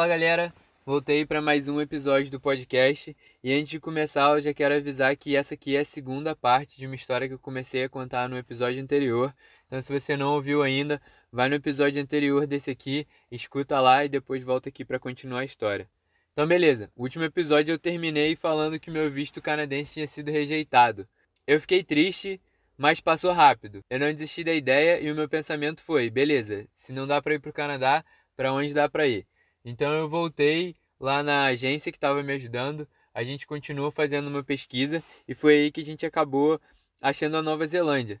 Fala 0.00 0.08
galera, 0.08 0.54
voltei 0.86 1.26
para 1.26 1.42
mais 1.42 1.68
um 1.68 1.78
episódio 1.78 2.30
do 2.30 2.40
podcast 2.40 3.14
e 3.44 3.52
antes 3.52 3.68
de 3.68 3.78
começar 3.78 4.30
eu 4.30 4.40
já 4.40 4.54
quero 4.54 4.74
avisar 4.74 5.14
que 5.14 5.36
essa 5.36 5.52
aqui 5.52 5.76
é 5.76 5.80
a 5.80 5.84
segunda 5.84 6.34
parte 6.34 6.78
de 6.78 6.86
uma 6.86 6.94
história 6.94 7.28
que 7.28 7.34
eu 7.34 7.38
comecei 7.38 7.84
a 7.84 7.88
contar 7.88 8.26
no 8.26 8.38
episódio 8.38 8.82
anterior. 8.82 9.30
Então 9.66 9.78
se 9.82 9.92
você 9.92 10.16
não 10.16 10.32
ouviu 10.32 10.62
ainda, 10.62 11.02
vai 11.30 11.50
no 11.50 11.54
episódio 11.54 12.02
anterior 12.02 12.46
desse 12.46 12.70
aqui, 12.70 13.06
escuta 13.30 13.78
lá 13.78 14.02
e 14.02 14.08
depois 14.08 14.42
volta 14.42 14.70
aqui 14.70 14.86
para 14.86 14.98
continuar 14.98 15.40
a 15.40 15.44
história. 15.44 15.86
Então 16.32 16.46
beleza, 16.48 16.90
o 16.96 17.02
último 17.02 17.24
episódio 17.24 17.74
eu 17.74 17.78
terminei 17.78 18.34
falando 18.34 18.80
que 18.80 18.90
meu 18.90 19.10
visto 19.10 19.42
canadense 19.42 19.92
tinha 19.92 20.06
sido 20.06 20.30
rejeitado. 20.30 21.06
Eu 21.46 21.60
fiquei 21.60 21.84
triste, 21.84 22.40
mas 22.74 23.02
passou 23.02 23.32
rápido. 23.32 23.84
Eu 23.90 23.98
não 23.98 24.10
desisti 24.10 24.44
da 24.44 24.54
ideia 24.54 24.98
e 24.98 25.12
o 25.12 25.14
meu 25.14 25.28
pensamento 25.28 25.82
foi: 25.82 26.08
beleza, 26.08 26.66
se 26.74 26.90
não 26.90 27.06
dá 27.06 27.20
para 27.20 27.34
ir 27.34 27.38
para 27.38 27.50
o 27.50 27.52
Canadá, 27.52 28.02
para 28.34 28.50
onde 28.50 28.72
dá 28.72 28.88
para 28.88 29.06
ir? 29.06 29.26
Então 29.64 29.92
eu 29.92 30.08
voltei 30.08 30.74
lá 30.98 31.22
na 31.22 31.44
agência 31.44 31.92
que 31.92 31.98
estava 31.98 32.22
me 32.22 32.32
ajudando, 32.32 32.86
a 33.12 33.22
gente 33.22 33.46
continuou 33.46 33.90
fazendo 33.90 34.28
uma 34.28 34.42
pesquisa 34.42 35.02
e 35.26 35.34
foi 35.34 35.54
aí 35.54 35.72
que 35.72 35.80
a 35.80 35.84
gente 35.84 36.06
acabou 36.06 36.60
achando 37.00 37.36
a 37.36 37.42
Nova 37.42 37.66
Zelândia. 37.66 38.20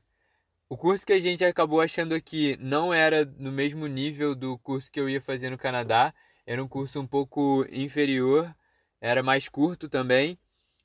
O 0.68 0.76
curso 0.76 1.04
que 1.04 1.12
a 1.12 1.18
gente 1.18 1.44
acabou 1.44 1.80
achando 1.80 2.14
aqui 2.14 2.56
não 2.60 2.94
era 2.94 3.24
no 3.24 3.50
mesmo 3.50 3.86
nível 3.86 4.34
do 4.34 4.58
curso 4.58 4.90
que 4.90 5.00
eu 5.00 5.08
ia 5.08 5.20
fazer 5.20 5.50
no 5.50 5.58
Canadá, 5.58 6.14
era 6.46 6.62
um 6.62 6.68
curso 6.68 7.00
um 7.00 7.06
pouco 7.06 7.66
inferior, 7.70 8.54
era 9.00 9.22
mais 9.22 9.48
curto 9.48 9.88
também, 9.88 10.38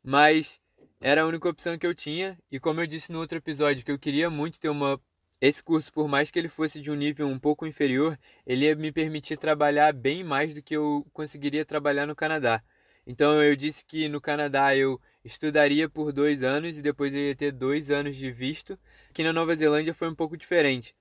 mas 0.04 0.60
era 0.99 1.22
a 1.22 1.26
única 1.26 1.49
opção 1.49 1.77
que 1.77 1.85
eu 1.85 1.94
tinha. 1.94 2.38
E 2.52 2.60
como 2.60 2.82
eu 2.82 2.88
disse 2.88 3.12
no 3.12 3.20
outro 3.20 3.38
episódio, 3.38 3.85
que 3.85 3.91
eu 3.91 3.99
queria 3.99 4.30
muito 4.30 4.60
ter 4.60 4.70
uma 4.70 4.99
esse 5.42 5.62
curso, 5.64 5.92
por 5.92 6.08
mais 6.08 6.32
que 6.32 6.40
ele 6.40 6.48
fosse 6.48 6.82
de 6.82 6.90
um 6.90 6.96
nível 6.96 7.28
um 7.28 7.38
pouco 7.38 7.68
inferior, 7.68 8.18
ele 8.46 8.66
ia 8.66 8.76
me 8.76 8.92
permitir 8.92 9.38
trabalhar 9.38 9.94
bem 9.94 10.24
mais 10.24 10.54
do 10.54 10.62
que 10.62 10.76
eu 10.76 11.06
conseguiria 11.12 11.66
trabalhar 11.66 12.05
no 12.05 12.16
Canadá. 12.16 12.64
Então 13.05 13.44
eu 13.44 13.55
disse 13.55 13.86
que 13.86 14.08
no 14.08 14.20
Canadá 14.20 14.76
eu 14.76 15.00
estudaria 15.24 15.88
por 15.90 16.12
dois 16.12 16.42
anos 16.42 16.77
e 16.77 16.82
depois 16.82 17.14
eu 17.14 17.20
ia 17.20 17.36
ter 17.36 17.52
dois 17.52 17.92
anos 17.92 18.16
de 18.16 18.32
visto. 18.32 18.80
Que 19.14 19.24
na 19.24 19.34
Nova 19.34 19.55
Zelândia 19.55 19.94
foi 19.94 20.10
um 20.10 20.16
pouco 20.16 20.38
diferente. 20.38 20.96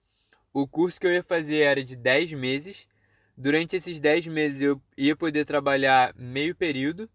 O 0.53 0.69
curso 0.69 1.01
que 1.01 1.07
eu 1.07 1.13
ia 1.13 1.23
fazer 1.23 1.61
era 1.61 1.83
de 1.83 1.97
10 1.97 2.33
meses. 2.33 2.89
Durante 3.37 3.77
esses 3.77 3.98
10 3.98 4.27
meses 4.27 4.61
eu 4.61 4.81
ia 4.97 5.17
poder 5.17 5.45
trabalhar 5.45 6.15
meio 6.17 6.55
período. 6.55 7.09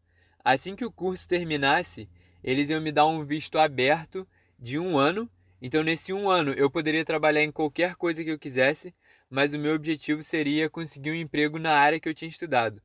Assim 0.44 0.76
que 0.76 0.86
o 0.86 0.92
curso 0.92 1.28
terminasse, 1.28 2.10
eles 2.44 2.70
iam 2.70 2.82
me 2.82 2.92
dar 2.92 3.06
um 3.06 3.26
visto 3.26 3.60
aberto 3.60 4.28
de 4.58 4.80
um 4.80 4.98
ano 4.98 5.30
então, 5.62 5.84
nesse 5.84 6.14
um 6.14 6.30
ano, 6.30 6.54
eu 6.54 6.70
poderia 6.70 7.04
trabalhar 7.04 7.44
em 7.44 7.52
qualquer 7.52 7.96
coisa 7.96 8.24
que 8.24 8.32
eu 8.32 8.40
quisesse, 8.40 8.94
mas 9.30 9.54
o 9.54 9.60
meu 9.60 9.76
objetivo 9.76 10.24
seria 10.24 10.70
conseguir 10.70 11.12
um 11.12 11.16
emprego 11.16 11.60
na 11.60 11.74
área 11.74 12.00
que 12.00 12.08
eu 12.08 12.14
tinha 12.14 12.30
estudado. 12.30 12.82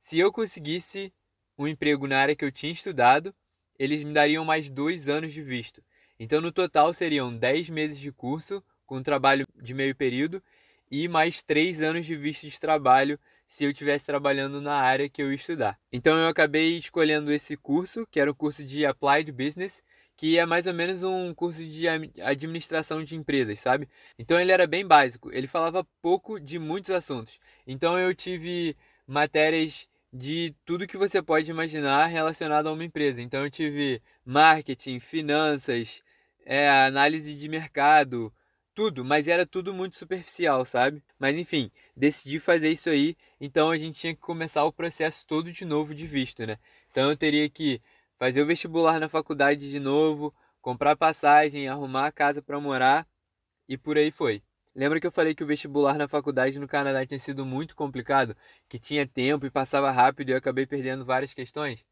Se 0.00 0.18
eu 0.18 0.32
conseguisse 0.32 1.12
um 1.56 1.68
emprego 1.68 2.06
na 2.06 2.18
área 2.18 2.36
que 2.36 2.44
eu 2.44 2.52
tinha 2.52 2.72
estudado, 2.72 3.34
eles 3.78 4.02
me 4.02 4.12
dariam 4.12 4.44
mais 4.44 4.68
dois 4.68 5.08
anos 5.08 5.32
de 5.32 5.40
visto. 5.40 5.82
Então, 6.18 6.40
no 6.40 6.50
total, 6.50 6.92
seriam 6.92 7.36
dez 7.36 7.68
meses 7.68 7.98
de 7.98 8.10
curso, 8.10 8.62
com 8.84 9.02
trabalho 9.02 9.46
de 9.54 9.72
meio 9.72 9.94
período, 9.94 10.42
e 10.90 11.08
mais 11.08 11.42
três 11.42 11.80
anos 11.80 12.06
de 12.06 12.16
visto 12.16 12.48
de 12.48 12.58
trabalho 12.58 13.18
se 13.46 13.64
eu 13.64 13.70
estivesse 13.70 14.06
trabalhando 14.06 14.60
na 14.60 14.74
área 14.74 15.08
que 15.08 15.22
eu 15.22 15.30
ia 15.30 15.36
estudar. 15.36 15.78
Então, 15.92 16.18
eu 16.18 16.26
acabei 16.26 16.76
escolhendo 16.76 17.32
esse 17.32 17.56
curso, 17.56 18.06
que 18.10 18.18
era 18.18 18.30
o 18.30 18.34
curso 18.34 18.64
de 18.64 18.84
Applied 18.84 19.30
Business, 19.30 19.84
que 20.16 20.38
é 20.38 20.46
mais 20.46 20.66
ou 20.66 20.74
menos 20.74 21.02
um 21.02 21.34
curso 21.34 21.64
de 21.64 21.86
administração 22.22 23.04
de 23.04 23.14
empresas, 23.16 23.60
sabe? 23.60 23.88
Então 24.18 24.40
ele 24.40 24.52
era 24.52 24.66
bem 24.66 24.86
básico, 24.86 25.30
ele 25.32 25.46
falava 25.46 25.86
pouco 26.00 26.40
de 26.40 26.58
muitos 26.58 26.90
assuntos. 26.90 27.38
Então 27.66 27.98
eu 27.98 28.14
tive 28.14 28.76
matérias 29.06 29.88
de 30.12 30.54
tudo 30.64 30.86
que 30.86 30.96
você 30.96 31.20
pode 31.22 31.50
imaginar 31.50 32.06
relacionado 32.06 32.68
a 32.68 32.72
uma 32.72 32.84
empresa. 32.84 33.20
Então 33.20 33.44
eu 33.44 33.50
tive 33.50 34.00
marketing, 34.24 34.98
finanças, 35.00 36.02
é, 36.44 36.68
análise 36.70 37.34
de 37.34 37.48
mercado, 37.48 38.32
tudo, 38.74 39.04
mas 39.04 39.26
era 39.26 39.46
tudo 39.46 39.72
muito 39.74 39.96
superficial, 39.96 40.64
sabe? 40.64 41.02
Mas 41.18 41.36
enfim, 41.36 41.70
decidi 41.96 42.38
fazer 42.38 42.70
isso 42.70 42.90
aí, 42.90 43.16
então 43.40 43.70
a 43.70 43.76
gente 43.78 43.98
tinha 43.98 44.14
que 44.14 44.20
começar 44.20 44.64
o 44.64 44.72
processo 44.72 45.26
todo 45.26 45.50
de 45.50 45.64
novo 45.64 45.94
de 45.94 46.06
visto, 46.06 46.46
né? 46.46 46.58
Então 46.90 47.10
eu 47.10 47.16
teria 47.16 47.48
que 47.48 47.80
fazer 48.18 48.42
o 48.42 48.46
vestibular 48.46 48.98
na 48.98 49.08
faculdade 49.08 49.70
de 49.70 49.80
novo, 49.80 50.34
comprar 50.60 50.96
passagem, 50.96 51.68
arrumar 51.68 52.06
a 52.06 52.12
casa 52.12 52.42
para 52.42 52.60
morar 52.60 53.06
e 53.68 53.76
por 53.76 53.96
aí 53.96 54.10
foi. 54.10 54.42
Lembra 54.74 55.00
que 55.00 55.06
eu 55.06 55.12
falei 55.12 55.34
que 55.34 55.42
o 55.42 55.46
vestibular 55.46 55.96
na 55.96 56.06
faculdade 56.06 56.58
no 56.58 56.68
Canadá 56.68 57.04
tinha 57.06 57.18
sido 57.18 57.46
muito 57.46 57.74
complicado, 57.74 58.36
que 58.68 58.78
tinha 58.78 59.06
tempo 59.06 59.46
e 59.46 59.50
passava 59.50 59.90
rápido 59.90 60.28
e 60.28 60.32
eu 60.32 60.36
acabei 60.36 60.66
perdendo 60.66 61.04
várias 61.04 61.32
questões? 61.32 61.86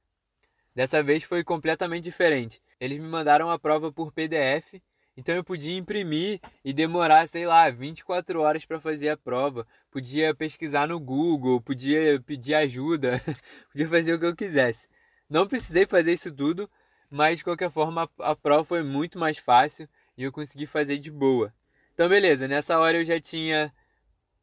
Dessa 0.75 1.03
vez 1.03 1.23
foi 1.23 1.45
completamente 1.45 2.05
diferente. 2.05 2.61
Eles 2.81 2.99
me 2.99 3.07
mandaram 3.07 3.49
a 3.49 3.59
prova 3.59 3.93
por 3.93 4.13
PDF, 4.13 4.83
então 5.17 5.35
eu 5.35 5.45
podia 5.45 5.77
imprimir 5.79 6.41
e 6.65 6.73
demorar, 6.73 7.29
sei 7.29 7.47
lá, 7.47 7.71
24 7.71 8.41
horas 8.41 8.67
para 8.67 8.81
fazer 8.81 9.09
a 9.09 9.17
prova. 9.17 9.67
Podia 9.91 10.35
pesquisar 10.35 10.89
no 10.89 10.99
Google, 10.99 11.61
podia 11.63 12.21
pedir 12.21 12.55
ajuda, 12.55 13.23
podia 13.71 13.89
fazer 13.89 14.15
o 14.15 14.19
que 14.19 14.27
eu 14.27 14.35
quisesse. 14.37 14.89
Não 15.35 15.49
precisei 15.49 15.85
fazer 15.85 16.13
isso 16.13 16.31
tudo, 16.31 16.71
mas 17.11 17.39
de 17.39 17.45
qualquer 17.45 17.69
forma 17.69 18.09
a, 18.21 18.31
a 18.31 18.37
prova 18.37 18.63
foi 18.63 18.85
muito 18.85 19.19
mais 19.19 19.37
fácil 19.37 19.89
e 20.17 20.23
eu 20.23 20.31
consegui 20.31 20.65
fazer 20.65 20.97
de 20.99 21.11
boa. 21.11 21.53
Então, 21.93 22.09
beleza, 22.09 22.47
nessa 22.47 22.79
hora 22.79 22.99
eu 22.99 23.05
já 23.05 23.21
tinha 23.21 23.75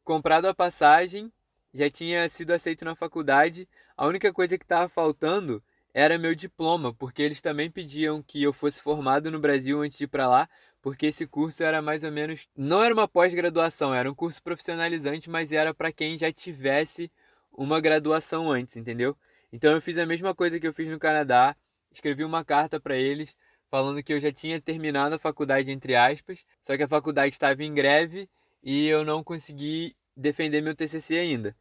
comprado 0.04 0.44
a 0.44 0.54
passagem, 0.54 1.32
já 1.72 1.88
tinha 1.88 2.28
sido 2.28 2.50
aceito 2.50 2.84
na 2.84 2.94
faculdade. 2.94 3.66
A 3.96 4.06
única 4.06 4.34
coisa 4.34 4.58
que 4.58 4.66
estava 4.66 4.86
faltando 4.86 5.64
era 5.94 6.18
meu 6.18 6.34
diploma, 6.34 6.92
porque 6.92 7.22
eles 7.22 7.40
também 7.40 7.70
pediam 7.70 8.22
que 8.22 8.42
eu 8.42 8.52
fosse 8.52 8.82
formado 8.82 9.30
no 9.30 9.40
Brasil 9.40 9.80
antes 9.80 9.96
de 9.96 10.04
ir 10.04 10.08
para 10.08 10.28
lá, 10.28 10.46
porque 10.82 11.06
esse 11.06 11.26
curso 11.26 11.62
era 11.62 11.80
mais 11.80 12.04
ou 12.04 12.12
menos. 12.12 12.46
Não 12.54 12.84
era 12.84 12.92
uma 12.92 13.08
pós-graduação, 13.08 13.94
era 13.94 14.10
um 14.10 14.14
curso 14.14 14.42
profissionalizante, 14.42 15.30
mas 15.30 15.52
era 15.52 15.72
para 15.72 15.90
quem 15.90 16.18
já 16.18 16.30
tivesse 16.30 17.10
uma 17.50 17.80
graduação 17.80 18.52
antes, 18.52 18.76
entendeu? 18.76 19.16
Então 19.52 19.72
eu 19.72 19.82
fiz 19.82 19.98
a 19.98 20.06
mesma 20.06 20.34
coisa 20.34 20.58
que 20.58 20.66
eu 20.66 20.72
fiz 20.72 20.88
no 20.88 20.98
Canadá, 20.98 21.54
escrevi 21.92 22.24
uma 22.24 22.44
carta 22.44 22.80
para 22.80 22.96
eles 22.96 23.36
falando 23.70 24.02
que 24.02 24.12
eu 24.12 24.20
já 24.20 24.32
tinha 24.32 24.60
terminado 24.60 25.14
a 25.14 25.18
faculdade 25.18 25.70
entre 25.70 25.94
aspas, 25.94 26.44
só 26.62 26.76
que 26.76 26.82
a 26.82 26.88
faculdade 26.88 27.34
estava 27.34 27.62
em 27.62 27.72
greve 27.72 28.28
e 28.62 28.86
eu 28.86 29.04
não 29.04 29.22
consegui 29.24 29.94
defender 30.16 30.60
meu 30.60 30.74
TCC 30.74 31.16
ainda. 31.16 31.56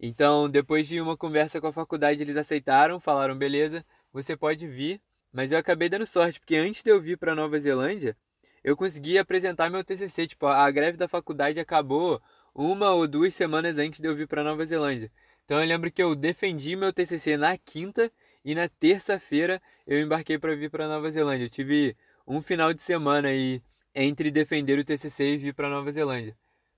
Então, 0.00 0.48
depois 0.50 0.88
de 0.88 1.00
uma 1.00 1.16
conversa 1.16 1.60
com 1.60 1.68
a 1.68 1.72
faculdade, 1.72 2.22
eles 2.22 2.36
aceitaram, 2.36 3.00
falaram: 3.00 3.36
"Beleza, 3.38 3.84
você 4.12 4.36
pode 4.36 4.66
vir". 4.66 5.00
Mas 5.32 5.52
eu 5.52 5.58
acabei 5.58 5.88
dando 5.88 6.06
sorte, 6.06 6.40
porque 6.40 6.56
antes 6.56 6.82
de 6.82 6.90
eu 6.90 7.00
vir 7.00 7.16
para 7.18 7.34
Nova 7.34 7.58
Zelândia, 7.58 8.16
eu 8.64 8.76
consegui 8.76 9.18
apresentar 9.18 9.70
meu 9.70 9.84
TCC, 9.84 10.26
tipo, 10.26 10.46
a 10.46 10.70
greve 10.70 10.96
da 10.98 11.08
faculdade 11.08 11.58
acabou 11.60 12.20
uma 12.54 12.90
ou 12.92 13.08
duas 13.08 13.34
semanas 13.34 13.78
antes 13.78 14.00
de 14.00 14.08
eu 14.08 14.14
vir 14.14 14.28
para 14.28 14.44
Nova 14.44 14.64
Zelândia. 14.66 15.10
Então 15.52 15.60
eu 15.60 15.68
lembro 15.68 15.92
que 15.92 16.02
eu 16.02 16.14
defendi 16.14 16.74
meu 16.74 16.94
TCC 16.94 17.36
na 17.36 17.58
quinta 17.58 18.10
e 18.42 18.54
na 18.54 18.70
terça-feira 18.70 19.60
eu 19.86 20.00
embarquei 20.00 20.38
para 20.38 20.56
vir 20.56 20.70
para 20.70 20.88
Nova 20.88 21.10
Zelândia. 21.10 21.44
Eu 21.44 21.50
tive 21.50 21.94
um 22.26 22.40
final 22.40 22.72
de 22.72 22.82
semana 22.82 23.28
aí 23.28 23.60
entre 23.94 24.30
defender 24.30 24.78
o 24.78 24.82
TCC 24.82 25.34
e 25.34 25.36
vir 25.36 25.52
para 25.52 25.68
Nova 25.68 25.92
Zelândia. 25.92 26.34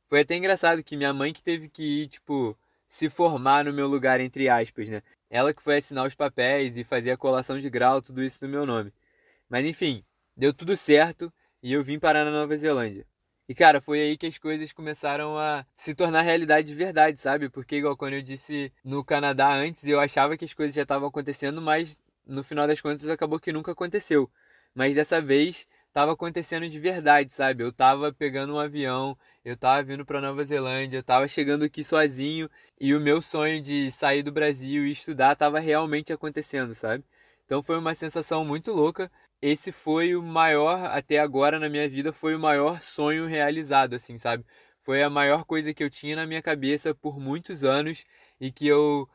Foi 0.08 0.22
até 0.22 0.34
engraçado 0.34 0.82
que 0.82 0.96
minha 0.96 1.12
mãe 1.12 1.32
que 1.32 1.40
teve 1.40 1.68
que 1.68 2.02
ir, 2.02 2.08
tipo, 2.08 2.58
se 2.88 3.08
formar 3.08 3.64
no 3.64 3.72
meu 3.72 3.86
lugar, 3.86 4.18
entre 4.18 4.48
aspas, 4.48 4.88
né? 4.88 5.04
Ela 5.30 5.54
que 5.54 5.62
foi 5.62 5.76
assinar 5.76 6.04
os 6.04 6.16
papéis 6.16 6.76
e 6.76 6.82
fazer 6.82 7.12
a 7.12 7.16
colação 7.16 7.60
de 7.60 7.70
grau, 7.70 8.02
tudo 8.02 8.24
isso 8.24 8.40
no 8.42 8.48
meu 8.48 8.66
nome. 8.66 8.92
Mas 9.48 9.64
enfim, 9.64 10.04
deu 10.36 10.52
tudo 10.52 10.76
certo 10.76 11.32
e 11.62 11.72
eu 11.72 11.84
vim 11.84 12.00
parar 12.00 12.24
na 12.24 12.32
Nova 12.32 12.56
Zelândia. 12.56 13.06
E 13.48 13.54
cara, 13.54 13.78
foi 13.80 14.00
aí 14.00 14.16
que 14.16 14.26
as 14.26 14.38
coisas 14.38 14.72
começaram 14.72 15.38
a 15.38 15.66
se 15.74 15.94
tornar 15.94 16.22
realidade 16.22 16.68
de 16.68 16.74
verdade, 16.74 17.20
sabe? 17.20 17.50
Porque 17.50 17.76
igual 17.76 17.96
quando 17.96 18.14
eu 18.14 18.22
disse 18.22 18.72
no 18.82 19.04
Canadá 19.04 19.52
antes, 19.54 19.86
eu 19.86 20.00
achava 20.00 20.36
que 20.36 20.46
as 20.46 20.54
coisas 20.54 20.74
já 20.74 20.82
estavam 20.82 21.08
acontecendo, 21.08 21.60
mas 21.60 21.98
no 22.26 22.42
final 22.42 22.66
das 22.66 22.80
contas 22.80 23.06
acabou 23.08 23.38
que 23.38 23.52
nunca 23.52 23.72
aconteceu. 23.72 24.30
Mas 24.74 24.94
dessa 24.94 25.20
vez 25.20 25.68
estava 25.88 26.12
acontecendo 26.12 26.66
de 26.68 26.80
verdade, 26.80 27.34
sabe? 27.34 27.62
Eu 27.62 27.70
tava 27.72 28.12
pegando 28.14 28.54
um 28.54 28.58
avião, 28.58 29.16
eu 29.44 29.56
tava 29.56 29.82
vindo 29.82 30.06
para 30.06 30.22
Nova 30.22 30.42
Zelândia, 30.44 30.98
eu 30.98 31.02
tava 31.02 31.28
chegando 31.28 31.64
aqui 31.64 31.84
sozinho 31.84 32.48
e 32.80 32.94
o 32.94 33.00
meu 33.00 33.20
sonho 33.20 33.60
de 33.60 33.90
sair 33.92 34.22
do 34.22 34.32
Brasil 34.32 34.86
e 34.86 34.92
estudar 34.92 35.36
tava 35.36 35.60
realmente 35.60 36.12
acontecendo, 36.14 36.74
sabe? 36.74 37.04
Então 37.44 37.62
foi 37.62 37.78
uma 37.78 37.94
sensação 37.94 38.42
muito 38.44 38.72
louca 38.72 39.10
esse 39.42 39.72
foi 39.72 40.16
o 40.16 40.22
maior, 40.22 40.86
até 40.86 41.18
agora 41.18 41.58
na 41.58 41.68
minha 41.68 41.88
vida, 41.88 42.12
foi 42.12 42.34
o 42.34 42.40
maior 42.40 42.80
sonho 42.80 43.26
realizado, 43.26 43.94
assim, 43.94 44.18
sabe? 44.18 44.44
Foi 44.82 45.02
a 45.02 45.10
maior 45.10 45.44
coisa 45.44 45.72
que 45.74 45.82
eu 45.82 45.90
tinha 45.90 46.16
na 46.16 46.26
minha 46.26 46.42
cabeça 46.42 46.94
por 46.94 47.18
muitos 47.18 47.64
anos 47.64 48.04
e 48.40 48.52
que 48.52 48.66
eu. 48.66 49.08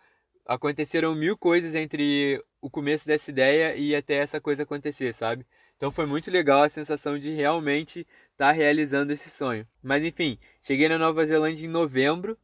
Aconteceram 0.45 1.13
mil 1.15 1.37
coisas 1.37 1.75
entre 1.75 2.43
o 2.61 2.69
começo 2.69 3.05
dessa 3.07 3.29
ideia 3.29 3.75
e 3.75 3.95
até 3.95 4.15
essa 4.15 4.41
coisa 4.41 4.63
acontecer, 4.63 5.13
sabe? 5.13 5.45
Então 5.77 5.91
foi 5.91 6.05
muito 6.05 6.29
legal 6.31 6.63
a 6.63 6.69
sensação 6.69 7.17
de 7.19 7.31
realmente 7.31 7.99
estar 8.31 8.47
tá 8.47 8.51
realizando 8.51 9.13
esse 9.13 9.29
sonho. 9.29 9.67
Mas 9.81 10.03
enfim, 10.03 10.39
cheguei 10.61 10.89
na 10.89 10.97
Nova 10.97 11.25
Zelândia 11.25 11.65
em 11.65 11.69
novembro. 11.69 12.37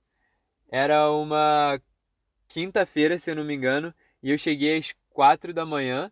Era 0.72 1.12
uma 1.12 1.82
quinta-feira, 2.48 3.18
se 3.18 3.32
eu 3.32 3.36
não 3.36 3.44
me 3.44 3.54
engano, 3.56 3.94
e 4.22 4.32
eu 4.32 4.38
cheguei 4.38 4.78
às 4.78 4.94
quatro 5.10 5.54
da 5.54 5.66
manhã. 5.66 6.12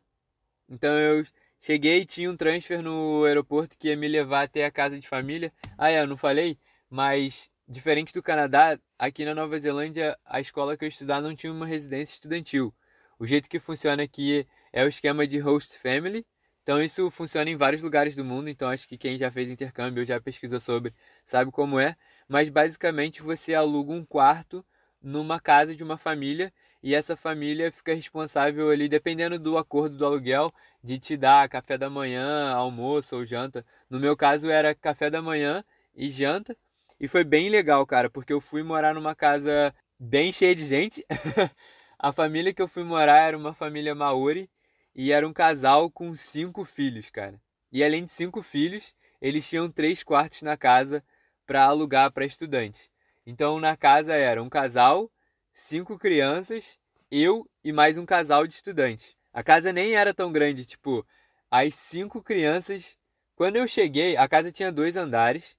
Então 0.69 0.97
eu 0.99 1.23
cheguei 1.63 2.01
e 2.01 2.05
tinha 2.05 2.29
um 2.29 2.35
transfer 2.35 2.81
no 2.81 3.23
aeroporto 3.23 3.77
que 3.77 3.87
ia 3.87 3.95
me 3.95 4.07
levar 4.07 4.43
até 4.43 4.65
a 4.65 4.71
casa 4.71 4.99
de 4.99 5.07
família. 5.07 5.51
Ah, 5.77 5.89
é, 5.89 6.01
eu 6.01 6.07
não 6.07 6.17
falei, 6.17 6.59
mas 6.89 7.49
diferente 7.65 8.13
do 8.13 8.21
Canadá, 8.21 8.77
aqui 8.99 9.23
na 9.23 9.33
Nova 9.33 9.57
Zelândia, 9.57 10.17
a 10.25 10.41
escola 10.41 10.75
que 10.75 10.83
eu 10.83 10.89
estudar 10.89 11.21
não 11.21 11.33
tinha 11.33 11.53
uma 11.53 11.65
residência 11.65 12.15
estudantil. 12.15 12.75
O 13.17 13.25
jeito 13.25 13.49
que 13.49 13.61
funciona 13.61 14.03
aqui 14.03 14.45
é 14.73 14.83
o 14.83 14.89
esquema 14.89 15.25
de 15.25 15.39
host 15.39 15.79
family. 15.79 16.25
Então 16.63 16.81
isso 16.81 17.09
funciona 17.09 17.49
em 17.49 17.55
vários 17.55 17.81
lugares 17.81 18.13
do 18.13 18.25
mundo, 18.25 18.49
então 18.49 18.67
acho 18.69 18.87
que 18.87 18.97
quem 18.97 19.17
já 19.17 19.31
fez 19.31 19.49
intercâmbio 19.49 20.01
ou 20.01 20.05
já 20.05 20.19
pesquisou 20.19 20.59
sobre 20.59 20.93
sabe 21.25 21.49
como 21.49 21.79
é. 21.79 21.95
Mas 22.27 22.49
basicamente 22.49 23.21
você 23.21 23.53
aluga 23.53 23.93
um 23.93 24.03
quarto 24.03 24.65
numa 25.01 25.39
casa 25.39 25.73
de 25.73 25.83
uma 25.83 25.97
família 25.97 26.51
e 26.83 26.93
essa 26.93 27.15
família 27.15 27.71
fica 27.71 27.95
responsável 27.95 28.69
ali, 28.69 28.89
dependendo 28.89 29.39
do 29.39 29.57
acordo 29.57 29.95
do 29.95 30.05
aluguel, 30.05 30.53
de 30.83 30.99
te 30.99 31.15
dar 31.15 31.47
café 31.47 31.77
da 31.77 31.89
manhã, 31.89 32.51
almoço 32.53 33.15
ou 33.15 33.23
janta. 33.23 33.65
No 33.89 34.01
meu 34.01 34.17
caso 34.17 34.49
era 34.49 34.75
café 34.75 35.09
da 35.09 35.21
manhã 35.21 35.63
e 35.95 36.11
janta. 36.11 36.57
E 36.99 37.07
foi 37.07 37.23
bem 37.23 37.49
legal, 37.49 37.85
cara, 37.85 38.09
porque 38.09 38.33
eu 38.33 38.41
fui 38.41 38.63
morar 38.63 38.93
numa 38.93 39.15
casa 39.15 39.73
bem 39.97 40.33
cheia 40.33 40.53
de 40.53 40.65
gente. 40.65 41.05
a 41.97 42.11
família 42.11 42.53
que 42.53 42.61
eu 42.61 42.67
fui 42.67 42.83
morar 42.83 43.29
era 43.29 43.37
uma 43.37 43.53
família 43.53 43.95
maori 43.95 44.49
e 44.93 45.13
era 45.13 45.25
um 45.25 45.31
casal 45.31 45.89
com 45.89 46.13
cinco 46.17 46.65
filhos, 46.65 47.09
cara. 47.09 47.39
E 47.71 47.81
além 47.81 48.03
de 48.03 48.11
cinco 48.11 48.41
filhos, 48.41 48.93
eles 49.21 49.47
tinham 49.47 49.71
três 49.71 50.03
quartos 50.03 50.41
na 50.41 50.57
casa 50.57 51.01
para 51.45 51.63
alugar 51.63 52.11
para 52.11 52.25
estudantes. 52.25 52.91
Então 53.25 53.57
na 53.57 53.77
casa 53.77 54.13
era 54.15 54.43
um 54.43 54.49
casal, 54.49 55.09
cinco 55.53 55.99
crianças, 55.99 56.79
eu 57.11 57.47
e 57.63 57.71
mais 57.71 57.97
um 57.97 58.05
casal 58.05 58.47
de 58.47 58.55
estudantes. 58.55 59.15
A 59.31 59.43
casa 59.43 59.71
nem 59.71 59.95
era 59.95 60.13
tão 60.13 60.31
grande, 60.31 60.65
tipo, 60.65 61.05
as 61.49 61.75
cinco 61.75 62.21
crianças. 62.23 62.97
Quando 63.35 63.55
eu 63.57 63.67
cheguei, 63.67 64.17
a 64.17 64.27
casa 64.27 64.51
tinha 64.51 64.71
dois 64.71 64.95
andares. 64.95 65.55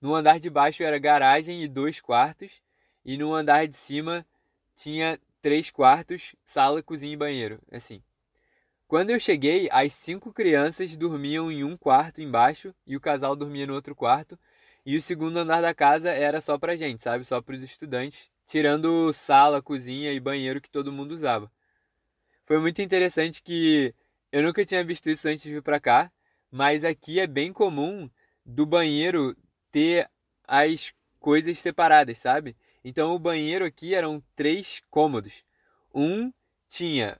No 0.00 0.14
andar 0.14 0.40
de 0.40 0.50
baixo 0.50 0.82
era 0.82 0.98
garagem 0.98 1.62
e 1.62 1.68
dois 1.68 2.00
quartos. 2.00 2.60
E 3.04 3.16
no 3.16 3.32
andar 3.32 3.66
de 3.66 3.76
cima 3.76 4.26
tinha 4.74 5.18
três 5.40 5.70
quartos, 5.70 6.34
sala, 6.44 6.82
cozinha 6.82 7.12
e 7.12 7.16
banheiro. 7.16 7.60
Assim. 7.70 8.02
Quando 8.88 9.10
eu 9.10 9.18
cheguei, 9.18 9.68
as 9.70 9.92
cinco 9.94 10.32
crianças 10.32 10.96
dormiam 10.96 11.50
em 11.50 11.64
um 11.64 11.76
quarto 11.76 12.20
embaixo 12.20 12.74
e 12.86 12.96
o 12.96 13.00
casal 13.00 13.34
dormia 13.36 13.66
no 13.66 13.74
outro 13.74 13.94
quarto. 13.94 14.38
E 14.84 14.96
o 14.96 15.02
segundo 15.02 15.38
andar 15.38 15.60
da 15.60 15.74
casa 15.74 16.10
era 16.10 16.40
só 16.40 16.58
pra 16.58 16.76
gente, 16.76 17.02
sabe? 17.02 17.24
Só 17.24 17.40
pros 17.40 17.62
estudantes, 17.62 18.30
tirando 18.46 19.12
sala, 19.12 19.60
cozinha 19.60 20.12
e 20.12 20.20
banheiro 20.20 20.60
que 20.60 20.70
todo 20.70 20.92
mundo 20.92 21.12
usava. 21.12 21.50
Foi 22.46 22.58
muito 22.58 22.80
interessante 22.80 23.42
que 23.42 23.92
eu 24.30 24.42
nunca 24.42 24.64
tinha 24.64 24.84
visto 24.84 25.10
isso 25.10 25.28
antes 25.28 25.42
de 25.42 25.54
vir 25.54 25.62
pra 25.62 25.80
cá, 25.80 26.12
mas 26.50 26.84
aqui 26.84 27.18
é 27.18 27.26
bem 27.26 27.52
comum 27.52 28.08
do 28.44 28.64
banheiro 28.64 29.36
ter 29.72 30.08
as 30.46 30.94
coisas 31.18 31.58
separadas, 31.58 32.18
sabe? 32.18 32.56
Então 32.84 33.14
o 33.14 33.18
banheiro 33.18 33.64
aqui 33.64 33.94
eram 33.94 34.22
três 34.36 34.80
cômodos. 34.88 35.44
Um 35.92 36.32
tinha 36.68 37.18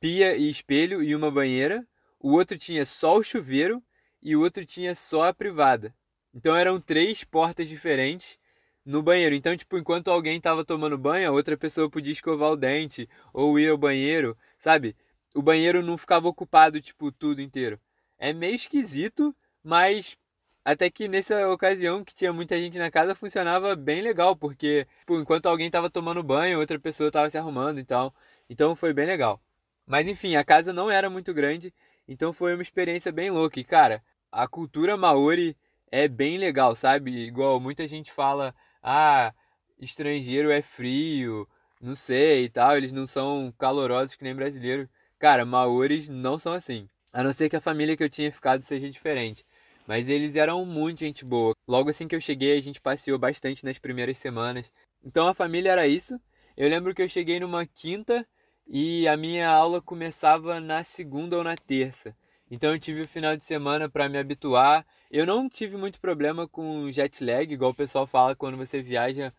pia 0.00 0.36
e 0.36 0.50
espelho 0.50 1.02
e 1.02 1.14
uma 1.14 1.30
banheira, 1.30 1.86
o 2.18 2.32
outro 2.32 2.58
tinha 2.58 2.84
só 2.84 3.16
o 3.16 3.22
chuveiro 3.22 3.82
e 4.20 4.34
o 4.34 4.40
outro 4.40 4.66
tinha 4.66 4.94
só 4.94 5.28
a 5.28 5.34
privada. 5.34 5.94
Então 6.34 6.56
eram 6.56 6.80
três 6.80 7.22
portas 7.22 7.68
diferentes 7.68 8.38
no 8.84 9.02
banheiro. 9.02 9.34
Então, 9.34 9.56
tipo, 9.56 9.78
enquanto 9.78 10.10
alguém 10.10 10.36
estava 10.36 10.64
tomando 10.64 10.98
banho, 10.98 11.28
a 11.28 11.32
outra 11.32 11.56
pessoa 11.56 11.90
podia 11.90 12.12
escovar 12.12 12.50
o 12.50 12.56
dente 12.56 13.08
ou 13.32 13.58
ir 13.58 13.70
ao 13.70 13.78
banheiro, 13.78 14.36
sabe? 14.58 14.96
O 15.34 15.42
banheiro 15.42 15.82
não 15.82 15.96
ficava 15.96 16.28
ocupado, 16.28 16.80
tipo, 16.80 17.10
tudo 17.10 17.40
inteiro. 17.40 17.80
É 18.18 18.32
meio 18.32 18.54
esquisito, 18.54 19.34
mas 19.62 20.16
até 20.64 20.88
que 20.88 21.08
nessa 21.08 21.48
ocasião 21.50 22.02
que 22.02 22.14
tinha 22.14 22.32
muita 22.32 22.58
gente 22.58 22.78
na 22.78 22.90
casa 22.90 23.14
funcionava 23.14 23.76
bem 23.76 24.00
legal, 24.00 24.34
porque 24.34 24.86
tipo, 25.00 25.18
enquanto 25.20 25.46
alguém 25.46 25.66
estava 25.66 25.90
tomando 25.90 26.22
banho, 26.22 26.58
outra 26.58 26.78
pessoa 26.78 27.08
estava 27.08 27.28
se 27.28 27.36
arrumando 27.36 27.78
e 27.78 27.84
tal. 27.84 28.14
Então 28.48 28.74
foi 28.74 28.92
bem 28.94 29.06
legal. 29.06 29.40
Mas 29.86 30.08
enfim, 30.08 30.36
a 30.36 30.44
casa 30.44 30.72
não 30.72 30.90
era 30.90 31.10
muito 31.10 31.34
grande, 31.34 31.74
então 32.08 32.32
foi 32.32 32.54
uma 32.54 32.62
experiência 32.62 33.12
bem 33.12 33.30
louca. 33.30 33.60
E 33.60 33.64
cara, 33.64 34.02
a 34.32 34.48
cultura 34.48 34.96
maori 34.96 35.56
é 35.90 36.08
bem 36.08 36.38
legal, 36.38 36.74
sabe? 36.74 37.10
Igual 37.26 37.60
muita 37.60 37.86
gente 37.86 38.10
fala, 38.12 38.54
ah, 38.84 39.32
estrangeiro 39.80 40.50
é 40.50 40.60
frio, 40.60 41.48
não 41.80 41.96
sei 41.96 42.44
e 42.44 42.48
tal, 42.50 42.76
eles 42.76 42.92
não 42.92 43.06
são 43.06 43.52
calorosos 43.58 44.14
que 44.14 44.24
nem 44.24 44.34
brasileiro. 44.34 44.88
Cara, 45.18 45.46
maoris 45.46 46.08
não 46.08 46.38
são 46.38 46.52
assim. 46.52 46.86
A 47.12 47.22
não 47.22 47.32
ser 47.32 47.48
que 47.48 47.56
a 47.56 47.60
família 47.60 47.96
que 47.96 48.04
eu 48.04 48.10
tinha 48.10 48.30
ficado 48.30 48.62
seja 48.62 48.90
diferente. 48.90 49.44
Mas 49.86 50.08
eles 50.08 50.36
eram 50.36 50.64
muito 50.66 51.00
gente 51.00 51.24
boa. 51.24 51.54
Logo 51.66 51.88
assim 51.90 52.06
que 52.06 52.14
eu 52.14 52.20
cheguei, 52.20 52.58
a 52.58 52.60
gente 52.60 52.80
passeou 52.80 53.18
bastante 53.18 53.64
nas 53.64 53.78
primeiras 53.78 54.18
semanas. 54.18 54.70
Então 55.02 55.26
a 55.26 55.34
família 55.34 55.72
era 55.72 55.86
isso. 55.86 56.20
Eu 56.56 56.68
lembro 56.68 56.94
que 56.94 57.02
eu 57.02 57.08
cheguei 57.08 57.40
numa 57.40 57.66
quinta 57.66 58.26
e 58.66 59.08
a 59.08 59.16
minha 59.16 59.48
aula 59.48 59.80
começava 59.80 60.60
na 60.60 60.84
segunda 60.84 61.36
ou 61.38 61.44
na 61.44 61.56
terça. 61.56 62.14
Então 62.50 62.72
eu 62.72 62.78
tive 62.78 63.02
o 63.02 63.08
final 63.08 63.36
de 63.36 63.44
semana 63.44 63.88
para 63.88 64.08
me 64.08 64.18
habituar. 64.18 64.86
Eu 65.10 65.26
não 65.26 65.48
tive 65.48 65.76
muito 65.76 66.00
problema 66.00 66.46
com 66.46 66.90
jet 66.90 67.24
lag, 67.24 67.52
igual 67.52 67.70
o 67.70 67.74
pessoal 67.74 68.06
fala 68.06 68.36
quando 68.36 68.56
você 68.56 68.82
viaja 68.82 69.32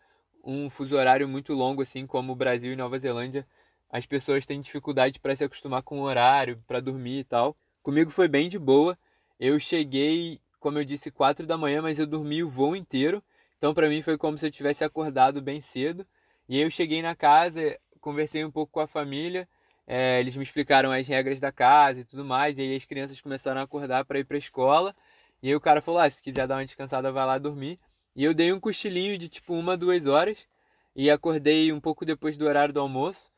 um 0.44 0.68
fuso 0.68 0.96
horário 0.96 1.28
muito 1.28 1.52
longo, 1.54 1.82
assim 1.82 2.06
como 2.06 2.32
o 2.32 2.36
Brasil 2.36 2.72
e 2.72 2.76
Nova 2.76 2.98
Zelândia. 2.98 3.46
As 3.88 4.04
pessoas 4.06 4.44
têm 4.44 4.60
dificuldade 4.60 5.20
para 5.20 5.34
se 5.36 5.44
acostumar 5.44 5.82
com 5.82 6.00
o 6.00 6.02
horário, 6.02 6.62
para 6.66 6.80
dormir 6.80 7.20
e 7.20 7.24
tal. 7.24 7.56
Comigo 7.82 8.10
foi 8.10 8.28
bem 8.28 8.48
de 8.48 8.58
boa. 8.58 8.98
Eu 9.38 9.58
cheguei, 9.60 10.40
como 10.58 10.78
eu 10.78 10.84
disse, 10.84 11.10
4 11.10 11.46
da 11.46 11.56
manhã, 11.56 11.80
mas 11.82 11.98
eu 11.98 12.06
dormi 12.06 12.42
o 12.42 12.50
voo 12.50 12.74
inteiro. 12.74 13.22
Então 13.56 13.72
para 13.72 13.88
mim 13.88 14.02
foi 14.02 14.18
como 14.18 14.36
se 14.36 14.46
eu 14.46 14.50
tivesse 14.50 14.82
acordado 14.84 15.40
bem 15.40 15.60
cedo. 15.60 16.04
E 16.48 16.56
aí 16.56 16.62
eu 16.62 16.70
cheguei 16.70 17.02
na 17.02 17.14
casa, 17.14 17.78
conversei 18.00 18.44
um 18.44 18.50
pouco 18.50 18.72
com 18.72 18.80
a 18.80 18.86
família 18.86 19.48
é, 19.86 20.18
eles 20.20 20.36
me 20.36 20.42
explicaram 20.42 20.90
as 20.90 21.06
regras 21.06 21.38
da 21.38 21.52
casa 21.52 22.00
e 22.00 22.04
tudo 22.04 22.24
mais. 22.24 22.58
E 22.58 22.62
aí 22.62 22.76
as 22.76 22.84
crianças 22.84 23.20
começaram 23.20 23.60
a 23.60 23.64
acordar 23.64 24.04
para 24.04 24.18
ir 24.18 24.24
para 24.24 24.36
a 24.36 24.38
escola. 24.38 24.94
E 25.42 25.48
aí 25.48 25.54
o 25.54 25.60
cara 25.60 25.80
falou: 25.80 26.00
ah, 26.00 26.10
se 26.10 26.20
quiser 26.22 26.46
dar 26.46 26.56
uma 26.56 26.64
descansada, 26.64 27.12
vai 27.12 27.24
lá 27.26 27.38
dormir. 27.38 27.78
E 28.14 28.24
eu 28.24 28.34
dei 28.34 28.52
um 28.52 28.60
cochilinho 28.60 29.18
de 29.18 29.28
tipo 29.28 29.54
uma, 29.54 29.76
duas 29.76 30.06
horas. 30.06 30.48
E 30.94 31.10
acordei 31.10 31.72
um 31.72 31.80
pouco 31.80 32.04
depois 32.04 32.36
do 32.36 32.46
horário 32.46 32.74
do 32.74 32.80
almoço. 32.80 33.30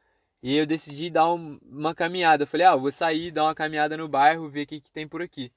E 0.43 0.57
eu 0.57 0.67
decidi 0.67 1.11
dar 1.11 1.33
um, 1.33 1.59
uma 1.63 1.95
caminhada. 1.95 2.45
Eu 2.45 2.47
falei: 2.47 2.67
ah, 2.67 2.77
vou 2.77 2.93
sair, 2.93 3.31
dar 3.31 3.45
uma 3.45 3.55
caminhada 3.55 3.97
no 3.97 4.09
bairro, 4.09 4.49
ver 4.49 4.63
o 4.63 4.67
que, 4.67 4.81
que 4.81 4.93
tem 4.93 5.07
por 5.09 5.23
aqui. 5.23 5.53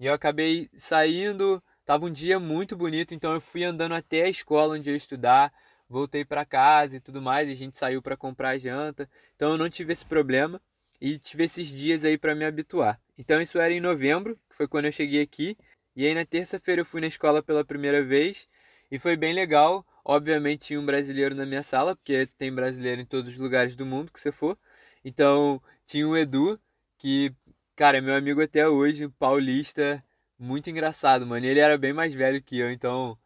E 0.00 0.06
eu 0.06 0.14
acabei 0.14 0.70
saindo. 0.74 1.62
Tava 1.84 2.04
um 2.06 2.12
dia 2.12 2.38
muito 2.38 2.76
bonito, 2.76 3.14
então 3.14 3.32
eu 3.32 3.40
fui 3.40 3.64
andando 3.64 3.94
até 3.94 4.24
a 4.24 4.28
escola 4.28 4.74
onde 4.74 4.90
eu 4.90 4.92
ia 4.92 4.98
estudar 4.98 5.52
voltei 5.88 6.24
para 6.24 6.44
casa 6.44 6.96
e 6.96 7.00
tudo 7.00 7.22
mais, 7.22 7.48
e 7.48 7.52
a 7.52 7.54
gente 7.54 7.78
saiu 7.78 8.02
para 8.02 8.16
comprar 8.16 8.58
janta. 8.58 9.08
Então 9.34 9.52
eu 9.52 9.58
não 9.58 9.70
tive 9.70 9.92
esse 9.92 10.04
problema 10.04 10.60
e 11.00 11.18
tive 11.18 11.44
esses 11.44 11.68
dias 11.68 12.04
aí 12.04 12.18
para 12.18 12.34
me 12.34 12.44
habituar. 12.44 13.00
Então 13.16 13.40
isso 13.40 13.58
era 13.58 13.72
em 13.72 13.80
novembro, 13.80 14.38
que 14.48 14.56
foi 14.56 14.68
quando 14.68 14.86
eu 14.86 14.92
cheguei 14.92 15.22
aqui, 15.22 15.56
e 15.96 16.06
aí 16.06 16.14
na 16.14 16.24
terça-feira 16.24 16.82
eu 16.82 16.86
fui 16.86 17.00
na 17.00 17.06
escola 17.06 17.42
pela 17.42 17.64
primeira 17.64 18.04
vez 18.04 18.48
e 18.90 18.98
foi 18.98 19.16
bem 19.16 19.32
legal. 19.34 19.84
Obviamente 20.04 20.68
tinha 20.68 20.80
um 20.80 20.86
brasileiro 20.86 21.34
na 21.34 21.44
minha 21.44 21.62
sala, 21.62 21.94
porque 21.96 22.26
tem 22.38 22.52
brasileiro 22.54 23.00
em 23.00 23.04
todos 23.04 23.32
os 23.32 23.38
lugares 23.38 23.76
do 23.76 23.84
mundo 23.84 24.12
que 24.12 24.20
você 24.20 24.32
for. 24.32 24.58
Então 25.04 25.62
tinha 25.86 26.06
o 26.08 26.16
Edu, 26.16 26.58
que, 26.98 27.32
cara, 27.76 27.98
é 27.98 28.00
meu 28.00 28.14
amigo 28.14 28.42
até 28.42 28.68
hoje, 28.68 29.08
paulista, 29.18 30.02
muito 30.38 30.70
engraçado, 30.70 31.26
mano. 31.26 31.44
Ele 31.46 31.60
era 31.60 31.76
bem 31.78 31.92
mais 31.92 32.14
velho 32.14 32.42
que 32.42 32.58
eu, 32.58 32.70
então 32.70 33.18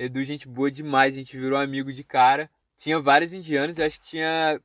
Edu, 0.00 0.22
gente 0.22 0.46
boa 0.46 0.70
demais, 0.70 1.14
a 1.14 1.16
gente 1.16 1.36
virou 1.36 1.58
amigo 1.58 1.92
de 1.92 2.04
cara. 2.04 2.48
Tinha 2.76 3.00
vários 3.00 3.32
indianos, 3.32 3.80
acho 3.80 4.00
que 4.00 4.06
tinha 4.06 4.60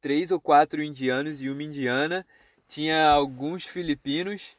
três 0.00 0.32
ou 0.32 0.40
quatro 0.40 0.82
indianos 0.82 1.40
e 1.40 1.48
uma 1.48 1.62
indiana. 1.62 2.26
Tinha 2.66 3.08
alguns 3.08 3.64
filipinos 3.64 4.58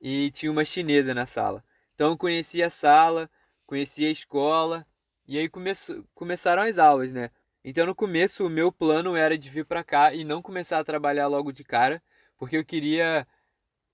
e 0.00 0.32
tinha 0.32 0.50
uma 0.50 0.64
chinesa 0.64 1.14
na 1.14 1.26
sala. 1.26 1.62
Então 1.94 2.10
eu 2.10 2.18
conheci 2.18 2.60
a 2.60 2.68
sala, 2.68 3.30
conheci 3.64 4.04
a 4.04 4.10
escola 4.10 4.84
e 5.28 5.38
aí 5.38 5.48
começou, 5.48 6.04
começaram 6.12 6.62
as 6.62 6.76
aulas, 6.76 7.12
né? 7.12 7.30
Então 7.64 7.86
no 7.86 7.94
começo 7.94 8.44
o 8.44 8.50
meu 8.50 8.72
plano 8.72 9.14
era 9.14 9.38
de 9.38 9.48
vir 9.48 9.64
para 9.64 9.84
cá 9.84 10.12
e 10.12 10.24
não 10.24 10.42
começar 10.42 10.80
a 10.80 10.84
trabalhar 10.84 11.28
logo 11.28 11.52
de 11.52 11.62
cara, 11.62 12.02
porque 12.36 12.56
eu 12.56 12.64
queria 12.64 13.24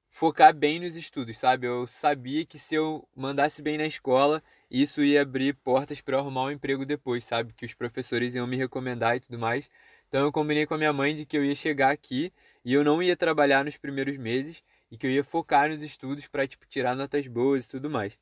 focar 0.08 0.54
bem 0.54 0.80
nos 0.80 0.96
estudos, 0.96 1.36
sabe? 1.36 1.66
Eu 1.66 1.86
sabia 1.86 2.46
que 2.46 2.58
se 2.58 2.74
eu 2.74 3.06
mandasse 3.14 3.60
bem 3.60 3.76
na 3.76 3.86
escola, 3.86 4.42
isso 4.70 5.02
ia 5.02 5.22
abrir 5.22 5.54
portas 5.56 6.00
para 6.00 6.18
arrumar 6.18 6.44
um 6.44 6.50
emprego 6.50 6.84
depois, 6.84 7.24
sabe? 7.24 7.52
Que 7.54 7.66
os 7.66 7.74
professores 7.74 8.34
iam 8.34 8.46
me 8.46 8.56
recomendar 8.56 9.16
e 9.16 9.20
tudo 9.20 9.38
mais. 9.38 9.70
Então 10.08 10.22
eu 10.22 10.32
combinei 10.32 10.66
com 10.66 10.74
a 10.74 10.78
minha 10.78 10.92
mãe 10.92 11.14
de 11.14 11.26
que 11.26 11.36
eu 11.36 11.44
ia 11.44 11.54
chegar 11.54 11.90
aqui 11.90 12.32
e 12.64 12.72
eu 12.72 12.84
não 12.84 13.02
ia 13.02 13.16
trabalhar 13.16 13.64
nos 13.64 13.76
primeiros 13.76 14.16
meses 14.16 14.62
e 14.90 14.96
que 14.96 15.06
eu 15.06 15.10
ia 15.10 15.24
focar 15.24 15.68
nos 15.68 15.82
estudos 15.82 16.26
para 16.26 16.46
tipo 16.46 16.66
tirar 16.66 16.94
notas 16.96 17.26
boas 17.26 17.64
e 17.66 17.68
tudo 17.68 17.90
mais. 17.90 18.18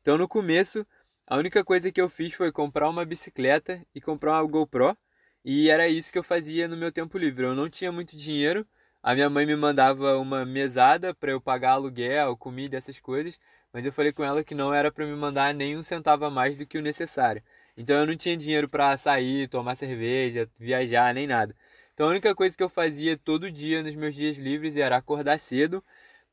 Então 0.00 0.18
no 0.18 0.28
começo, 0.28 0.86
a 1.26 1.36
única 1.36 1.64
coisa 1.64 1.92
que 1.92 2.00
eu 2.00 2.08
fiz 2.08 2.34
foi 2.34 2.52
comprar 2.52 2.88
uma 2.88 3.04
bicicleta 3.04 3.84
e 3.94 4.00
comprar 4.00 4.32
uma 4.32 4.50
GoPro. 4.50 4.96
e 5.44 5.70
era 5.70 5.88
isso 5.88 6.12
que 6.12 6.18
eu 6.18 6.22
fazia 6.24 6.68
no 6.68 6.76
meu 6.76 6.92
tempo 6.92 7.16
livre. 7.18 7.44
Eu 7.44 7.54
não 7.54 7.68
tinha 7.70 7.92
muito 7.92 8.16
dinheiro, 8.16 8.66
a 9.02 9.14
minha 9.14 9.30
mãe 9.30 9.46
me 9.46 9.56
mandava 9.56 10.18
uma 10.18 10.44
mesada 10.44 11.14
para 11.14 11.30
eu 11.32 11.40
pagar 11.40 11.72
aluguel, 11.72 12.36
comida, 12.36 12.76
essas 12.76 13.00
coisas, 13.00 13.38
mas 13.72 13.86
eu 13.86 13.92
falei 13.92 14.12
com 14.12 14.24
ela 14.24 14.44
que 14.44 14.54
não 14.54 14.72
era 14.74 14.90
para 14.90 15.06
me 15.06 15.14
mandar 15.14 15.54
nem 15.54 15.76
um 15.76 15.82
centavo 15.82 16.24
a 16.24 16.30
mais 16.30 16.56
do 16.56 16.66
que 16.66 16.78
o 16.78 16.82
necessário. 16.82 17.42
Então 17.76 17.96
eu 17.96 18.06
não 18.06 18.16
tinha 18.16 18.36
dinheiro 18.36 18.68
para 18.68 18.96
sair, 18.96 19.48
tomar 19.48 19.74
cerveja, 19.76 20.48
viajar, 20.58 21.14
nem 21.14 21.26
nada. 21.26 21.54
Então 21.94 22.06
a 22.06 22.10
única 22.10 22.34
coisa 22.34 22.56
que 22.56 22.62
eu 22.62 22.68
fazia 22.68 23.16
todo 23.16 23.50
dia 23.50 23.82
nos 23.82 23.94
meus 23.94 24.14
dias 24.14 24.38
livres 24.38 24.76
era 24.76 24.96
acordar 24.96 25.38
cedo, 25.38 25.84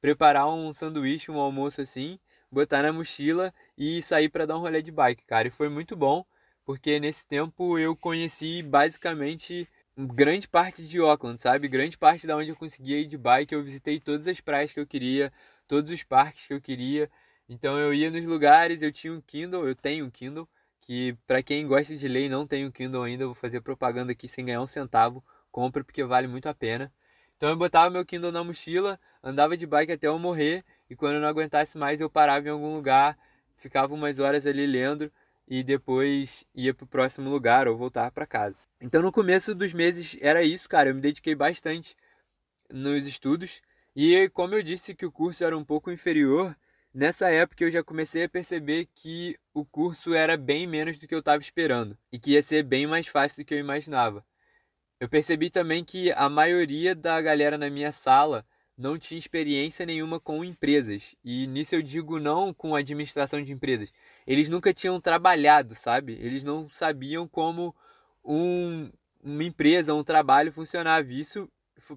preparar 0.01 0.47
um 0.47 0.73
sanduíche, 0.73 1.31
um 1.31 1.39
almoço 1.39 1.81
assim, 1.81 2.19
botar 2.51 2.83
na 2.83 2.93
mochila 2.93 3.53
e 3.77 4.01
sair 4.01 4.29
para 4.29 4.45
dar 4.45 4.57
um 4.57 4.61
rolê 4.61 4.81
de 4.81 4.91
bike, 4.91 5.23
cara. 5.25 5.47
E 5.47 5.51
foi 5.51 5.69
muito 5.69 5.95
bom, 5.95 6.25
porque 6.65 6.99
nesse 6.99 7.25
tempo 7.25 7.77
eu 7.77 7.95
conheci 7.95 8.61
basicamente 8.63 9.67
grande 9.97 10.47
parte 10.47 10.83
de 10.85 10.99
Auckland, 10.99 11.41
sabe? 11.41 11.67
Grande 11.67 11.97
parte 11.97 12.27
da 12.27 12.37
onde 12.37 12.49
eu 12.49 12.55
conseguia 12.55 12.99
ir 12.99 13.05
de 13.05 13.17
bike, 13.17 13.53
eu 13.53 13.63
visitei 13.63 13.99
todas 13.99 14.27
as 14.27 14.39
praias 14.39 14.71
que 14.71 14.79
eu 14.79 14.85
queria, 14.85 15.31
todos 15.67 15.91
os 15.91 16.03
parques 16.03 16.45
que 16.47 16.53
eu 16.53 16.61
queria. 16.61 17.09
Então 17.49 17.79
eu 17.79 17.93
ia 17.93 18.11
nos 18.11 18.25
lugares, 18.25 18.81
eu 18.81 18.91
tinha 18.91 19.13
um 19.13 19.21
Kindle, 19.21 19.67
eu 19.67 19.75
tenho 19.75 20.05
um 20.05 20.09
Kindle, 20.09 20.47
que 20.81 21.17
para 21.25 21.41
quem 21.41 21.65
gosta 21.65 21.95
de 21.95 22.07
ler 22.07 22.25
e 22.25 22.29
não 22.29 22.45
tem 22.45 22.65
um 22.65 22.71
Kindle 22.71 23.03
ainda, 23.03 23.23
eu 23.23 23.27
vou 23.29 23.35
fazer 23.35 23.61
propaganda 23.61 24.11
aqui 24.11 24.27
sem 24.27 24.45
ganhar 24.45 24.61
um 24.61 24.67
centavo, 24.67 25.23
compra 25.51 25.83
porque 25.83 26.03
vale 26.03 26.27
muito 26.27 26.47
a 26.49 26.53
pena. 26.53 26.91
Então 27.37 27.49
eu 27.49 27.55
botava 27.55 27.89
meu 27.89 28.05
Kindle 28.05 28.31
na 28.31 28.43
mochila, 28.43 28.99
andava 29.23 29.55
de 29.55 29.65
bike 29.65 29.93
até 29.93 30.07
eu 30.07 30.19
morrer, 30.19 30.65
e 30.89 30.95
quando 30.95 31.15
eu 31.15 31.21
não 31.21 31.27
aguentasse 31.27 31.77
mais 31.77 32.01
eu 32.01 32.09
parava 32.09 32.47
em 32.47 32.51
algum 32.51 32.73
lugar, 32.73 33.17
ficava 33.57 33.93
umas 33.93 34.19
horas 34.19 34.45
ali 34.45 34.65
lendo 34.65 35.11
e 35.47 35.63
depois 35.63 36.45
ia 36.53 36.73
pro 36.73 36.85
próximo 36.85 37.29
lugar 37.29 37.67
ou 37.67 37.77
voltar 37.77 38.11
para 38.11 38.25
casa. 38.25 38.57
Então 38.81 39.01
no 39.01 39.11
começo 39.11 39.55
dos 39.55 39.71
meses 39.71 40.17
era 40.19 40.43
isso, 40.43 40.67
cara, 40.67 40.89
eu 40.89 40.95
me 40.95 41.01
dediquei 41.01 41.35
bastante 41.35 41.95
nos 42.69 43.07
estudos 43.07 43.61
e 43.95 44.29
como 44.29 44.55
eu 44.55 44.61
disse 44.61 44.93
que 44.93 45.05
o 45.05 45.11
curso 45.11 45.43
era 45.43 45.57
um 45.57 45.63
pouco 45.63 45.91
inferior, 45.91 46.55
nessa 46.97 47.29
época 47.29 47.63
eu 47.63 47.69
já 47.69 47.83
comecei 47.83 48.23
a 48.23 48.29
perceber 48.29 48.87
que 48.95 49.37
o 49.53 49.63
curso 49.63 50.15
era 50.15 50.35
bem 50.35 50.65
menos 50.65 50.97
do 50.97 51.07
que 51.07 51.13
eu 51.13 51.19
estava 51.19 51.39
esperando 51.39 51.95
e 52.11 52.17
que 52.17 52.31
ia 52.31 52.41
ser 52.41 52.63
bem 52.63 52.87
mais 52.87 53.05
fácil 53.05 53.43
do 53.43 53.45
que 53.45 53.53
eu 53.53 53.59
imaginava. 53.59 54.25
Eu 54.99 55.07
percebi 55.07 55.51
também 55.51 55.85
que 55.85 56.11
a 56.13 56.27
maioria 56.27 56.95
da 56.95 57.21
galera 57.21 57.55
na 57.55 57.69
minha 57.69 57.91
sala 57.91 58.43
não 58.75 58.97
tinha 58.97 59.19
experiência 59.19 59.85
nenhuma 59.85 60.19
com 60.19 60.43
empresas. 60.43 61.15
E 61.23 61.45
nisso 61.45 61.75
eu 61.75 61.83
digo 61.83 62.19
não 62.19 62.51
com 62.51 62.75
administração 62.75 63.43
de 63.43 63.51
empresas. 63.51 63.93
Eles 64.25 64.49
nunca 64.49 64.73
tinham 64.73 64.99
trabalhado, 64.99 65.75
sabe? 65.75 66.13
Eles 66.13 66.43
não 66.43 66.67
sabiam 66.67 67.27
como 67.27 67.75
um, 68.25 68.89
uma 69.23 69.43
empresa, 69.43 69.93
um 69.93 70.03
trabalho 70.03 70.51
funcionava. 70.51 71.13
Isso 71.13 71.47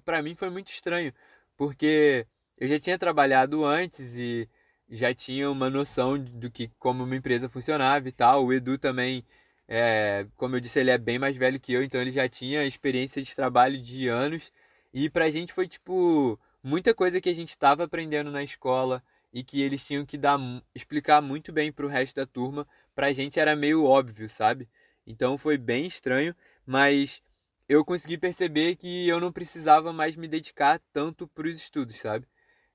para 0.05 0.21
mim 0.21 0.35
foi 0.35 0.51
muito 0.51 0.71
estranho, 0.71 1.11
porque 1.57 2.27
eu 2.55 2.67
já 2.67 2.79
tinha 2.79 2.99
trabalhado 2.99 3.65
antes 3.65 4.15
e 4.15 4.47
já 4.91 5.13
tinha 5.13 5.49
uma 5.49 5.69
noção 5.69 6.19
do 6.19 6.51
que 6.51 6.69
como 6.77 7.03
uma 7.03 7.15
empresa 7.15 7.49
funcionava 7.49 8.09
e 8.09 8.11
tal. 8.11 8.45
O 8.45 8.53
Edu 8.53 8.77
também, 8.77 9.25
é, 9.67 10.27
como 10.35 10.55
eu 10.55 10.59
disse, 10.59 10.79
ele 10.79 10.91
é 10.91 10.97
bem 10.97 11.17
mais 11.17 11.37
velho 11.37 11.59
que 11.59 11.73
eu, 11.73 11.81
então 11.83 12.01
ele 12.01 12.11
já 12.11 12.27
tinha 12.27 12.65
experiência 12.65 13.21
de 13.23 13.33
trabalho 13.35 13.81
de 13.81 14.07
anos. 14.09 14.51
E 14.93 15.09
pra 15.09 15.29
gente 15.29 15.53
foi 15.53 15.67
tipo 15.67 16.37
muita 16.63 16.93
coisa 16.93 17.21
que 17.21 17.29
a 17.29 17.33
gente 17.33 17.49
estava 17.49 17.85
aprendendo 17.85 18.29
na 18.31 18.43
escola 18.43 19.01
e 19.33 19.43
que 19.43 19.61
eles 19.61 19.85
tinham 19.85 20.05
que 20.05 20.17
dar 20.17 20.37
explicar 20.75 21.21
muito 21.21 21.51
bem 21.53 21.71
para 21.71 21.85
o 21.85 21.89
resto 21.89 22.15
da 22.15 22.25
turma, 22.25 22.67
para 22.93 23.07
a 23.07 23.13
gente 23.13 23.39
era 23.39 23.55
meio 23.55 23.85
óbvio, 23.85 24.29
sabe? 24.29 24.67
Então 25.07 25.37
foi 25.37 25.57
bem 25.57 25.85
estranho, 25.85 26.35
mas 26.65 27.21
eu 27.67 27.85
consegui 27.85 28.17
perceber 28.17 28.75
que 28.75 29.07
eu 29.07 29.19
não 29.19 29.31
precisava 29.31 29.93
mais 29.93 30.15
me 30.17 30.27
dedicar 30.27 30.79
tanto 30.91 31.27
para 31.27 31.47
os 31.47 31.55
estudos, 31.55 31.97
sabe? 31.97 32.27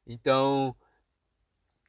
Então 0.07 0.75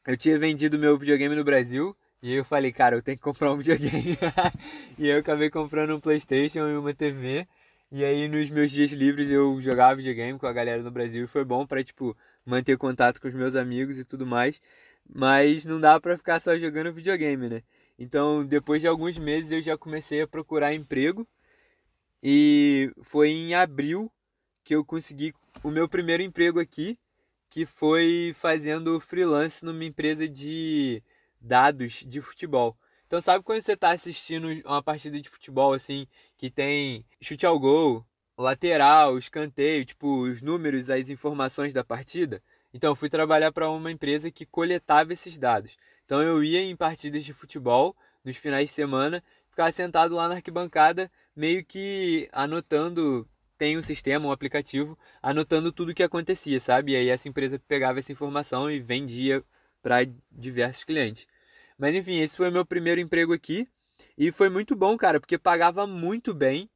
eu 0.07 0.15
tinha 0.15 0.39
vendido 0.39 0.79
meu 0.79 0.97
videogame 0.97 1.35
no 1.35 1.43
Brasil 1.43 1.93
e 2.23 2.33
eu 2.33 2.45
falei, 2.45 2.71
cara, 2.71 2.95
eu 2.95 3.01
tenho 3.01 3.17
que 3.17 3.23
comprar 3.23 3.51
um 3.51 3.57
videogame. 3.57 4.17
e 4.97 5.07
eu 5.09 5.19
acabei 5.19 5.49
comprando 5.49 5.93
um 5.93 5.99
PlayStation 5.99 6.65
e 6.69 6.77
uma 6.77 6.93
TV. 6.93 7.45
E 7.91 8.05
aí 8.05 8.29
nos 8.29 8.49
meus 8.49 8.71
dias 8.71 8.91
livres 8.91 9.29
eu 9.29 9.61
jogava 9.61 9.97
videogame 9.97 10.39
com 10.39 10.47
a 10.47 10.53
galera 10.53 10.81
no 10.81 10.89
Brasil 10.89 11.25
e 11.25 11.27
foi 11.27 11.43
bom 11.43 11.67
para 11.67 11.83
tipo 11.83 12.15
manter 12.45 12.77
contato 12.77 13.19
com 13.21 13.27
os 13.27 13.33
meus 13.33 13.53
amigos 13.53 13.99
e 13.99 14.05
tudo 14.05 14.25
mais. 14.25 14.61
Mas 15.13 15.65
não 15.65 15.79
dá 15.79 15.99
para 15.99 16.17
ficar 16.17 16.39
só 16.39 16.57
jogando 16.57 16.93
videogame, 16.93 17.49
né? 17.49 17.63
Então, 17.99 18.45
depois 18.45 18.81
de 18.81 18.87
alguns 18.87 19.17
meses 19.17 19.51
eu 19.51 19.61
já 19.61 19.77
comecei 19.77 20.21
a 20.21 20.27
procurar 20.27 20.73
emprego 20.73 21.27
e 22.23 22.91
foi 23.03 23.29
em 23.29 23.53
abril 23.53 24.09
que 24.63 24.73
eu 24.73 24.85
consegui 24.85 25.33
o 25.63 25.69
meu 25.69 25.87
primeiro 25.89 26.23
emprego 26.23 26.59
aqui, 26.59 26.97
que 27.49 27.65
foi 27.65 28.33
fazendo 28.35 28.99
freelance 28.99 29.63
numa 29.63 29.83
empresa 29.83 30.27
de 30.27 31.01
dados 31.39 32.03
de 32.05 32.21
futebol. 32.21 32.77
Então, 33.05 33.21
sabe 33.21 33.43
quando 33.43 33.61
você 33.61 33.73
está 33.73 33.91
assistindo 33.91 34.47
uma 34.65 34.83
partida 34.83 35.19
de 35.19 35.29
futebol 35.29 35.73
assim, 35.73 36.05
que 36.37 36.49
tem 36.49 37.05
chute 37.21 37.45
ao 37.45 37.57
gol, 37.57 38.05
lateral, 38.37 39.17
escanteio, 39.17 39.85
tipo 39.85 40.23
os 40.23 40.41
números, 40.41 40.89
as 40.89 41.09
informações 41.09 41.73
da 41.73 41.83
partida? 41.83 42.43
Então, 42.73 42.91
eu 42.91 42.95
fui 42.95 43.09
trabalhar 43.09 43.51
para 43.51 43.69
uma 43.69 43.91
empresa 43.91 44.29
que 44.29 44.45
coletava 44.45 45.13
esses 45.13 45.37
dados. 45.37 45.77
Então, 46.05 46.21
eu 46.21 46.43
ia 46.43 46.61
em 46.61 46.75
partidas 46.75 47.23
de 47.23 47.33
futebol 47.33 47.95
nos 48.25 48.35
finais 48.35 48.69
de 48.69 48.75
semana, 48.75 49.23
ficava 49.49 49.71
sentado 49.71 50.13
lá 50.13 50.27
na 50.27 50.35
arquibancada, 50.35 51.09
meio 51.35 51.63
que 51.63 52.27
anotando 52.33 53.27
tem 53.57 53.77
um 53.77 53.83
sistema, 53.83 54.27
um 54.27 54.31
aplicativo, 54.31 54.97
anotando 55.21 55.71
tudo 55.71 55.91
o 55.91 55.95
que 55.95 56.03
acontecia, 56.03 56.59
sabe? 56.59 56.93
E 56.93 56.95
aí 56.95 57.09
essa 57.09 57.27
empresa 57.27 57.59
pegava 57.67 57.99
essa 57.99 58.11
informação 58.11 58.69
e 58.69 58.79
vendia 58.79 59.43
para 59.81 60.05
diversos 60.31 60.83
clientes. 60.83 61.27
Mas 61.77 61.95
enfim, 61.95 62.19
esse 62.19 62.37
foi 62.37 62.49
o 62.49 62.51
meu 62.51 62.65
primeiro 62.65 63.01
emprego 63.01 63.33
aqui. 63.33 63.67
E 64.17 64.31
foi 64.31 64.49
muito 64.49 64.75
bom, 64.75 64.97
cara, 64.97 65.19
porque 65.19 65.37
pagava 65.37 65.87
muito 65.87 66.33
bem 66.33 66.69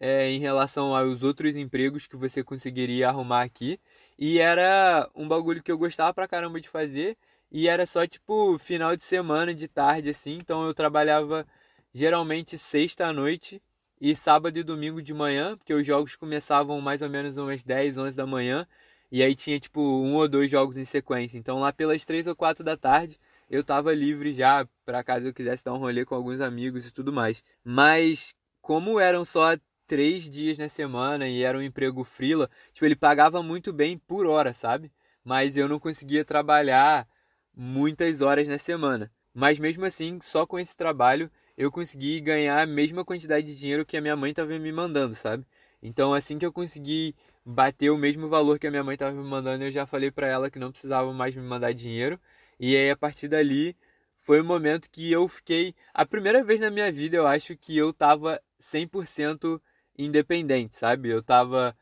é, 0.00 0.30
em 0.30 0.38
relação 0.40 0.96
aos 0.96 1.22
outros 1.22 1.56
empregos 1.56 2.06
que 2.06 2.16
você 2.16 2.42
conseguiria 2.42 3.08
arrumar 3.08 3.42
aqui. 3.42 3.78
E 4.18 4.38
era 4.38 5.08
um 5.14 5.28
bagulho 5.28 5.62
que 5.62 5.72
eu 5.72 5.78
gostava 5.78 6.12
pra 6.14 6.28
caramba 6.28 6.60
de 6.60 6.68
fazer. 6.68 7.16
E 7.50 7.68
era 7.68 7.84
só 7.86 8.06
tipo 8.06 8.58
final 8.58 8.96
de 8.96 9.04
semana, 9.04 9.54
de 9.54 9.68
tarde, 9.68 10.10
assim. 10.10 10.36
Então 10.36 10.66
eu 10.66 10.74
trabalhava 10.74 11.46
geralmente 11.92 12.58
sexta 12.58 13.06
à 13.06 13.12
noite 13.12 13.62
e 14.04 14.16
sábado 14.16 14.58
e 14.58 14.64
domingo 14.64 15.00
de 15.00 15.14
manhã, 15.14 15.56
porque 15.56 15.72
os 15.72 15.86
jogos 15.86 16.16
começavam 16.16 16.80
mais 16.80 17.02
ou 17.02 17.08
menos 17.08 17.36
umas 17.36 17.62
10, 17.62 17.96
11 17.96 18.16
da 18.16 18.26
manhã. 18.26 18.66
E 19.12 19.22
aí 19.22 19.32
tinha 19.32 19.60
tipo 19.60 19.80
um 19.80 20.16
ou 20.16 20.28
dois 20.28 20.50
jogos 20.50 20.76
em 20.76 20.84
sequência. 20.84 21.38
Então 21.38 21.60
lá 21.60 21.72
pelas 21.72 22.04
três 22.04 22.26
ou 22.26 22.34
quatro 22.34 22.64
da 22.64 22.76
tarde 22.76 23.16
eu 23.48 23.62
tava 23.62 23.94
livre 23.94 24.32
já 24.32 24.66
para 24.84 25.04
caso 25.04 25.26
eu 25.26 25.32
quisesse 25.32 25.64
dar 25.64 25.72
um 25.74 25.78
rolê 25.78 26.04
com 26.04 26.16
alguns 26.16 26.40
amigos 26.40 26.84
e 26.84 26.90
tudo 26.90 27.12
mais. 27.12 27.44
Mas 27.62 28.34
como 28.60 28.98
eram 28.98 29.24
só 29.24 29.56
três 29.86 30.28
dias 30.28 30.58
na 30.58 30.68
semana 30.68 31.28
e 31.28 31.44
era 31.44 31.56
um 31.56 31.62
emprego 31.62 32.02
frila, 32.02 32.50
tipo, 32.72 32.84
ele 32.84 32.96
pagava 32.96 33.40
muito 33.40 33.72
bem 33.72 33.96
por 33.96 34.26
hora, 34.26 34.52
sabe? 34.52 34.90
Mas 35.22 35.56
eu 35.56 35.68
não 35.68 35.78
conseguia 35.78 36.24
trabalhar 36.24 37.06
muitas 37.54 38.20
horas 38.20 38.48
na 38.48 38.58
semana. 38.58 39.12
Mas 39.32 39.60
mesmo 39.60 39.84
assim, 39.84 40.18
só 40.20 40.44
com 40.44 40.58
esse 40.58 40.76
trabalho, 40.76 41.30
eu 41.56 41.70
consegui 41.70 42.20
ganhar 42.20 42.60
a 42.62 42.66
mesma 42.66 43.04
quantidade 43.04 43.46
de 43.46 43.58
dinheiro 43.58 43.84
que 43.86 43.96
a 43.96 44.00
minha 44.00 44.16
mãe 44.16 44.30
estava 44.30 44.58
me 44.58 44.72
mandando, 44.72 45.14
sabe? 45.14 45.46
Então, 45.82 46.14
assim 46.14 46.38
que 46.38 46.46
eu 46.46 46.52
consegui 46.52 47.14
bater 47.44 47.90
o 47.90 47.98
mesmo 47.98 48.28
valor 48.28 48.58
que 48.58 48.66
a 48.66 48.70
minha 48.70 48.84
mãe 48.84 48.94
estava 48.94 49.12
me 49.12 49.28
mandando, 49.28 49.64
eu 49.64 49.70
já 49.70 49.86
falei 49.86 50.10
para 50.10 50.26
ela 50.28 50.50
que 50.50 50.58
não 50.58 50.70
precisava 50.70 51.12
mais 51.12 51.34
me 51.34 51.42
mandar 51.42 51.72
dinheiro 51.72 52.18
e 52.58 52.76
aí, 52.76 52.90
a 52.90 52.96
partir 52.96 53.26
dali, 53.28 53.76
foi 54.18 54.40
o 54.40 54.44
momento 54.44 54.88
que 54.90 55.10
eu 55.10 55.26
fiquei. 55.28 55.74
A 55.92 56.06
primeira 56.06 56.44
vez 56.44 56.60
na 56.60 56.70
minha 56.70 56.92
vida, 56.92 57.16
eu 57.16 57.26
acho 57.26 57.56
que 57.56 57.76
eu 57.76 57.92
tava 57.92 58.40
100% 58.58 59.60
independente, 59.98 60.76
sabe? 60.76 61.08
Eu 61.08 61.22
tava 61.22 61.76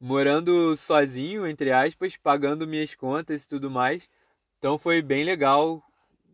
morando 0.00 0.76
sozinho, 0.76 1.46
entre 1.46 1.72
aspas, 1.72 2.16
pagando 2.16 2.66
minhas 2.66 2.94
contas 2.94 3.44
e 3.44 3.48
tudo 3.48 3.70
mais. 3.70 4.10
Então 4.58 4.78
foi 4.78 5.02
bem 5.02 5.24
legal 5.24 5.82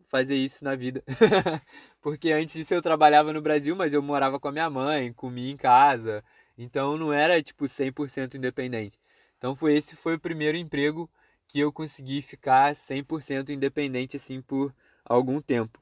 fazer 0.09 0.35
isso 0.35 0.63
na 0.63 0.75
vida. 0.75 1.03
Porque 2.01 2.31
antes 2.31 2.53
disso 2.55 2.73
eu 2.73 2.81
trabalhava 2.81 3.33
no 3.33 3.41
Brasil, 3.41 3.75
mas 3.75 3.93
eu 3.93 4.01
morava 4.01 4.39
com 4.39 4.47
a 4.47 4.51
minha 4.51 4.69
mãe, 4.69 5.11
comia 5.13 5.51
em 5.51 5.57
casa. 5.57 6.23
Então 6.57 6.97
não 6.97 7.11
era 7.11 7.41
tipo 7.41 7.65
100% 7.65 8.35
independente. 8.35 8.99
Então 9.37 9.55
foi 9.55 9.75
esse 9.75 9.95
foi 9.95 10.15
o 10.15 10.19
primeiro 10.19 10.57
emprego 10.57 11.09
que 11.47 11.59
eu 11.59 11.71
consegui 11.71 12.21
ficar 12.21 12.73
100% 12.73 13.49
independente 13.49 14.15
assim 14.15 14.41
por 14.41 14.73
algum 15.03 15.41
tempo. 15.41 15.81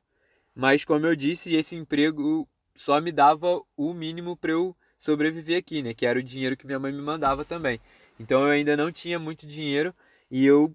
Mas 0.56 0.86
como 0.86 1.06
eu 1.06 1.16
disse, 1.16 1.56
esse 1.56 1.76
emprego 1.76 2.48
só 2.76 3.00
me 3.02 3.12
dava 3.12 3.62
o 3.76 3.94
mínimo 3.94 4.36
para 4.36 4.52
eu 4.52 4.76
sobreviver 4.98 5.58
aqui, 5.58 5.82
né? 5.82 5.94
Que 5.94 6.06
era 6.06 6.20
o 6.20 6.24
dinheiro 6.24 6.58
que 6.58 6.66
minha 6.66 6.80
mãe 6.80 6.92
me 6.92 7.02
mandava 7.02 7.44
também. 7.44 7.80
Então 8.20 8.42
eu 8.44 8.50
ainda 8.50 8.78
não 8.78 8.92
tinha 8.92 9.20
muito 9.20 9.46
dinheiro 9.46 9.94
e 10.30 10.46
eu 10.46 10.74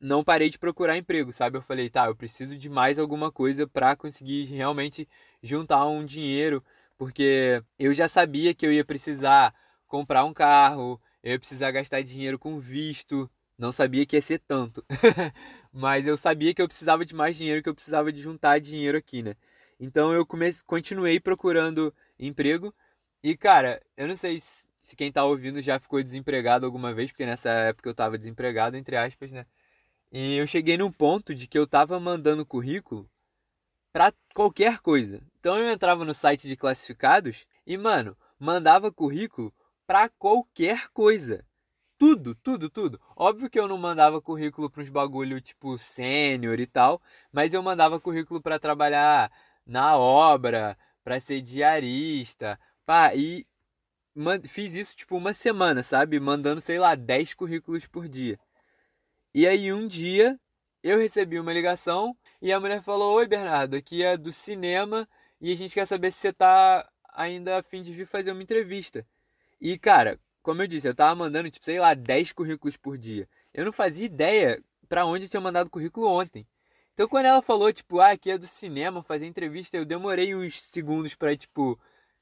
não 0.00 0.24
parei 0.24 0.48
de 0.50 0.58
procurar 0.58 0.96
emprego, 0.96 1.32
sabe? 1.32 1.58
Eu 1.58 1.62
falei, 1.62 1.88
tá, 1.90 2.06
eu 2.06 2.16
preciso 2.16 2.56
de 2.56 2.68
mais 2.68 2.98
alguma 2.98 3.32
coisa 3.32 3.66
para 3.66 3.96
conseguir 3.96 4.44
realmente 4.44 5.08
juntar 5.42 5.86
um 5.86 6.04
dinheiro, 6.04 6.62
porque 6.98 7.62
eu 7.78 7.92
já 7.94 8.08
sabia 8.08 8.54
que 8.54 8.66
eu 8.66 8.72
ia 8.72 8.84
precisar 8.84 9.54
comprar 9.86 10.24
um 10.24 10.32
carro, 10.34 11.00
eu 11.22 11.32
ia 11.32 11.38
precisar 11.38 11.70
gastar 11.70 12.02
dinheiro 12.02 12.38
com 12.38 12.58
visto. 12.60 13.30
Não 13.58 13.72
sabia 13.72 14.04
que 14.04 14.16
ia 14.16 14.20
ser 14.22 14.38
tanto, 14.40 14.84
mas 15.72 16.06
eu 16.06 16.16
sabia 16.18 16.52
que 16.54 16.60
eu 16.60 16.68
precisava 16.68 17.06
de 17.06 17.14
mais 17.14 17.36
dinheiro, 17.36 17.62
que 17.62 17.68
eu 17.68 17.74
precisava 17.74 18.12
de 18.12 18.20
juntar 18.20 18.60
dinheiro 18.60 18.98
aqui, 18.98 19.22
né? 19.22 19.34
Então 19.80 20.12
eu 20.12 20.26
comecei, 20.26 20.62
continuei 20.66 21.18
procurando 21.20 21.94
emprego 22.18 22.74
e, 23.22 23.36
cara, 23.36 23.82
eu 23.96 24.06
não 24.06 24.16
sei 24.16 24.38
se, 24.40 24.66
quem 24.96 25.10
tá 25.10 25.24
ouvindo 25.24 25.60
já 25.60 25.78
ficou 25.80 26.02
desempregado 26.02 26.66
alguma 26.66 26.94
vez, 26.94 27.10
porque 27.10 27.26
nessa 27.26 27.48
época 27.50 27.88
eu 27.88 27.94
tava 27.94 28.18
desempregado, 28.18 28.76
entre 28.76 28.96
aspas, 28.96 29.32
né? 29.32 29.46
E 30.18 30.34
eu 30.38 30.46
cheguei 30.46 30.78
num 30.78 30.90
ponto 30.90 31.34
de 31.34 31.46
que 31.46 31.58
eu 31.58 31.66
tava 31.66 32.00
mandando 32.00 32.46
currículo 32.46 33.06
para 33.92 34.14
qualquer 34.34 34.78
coisa. 34.80 35.20
Então 35.38 35.58
eu 35.58 35.70
entrava 35.70 36.06
no 36.06 36.14
site 36.14 36.48
de 36.48 36.56
classificados 36.56 37.46
e, 37.66 37.76
mano, 37.76 38.16
mandava 38.38 38.90
currículo 38.90 39.52
para 39.86 40.08
qualquer 40.08 40.88
coisa. 40.88 41.44
Tudo, 41.98 42.34
tudo, 42.34 42.70
tudo. 42.70 42.98
Óbvio 43.14 43.50
que 43.50 43.60
eu 43.60 43.68
não 43.68 43.76
mandava 43.76 44.22
currículo 44.22 44.70
para 44.70 44.82
uns 44.82 44.88
bagulho 44.88 45.38
tipo 45.38 45.76
sênior 45.76 46.58
e 46.60 46.66
tal, 46.66 47.02
mas 47.30 47.52
eu 47.52 47.62
mandava 47.62 48.00
currículo 48.00 48.40
para 48.40 48.58
trabalhar 48.58 49.30
na 49.66 49.98
obra, 49.98 50.78
para 51.04 51.20
ser 51.20 51.42
diarista, 51.42 52.58
pá, 52.86 53.14
e 53.14 53.46
fiz 54.48 54.74
isso 54.74 54.96
tipo 54.96 55.14
uma 55.14 55.34
semana, 55.34 55.82
sabe? 55.82 56.18
Mandando, 56.18 56.62
sei 56.62 56.78
lá, 56.78 56.94
10 56.94 57.34
currículos 57.34 57.86
por 57.86 58.08
dia. 58.08 58.40
E 59.36 59.46
aí 59.46 59.70
um 59.70 59.86
dia 59.86 60.40
eu 60.82 60.98
recebi 60.98 61.38
uma 61.38 61.52
ligação 61.52 62.16
e 62.40 62.50
a 62.50 62.58
mulher 62.58 62.82
falou: 62.82 63.16
Oi, 63.16 63.28
Bernardo, 63.28 63.76
aqui 63.76 64.02
é 64.02 64.16
do 64.16 64.32
cinema 64.32 65.06
e 65.38 65.52
a 65.52 65.54
gente 65.54 65.74
quer 65.74 65.84
saber 65.84 66.10
se 66.10 66.20
você 66.20 66.32
tá 66.32 66.90
ainda 67.12 67.58
a 67.58 67.62
fim 67.62 67.82
de 67.82 67.92
vir 67.92 68.06
fazer 68.06 68.32
uma 68.32 68.42
entrevista. 68.42 69.06
E, 69.60 69.76
cara, 69.78 70.18
como 70.42 70.62
eu 70.62 70.66
disse, 70.66 70.88
eu 70.88 70.94
tava 70.94 71.14
mandando, 71.14 71.50
tipo, 71.50 71.66
sei 71.66 71.78
lá, 71.78 71.92
10 71.92 72.32
currículos 72.32 72.78
por 72.78 72.96
dia. 72.96 73.28
Eu 73.52 73.66
não 73.66 73.72
fazia 73.72 74.06
ideia 74.06 74.58
para 74.88 75.04
onde 75.04 75.26
eu 75.26 75.28
tinha 75.28 75.40
mandado 75.42 75.68
currículo 75.68 76.06
ontem. 76.06 76.46
Então, 76.94 77.06
quando 77.06 77.26
ela 77.26 77.42
falou, 77.42 77.70
tipo, 77.70 78.00
ah, 78.00 78.12
aqui 78.12 78.30
é 78.30 78.38
do 78.38 78.46
cinema, 78.46 79.02
fazer 79.02 79.26
entrevista, 79.26 79.76
eu 79.76 79.84
demorei 79.84 80.34
uns 80.34 80.62
segundos 80.62 81.14
pra, 81.14 81.36
tipo, 81.36 81.78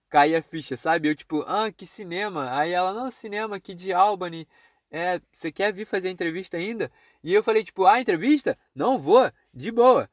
cair 0.09 0.35
a 0.35 0.42
ficha, 0.42 0.76
sabe? 0.76 1.09
Eu, 1.09 1.14
tipo, 1.14 1.42
ah, 1.42 1.71
que 1.71 1.87
cinema? 1.87 2.50
Aí 2.59 2.73
ela, 2.73 2.92
não, 2.92 3.09
cinema 3.09 3.54
aqui 3.54 3.73
de 3.73 3.92
Albany. 3.92 4.49
É, 4.91 5.21
você 5.33 5.50
quer 5.50 5.73
vir 5.73 5.87
fazer 5.87 6.11
entrevista 6.11 6.57
ainda? 6.57 6.91
E 7.23 7.33
eu 7.33 7.43
falei, 7.43 7.64
tipo, 7.64 7.85
ah, 7.87 8.00
entrevista? 8.00 8.57
Não 8.75 8.99
vou, 8.99 9.31
de 9.53 9.71
boa. 9.73 10.09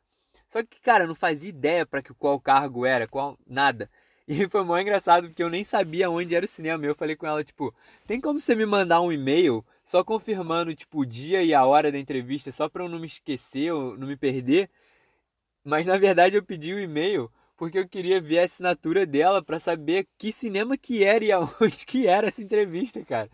Só 0.47 0.63
que, 0.63 0.81
cara, 0.81 1.05
eu 1.05 1.07
não 1.07 1.15
fazia 1.15 1.49
ideia 1.49 1.85
para 1.85 2.01
que 2.01 2.13
qual 2.13 2.39
cargo 2.39 2.85
era, 2.85 3.07
qual 3.07 3.37
nada. 3.47 3.89
E 4.27 4.47
foi 4.49 4.63
muito 4.63 4.81
engraçado 4.81 5.27
porque 5.27 5.43
eu 5.43 5.49
nem 5.49 5.63
sabia 5.63 6.09
onde 6.09 6.35
era 6.35 6.45
o 6.45 6.47
cinema. 6.47 6.85
Eu 6.85 6.95
falei 6.95 7.15
com 7.15 7.27
ela, 7.27 7.43
tipo, 7.43 7.73
tem 8.07 8.19
como 8.19 8.39
você 8.39 8.55
me 8.55 8.65
mandar 8.65 9.01
um 9.01 9.11
e-mail 9.11 9.65
só 9.83 10.03
confirmando, 10.03 10.75
tipo, 10.75 10.99
o 10.99 11.05
dia 11.05 11.43
e 11.43 11.53
a 11.53 11.65
hora 11.65 11.91
da 11.91 11.99
entrevista, 11.99 12.51
só 12.51 12.69
pra 12.69 12.83
eu 12.83 12.89
não 12.89 12.99
me 12.99 13.07
esquecer 13.07 13.71
ou 13.71 13.97
não 13.97 14.07
me 14.07 14.17
perder? 14.17 14.69
Mas 15.63 15.87
na 15.87 15.97
verdade 15.97 16.35
eu 16.35 16.43
pedi 16.43 16.73
o 16.73 16.79
e-mail 16.79 17.31
porque 17.57 17.77
eu 17.77 17.87
queria 17.87 18.19
ver 18.19 18.39
a 18.39 18.45
assinatura 18.45 19.05
dela 19.05 19.43
para 19.43 19.59
saber 19.59 20.07
que 20.17 20.31
cinema 20.31 20.77
que 20.77 21.03
era 21.03 21.23
e 21.23 21.31
aonde 21.31 21.85
que 21.85 22.07
era 22.07 22.27
essa 22.27 22.41
entrevista, 22.41 23.03
cara. 23.05 23.29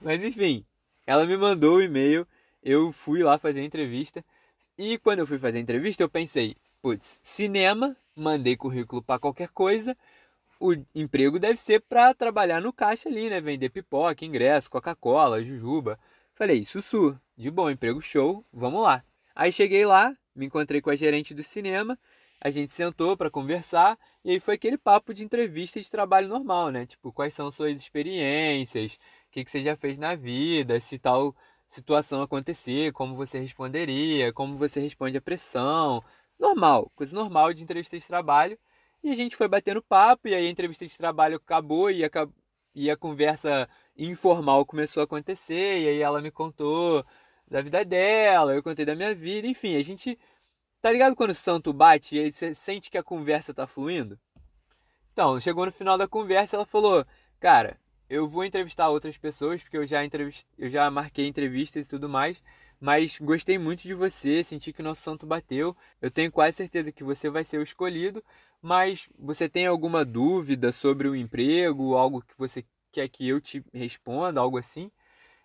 Mas 0.00 0.22
enfim, 0.22 0.64
ela 1.08 1.24
me 1.24 1.36
mandou 1.36 1.76
o 1.76 1.82
e-mail, 1.82 2.26
eu 2.62 2.92
fui 2.92 3.22
lá 3.22 3.38
fazer 3.38 3.60
a 3.60 3.64
entrevista. 3.64 4.24
E 4.76 4.98
quando 4.98 5.20
eu 5.20 5.26
fui 5.26 5.38
fazer 5.38 5.58
a 5.58 5.60
entrevista, 5.60 6.02
eu 6.02 6.08
pensei, 6.08 6.54
putz, 6.82 7.18
cinema, 7.22 7.96
mandei 8.14 8.56
currículo 8.56 9.02
para 9.02 9.18
qualquer 9.18 9.48
coisa 9.48 9.96
o 10.60 10.74
emprego 10.94 11.38
deve 11.38 11.56
ser 11.56 11.80
para 11.80 12.12
trabalhar 12.12 12.60
no 12.60 12.72
caixa 12.72 13.08
ali, 13.08 13.30
né? 13.30 13.40
Vender 13.40 13.68
pipoca, 13.70 14.24
ingresso, 14.24 14.70
Coca-Cola, 14.70 15.42
jujuba. 15.42 15.98
Falei, 16.34 16.64
sussu, 16.64 17.18
de 17.36 17.50
bom, 17.50 17.70
emprego 17.70 18.00
show, 18.00 18.44
vamos 18.52 18.82
lá. 18.82 19.04
Aí 19.34 19.52
cheguei 19.52 19.86
lá, 19.86 20.16
me 20.34 20.46
encontrei 20.46 20.80
com 20.80 20.90
a 20.90 20.96
gerente 20.96 21.32
do 21.32 21.42
cinema, 21.42 21.98
a 22.40 22.50
gente 22.50 22.72
sentou 22.72 23.16
para 23.16 23.30
conversar 23.30 23.98
e 24.24 24.32
aí 24.32 24.40
foi 24.40 24.54
aquele 24.54 24.78
papo 24.78 25.14
de 25.14 25.24
entrevista 25.24 25.80
de 25.80 25.90
trabalho 25.90 26.28
normal, 26.28 26.70
né? 26.70 26.86
Tipo, 26.86 27.12
quais 27.12 27.34
são 27.34 27.50
suas 27.50 27.76
experiências, 27.76 28.98
o 29.28 29.30
que, 29.30 29.44
que 29.44 29.50
você 29.50 29.62
já 29.62 29.76
fez 29.76 29.98
na 29.98 30.14
vida, 30.14 30.80
se 30.80 30.98
tal 30.98 31.34
situação 31.66 32.22
acontecer, 32.22 32.92
como 32.92 33.14
você 33.14 33.38
responderia, 33.38 34.32
como 34.32 34.56
você 34.56 34.80
responde 34.80 35.18
a 35.18 35.20
pressão. 35.20 36.02
Normal, 36.38 36.90
coisa 36.96 37.14
normal 37.14 37.52
de 37.52 37.62
entrevista 37.62 37.98
de 37.98 38.06
trabalho. 38.06 38.58
E 39.02 39.10
a 39.10 39.14
gente 39.14 39.36
foi 39.36 39.48
batendo 39.48 39.82
papo, 39.82 40.28
e 40.28 40.34
aí 40.34 40.46
a 40.46 40.50
entrevista 40.50 40.86
de 40.86 40.96
trabalho 40.96 41.36
acabou 41.36 41.90
e, 41.90 42.04
a, 42.04 42.08
e 42.74 42.90
a 42.90 42.96
conversa 42.96 43.68
informal 43.96 44.64
começou 44.66 45.02
a 45.02 45.04
acontecer, 45.04 45.80
e 45.80 45.88
aí 45.88 46.00
ela 46.00 46.20
me 46.20 46.30
contou 46.30 47.04
da 47.46 47.62
vida 47.62 47.84
dela, 47.84 48.54
eu 48.54 48.62
contei 48.62 48.84
da 48.84 48.94
minha 48.94 49.14
vida, 49.14 49.46
enfim, 49.46 49.76
a 49.76 49.82
gente. 49.82 50.18
Tá 50.80 50.92
ligado 50.92 51.16
quando 51.16 51.30
o 51.30 51.34
santo 51.34 51.72
bate 51.72 52.16
e 52.16 52.32
você 52.32 52.54
sente 52.54 52.90
que 52.90 52.98
a 52.98 53.02
conversa 53.02 53.52
tá 53.52 53.66
fluindo? 53.66 54.18
Então, 55.12 55.40
chegou 55.40 55.66
no 55.66 55.72
final 55.72 55.98
da 55.98 56.06
conversa, 56.08 56.56
ela 56.56 56.66
falou: 56.66 57.04
Cara, 57.40 57.78
eu 58.08 58.26
vou 58.26 58.44
entrevistar 58.44 58.88
outras 58.88 59.16
pessoas, 59.18 59.62
porque 59.62 59.76
eu 59.76 59.86
já, 59.86 60.00
eu 60.58 60.68
já 60.68 60.90
marquei 60.90 61.26
entrevistas 61.26 61.86
e 61.86 61.88
tudo 61.88 62.08
mais, 62.08 62.42
mas 62.80 63.18
gostei 63.18 63.58
muito 63.58 63.82
de 63.82 63.94
você, 63.94 64.42
senti 64.44 64.72
que 64.72 64.80
o 64.80 64.84
nosso 64.84 65.02
santo 65.02 65.26
bateu. 65.26 65.76
Eu 66.00 66.10
tenho 66.10 66.30
quase 66.32 66.56
certeza 66.56 66.92
que 66.92 67.04
você 67.04 67.28
vai 67.30 67.44
ser 67.44 67.58
o 67.58 67.62
escolhido, 67.62 68.22
mas 68.62 69.08
você 69.18 69.48
tem 69.48 69.66
alguma 69.66 70.04
dúvida 70.04 70.72
sobre 70.72 71.08
o 71.08 71.16
emprego, 71.16 71.96
algo 71.96 72.22
que 72.22 72.34
você 72.36 72.64
quer 72.92 73.08
que 73.08 73.28
eu 73.28 73.40
te 73.40 73.64
responda, 73.72 74.40
algo 74.40 74.58
assim? 74.58 74.90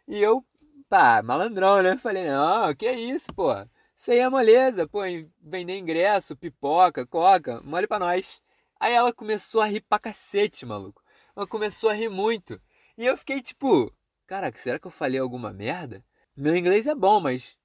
E 0.07 0.21
eu, 0.21 0.45
pá, 0.89 1.21
malandrão, 1.23 1.81
né? 1.83 1.97
Falei, 1.97 2.25
não, 2.27 2.73
que 2.75 2.91
isso, 2.91 3.33
pô. 3.35 3.51
Isso 3.95 4.11
aí 4.11 4.19
é 4.19 4.29
moleza, 4.29 4.87
pô, 4.87 5.01
vender 5.41 5.77
ingresso, 5.77 6.35
pipoca, 6.35 7.05
coca, 7.05 7.61
mole 7.63 7.87
pra 7.87 7.99
nós. 7.99 8.41
Aí 8.79 8.93
ela 8.93 9.13
começou 9.13 9.61
a 9.61 9.65
rir 9.65 9.81
pra 9.81 9.99
cacete, 9.99 10.65
maluco. 10.65 11.02
Ela 11.35 11.47
começou 11.47 11.89
a 11.89 11.93
rir 11.93 12.09
muito. 12.09 12.61
E 12.97 13.05
eu 13.05 13.17
fiquei 13.17 13.41
tipo, 13.41 13.91
caraca, 14.27 14.57
será 14.57 14.79
que 14.79 14.87
eu 14.87 14.91
falei 14.91 15.19
alguma 15.19 15.51
merda? 15.51 16.03
Meu 16.35 16.55
inglês 16.55 16.87
é 16.87 16.95
bom, 16.95 17.19
mas 17.19 17.57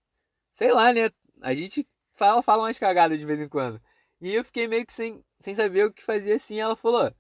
sei 0.53 0.73
lá, 0.73 0.93
né? 0.93 1.11
A 1.43 1.55
gente 1.55 1.87
fala, 2.13 2.43
fala 2.43 2.65
umas 2.65 2.79
cagadas 2.79 3.19
de 3.19 3.25
vez 3.25 3.41
em 3.41 3.49
quando. 3.49 3.81
E 4.21 4.35
eu 4.35 4.45
fiquei 4.45 4.67
meio 4.67 4.85
que 4.85 4.93
sem, 4.93 5.25
sem 5.39 5.55
saber 5.55 5.85
o 5.87 5.93
que 5.93 6.03
fazer 6.03 6.33
assim. 6.33 6.59
Ela 6.61 6.77
falou: 6.77 7.13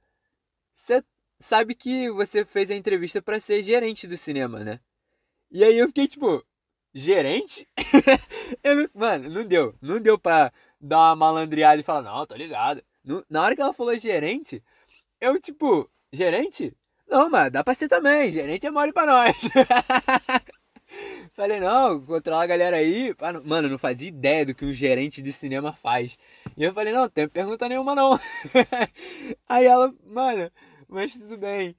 Você 0.72 1.04
sabe 1.38 1.74
que 1.74 2.10
você 2.10 2.44
fez 2.44 2.70
a 2.70 2.74
entrevista 2.74 3.22
para 3.22 3.40
ser 3.40 3.62
gerente 3.62 4.06
do 4.06 4.16
cinema, 4.16 4.64
né? 4.64 4.80
E 5.50 5.64
aí 5.64 5.78
eu 5.78 5.86
fiquei 5.88 6.08
tipo: 6.08 6.44
Gerente? 6.92 7.68
mano, 8.94 9.30
não 9.30 9.44
deu. 9.44 9.74
Não 9.80 10.00
deu 10.00 10.18
pra 10.18 10.52
dar 10.80 10.98
uma 10.98 11.16
malandreada 11.16 11.80
e 11.80 11.84
falar: 11.84 12.02
Não, 12.02 12.26
tô 12.26 12.34
ligado. 12.34 12.82
Na 13.30 13.42
hora 13.42 13.54
que 13.54 13.62
ela 13.62 13.72
falou 13.72 13.96
gerente, 13.98 14.62
eu 15.20 15.40
tipo: 15.40 15.88
Gerente? 16.12 16.74
Não, 17.08 17.28
mas 17.30 17.50
dá 17.50 17.62
pra 17.64 17.74
ser 17.74 17.88
também. 17.88 18.30
Gerente 18.30 18.66
é 18.66 18.70
mole 18.70 18.92
pra 18.92 19.06
nós. 19.06 19.36
Falei, 21.34 21.60
não, 21.60 22.00
controla 22.04 22.44
a 22.44 22.46
galera 22.46 22.76
aí. 22.76 23.14
Mano, 23.44 23.68
não 23.68 23.78
fazia 23.78 24.08
ideia 24.08 24.44
do 24.44 24.54
que 24.54 24.64
um 24.64 24.72
gerente 24.72 25.22
de 25.22 25.32
cinema 25.32 25.72
faz. 25.72 26.18
E 26.56 26.64
eu 26.64 26.72
falei, 26.72 26.92
não, 26.92 27.02
não 27.02 27.08
tem 27.08 27.28
pergunta 27.28 27.68
nenhuma 27.68 27.94
não. 27.94 28.18
aí 29.48 29.66
ela, 29.66 29.92
mano, 30.04 30.50
mas 30.88 31.12
tudo 31.12 31.36
bem. 31.36 31.76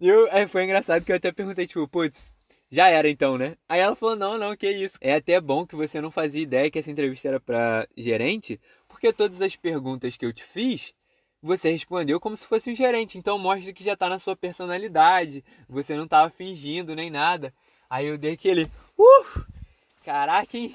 E 0.00 0.08
eu, 0.08 0.28
aí 0.32 0.46
foi 0.46 0.64
engraçado 0.64 1.04
que 1.04 1.12
eu 1.12 1.16
até 1.16 1.30
perguntei, 1.32 1.66
tipo, 1.66 1.86
putz, 1.88 2.32
já 2.70 2.88
era 2.88 3.08
então, 3.10 3.36
né? 3.36 3.56
Aí 3.68 3.80
ela 3.80 3.94
falou, 3.94 4.16
não, 4.16 4.38
não, 4.38 4.56
que 4.56 4.70
isso. 4.70 4.96
É 5.00 5.14
até 5.14 5.40
bom 5.40 5.66
que 5.66 5.76
você 5.76 6.00
não 6.00 6.10
fazia 6.10 6.42
ideia 6.42 6.70
que 6.70 6.78
essa 6.78 6.90
entrevista 6.90 7.28
era 7.28 7.40
pra 7.40 7.86
gerente, 7.96 8.60
porque 8.88 9.12
todas 9.12 9.42
as 9.42 9.56
perguntas 9.56 10.16
que 10.16 10.24
eu 10.24 10.32
te 10.32 10.42
fiz, 10.42 10.94
você 11.42 11.72
respondeu 11.72 12.20
como 12.20 12.36
se 12.36 12.46
fosse 12.46 12.70
um 12.70 12.74
gerente. 12.74 13.18
Então 13.18 13.38
mostra 13.38 13.72
que 13.72 13.82
já 13.82 13.96
tá 13.96 14.08
na 14.08 14.18
sua 14.18 14.36
personalidade, 14.36 15.44
você 15.68 15.96
não 15.96 16.06
tava 16.06 16.30
fingindo 16.30 16.94
nem 16.94 17.10
nada. 17.10 17.52
Aí 17.90 18.06
eu 18.06 18.16
dei 18.16 18.34
aquele, 18.34 18.70
uh, 18.96 19.44
caraca, 20.04 20.56
hein? 20.56 20.74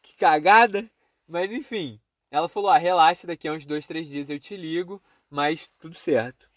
Que 0.00 0.14
cagada. 0.16 0.88
Mas 1.28 1.52
enfim, 1.52 2.00
ela 2.30 2.48
falou, 2.48 2.70
ah, 2.70 2.78
relaxa, 2.78 3.26
daqui 3.26 3.48
a 3.48 3.52
uns 3.52 3.66
dois, 3.66 3.86
três 3.86 4.08
dias 4.08 4.30
eu 4.30 4.38
te 4.38 4.56
ligo, 4.56 5.02
mas 5.28 5.68
tudo 5.80 5.98
certo. 5.98 6.48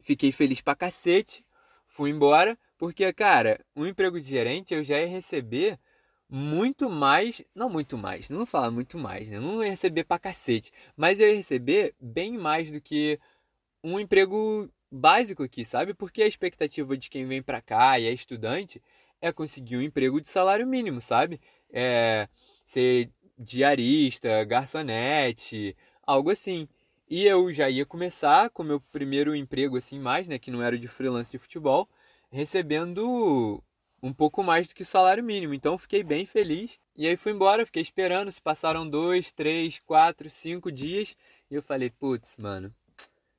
Fiquei 0.00 0.30
feliz 0.30 0.60
pra 0.60 0.74
cacete, 0.74 1.44
fui 1.86 2.10
embora, 2.10 2.58
porque, 2.76 3.10
cara, 3.12 3.60
um 3.74 3.86
emprego 3.86 4.20
de 4.20 4.28
gerente 4.28 4.74
eu 4.74 4.82
já 4.82 4.98
ia 5.00 5.06
receber 5.06 5.78
muito 6.30 6.88
mais, 6.88 7.42
não 7.54 7.68
muito 7.68 7.98
mais, 7.98 8.28
não 8.30 8.38
vou 8.38 8.46
falar 8.46 8.70
muito 8.70 8.96
mais, 8.96 9.28
né? 9.28 9.40
Não 9.40 9.62
ia 9.64 9.70
receber 9.70 10.04
pra 10.04 10.18
cacete, 10.18 10.72
mas 10.96 11.18
eu 11.18 11.28
ia 11.28 11.34
receber 11.34 11.94
bem 12.00 12.38
mais 12.38 12.70
do 12.70 12.80
que 12.80 13.18
um 13.82 13.98
emprego 13.98 14.70
básico 14.90 15.42
aqui, 15.42 15.64
sabe? 15.64 15.94
Porque 15.94 16.22
a 16.22 16.26
expectativa 16.28 16.96
de 16.96 17.10
quem 17.10 17.26
vem 17.26 17.42
pra 17.42 17.60
cá 17.60 17.98
e 17.98 18.06
é 18.06 18.12
estudante 18.12 18.82
é 19.20 19.32
conseguir 19.32 19.76
um 19.76 19.82
emprego 19.82 20.20
de 20.20 20.28
salário 20.28 20.66
mínimo, 20.66 21.00
sabe? 21.00 21.40
É 21.72 22.28
ser 22.64 23.10
diarista, 23.38 24.44
garçonete, 24.44 25.76
algo 26.02 26.30
assim. 26.30 26.68
E 27.08 27.26
eu 27.26 27.52
já 27.52 27.68
ia 27.68 27.84
começar 27.84 28.50
com 28.50 28.62
meu 28.62 28.80
primeiro 28.80 29.34
emprego 29.34 29.76
assim 29.76 29.98
mais, 29.98 30.28
né, 30.28 30.38
que 30.38 30.50
não 30.50 30.62
era 30.62 30.78
de 30.78 30.86
freelance 30.88 31.32
de 31.32 31.38
futebol, 31.38 31.88
recebendo 32.30 33.62
um 34.02 34.12
pouco 34.12 34.42
mais 34.42 34.68
do 34.68 34.74
que 34.74 34.82
o 34.82 34.86
salário 34.86 35.22
mínimo. 35.22 35.54
Então 35.54 35.78
fiquei 35.78 36.02
bem 36.02 36.26
feliz. 36.26 36.78
E 36.96 37.06
aí 37.06 37.16
fui 37.16 37.32
embora, 37.32 37.66
fiquei 37.66 37.82
esperando. 37.82 38.30
Se 38.32 38.40
passaram 38.40 38.88
dois, 38.88 39.32
três, 39.32 39.80
quatro, 39.80 40.28
cinco 40.30 40.70
dias. 40.72 41.16
E 41.50 41.54
eu 41.54 41.62
falei, 41.62 41.90
putz, 41.90 42.36
mano, 42.38 42.74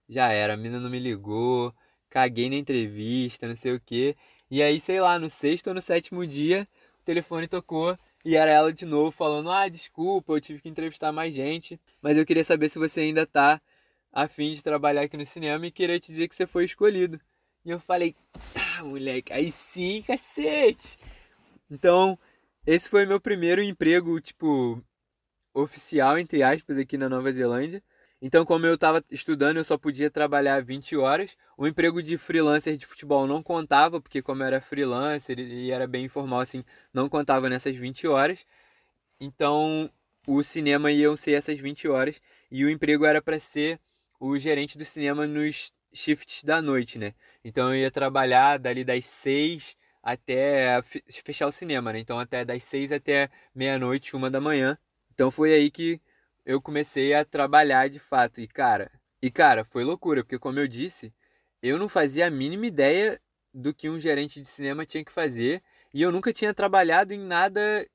já 0.07 0.31
era, 0.31 0.53
a 0.53 0.57
mina 0.57 0.79
não 0.79 0.89
me 0.89 0.99
ligou, 0.99 1.73
caguei 2.09 2.49
na 2.49 2.55
entrevista, 2.55 3.47
não 3.47 3.55
sei 3.55 3.73
o 3.73 3.79
que. 3.79 4.15
E 4.49 4.61
aí, 4.61 4.79
sei 4.79 4.99
lá, 4.99 5.17
no 5.17 5.29
sexto 5.29 5.67
ou 5.67 5.73
no 5.73 5.81
sétimo 5.81 6.27
dia, 6.27 6.67
o 6.99 7.03
telefone 7.03 7.47
tocou 7.47 7.97
e 8.23 8.35
era 8.35 8.51
ela 8.51 8.73
de 8.73 8.85
novo 8.85 9.11
falando: 9.11 9.49
Ah, 9.51 9.67
desculpa, 9.69 10.33
eu 10.33 10.41
tive 10.41 10.61
que 10.61 10.69
entrevistar 10.69 11.11
mais 11.11 11.33
gente, 11.33 11.79
mas 12.01 12.17
eu 12.17 12.25
queria 12.25 12.43
saber 12.43 12.69
se 12.69 12.77
você 12.77 13.01
ainda 13.01 13.25
tá 13.25 13.61
afim 14.11 14.53
de 14.53 14.61
trabalhar 14.61 15.01
aqui 15.03 15.17
no 15.17 15.25
cinema 15.25 15.65
e 15.65 15.71
queria 15.71 15.99
te 15.99 16.11
dizer 16.11 16.27
que 16.27 16.35
você 16.35 16.45
foi 16.45 16.65
escolhido. 16.65 17.19
E 17.63 17.69
eu 17.69 17.79
falei: 17.79 18.15
Ah, 18.55 18.83
moleque, 18.83 19.31
aí 19.31 19.51
sim, 19.51 20.01
cacete! 20.01 20.97
Então, 21.69 22.17
esse 22.65 22.89
foi 22.89 23.05
meu 23.05 23.19
primeiro 23.19 23.61
emprego, 23.61 24.19
tipo, 24.19 24.83
oficial, 25.53 26.17
entre 26.17 26.43
aspas, 26.43 26.77
aqui 26.77 26.97
na 26.97 27.09
Nova 27.09 27.31
Zelândia. 27.31 27.83
Então, 28.21 28.45
como 28.45 28.67
eu 28.67 28.75
estava 28.75 29.03
estudando, 29.09 29.57
eu 29.57 29.63
só 29.63 29.77
podia 29.77 30.11
trabalhar 30.11 30.61
20 30.63 30.95
horas. 30.95 31.35
O 31.57 31.67
emprego 31.67 32.03
de 32.03 32.17
freelancer 32.17 32.77
de 32.77 32.85
futebol 32.85 33.25
não 33.25 33.41
contava, 33.41 33.99
porque 33.99 34.21
como 34.21 34.43
eu 34.43 34.47
era 34.47 34.61
freelancer 34.61 35.39
e 35.39 35.71
era 35.71 35.87
bem 35.87 36.05
informal 36.05 36.39
assim, 36.39 36.63
não 36.93 37.09
contava 37.09 37.49
nessas 37.49 37.75
20 37.75 38.07
horas. 38.07 38.45
Então, 39.19 39.89
o 40.27 40.43
cinema 40.43 40.91
iam 40.91 41.17
ser 41.17 41.33
essas 41.33 41.59
20 41.59 41.87
horas 41.87 42.21
e 42.51 42.63
o 42.65 42.69
emprego 42.69 43.05
era 43.05 43.21
para 43.21 43.39
ser 43.39 43.79
o 44.19 44.37
gerente 44.37 44.77
do 44.77 44.85
cinema 44.85 45.25
nos 45.25 45.73
shifts 45.93 46.43
da 46.43 46.61
noite, 46.61 46.97
né? 46.99 47.13
Então 47.43 47.69
eu 47.73 47.81
ia 47.81 47.91
trabalhar 47.91 48.57
dali 48.57 48.83
das 48.83 49.05
6 49.05 49.75
até 50.03 50.81
fechar 51.23 51.47
o 51.47 51.51
cinema, 51.51 51.93
né? 51.93 51.99
Então 51.99 52.19
até 52.19 52.43
das 52.45 52.63
6 52.63 52.91
até 52.91 53.29
meia-noite, 53.53 54.15
uma 54.15 54.29
da 54.29 54.41
manhã. 54.41 54.77
Então 55.13 55.29
foi 55.31 55.53
aí 55.53 55.69
que 55.71 56.01
eu 56.45 56.61
comecei 56.61 57.13
a 57.13 57.23
trabalhar 57.25 57.89
de 57.89 57.99
fato. 57.99 58.41
E 58.41 58.47
cara, 58.47 58.91
e 59.21 59.29
cara, 59.31 59.63
foi 59.63 59.83
loucura, 59.83 60.23
porque 60.23 60.39
como 60.39 60.59
eu 60.59 60.67
disse, 60.67 61.13
eu 61.61 61.77
não 61.77 61.87
fazia 61.89 62.27
a 62.27 62.31
mínima 62.31 62.65
ideia 62.65 63.19
do 63.53 63.73
que 63.73 63.89
um 63.89 63.99
gerente 63.99 64.41
de 64.41 64.47
cinema 64.47 64.85
tinha 64.85 65.03
que 65.05 65.11
fazer, 65.11 65.61
e 65.93 66.01
eu 66.01 66.11
nunca 66.11 66.31
tinha 66.33 66.53
trabalhado 66.53 67.13
em 67.13 67.19
nada 67.19 67.85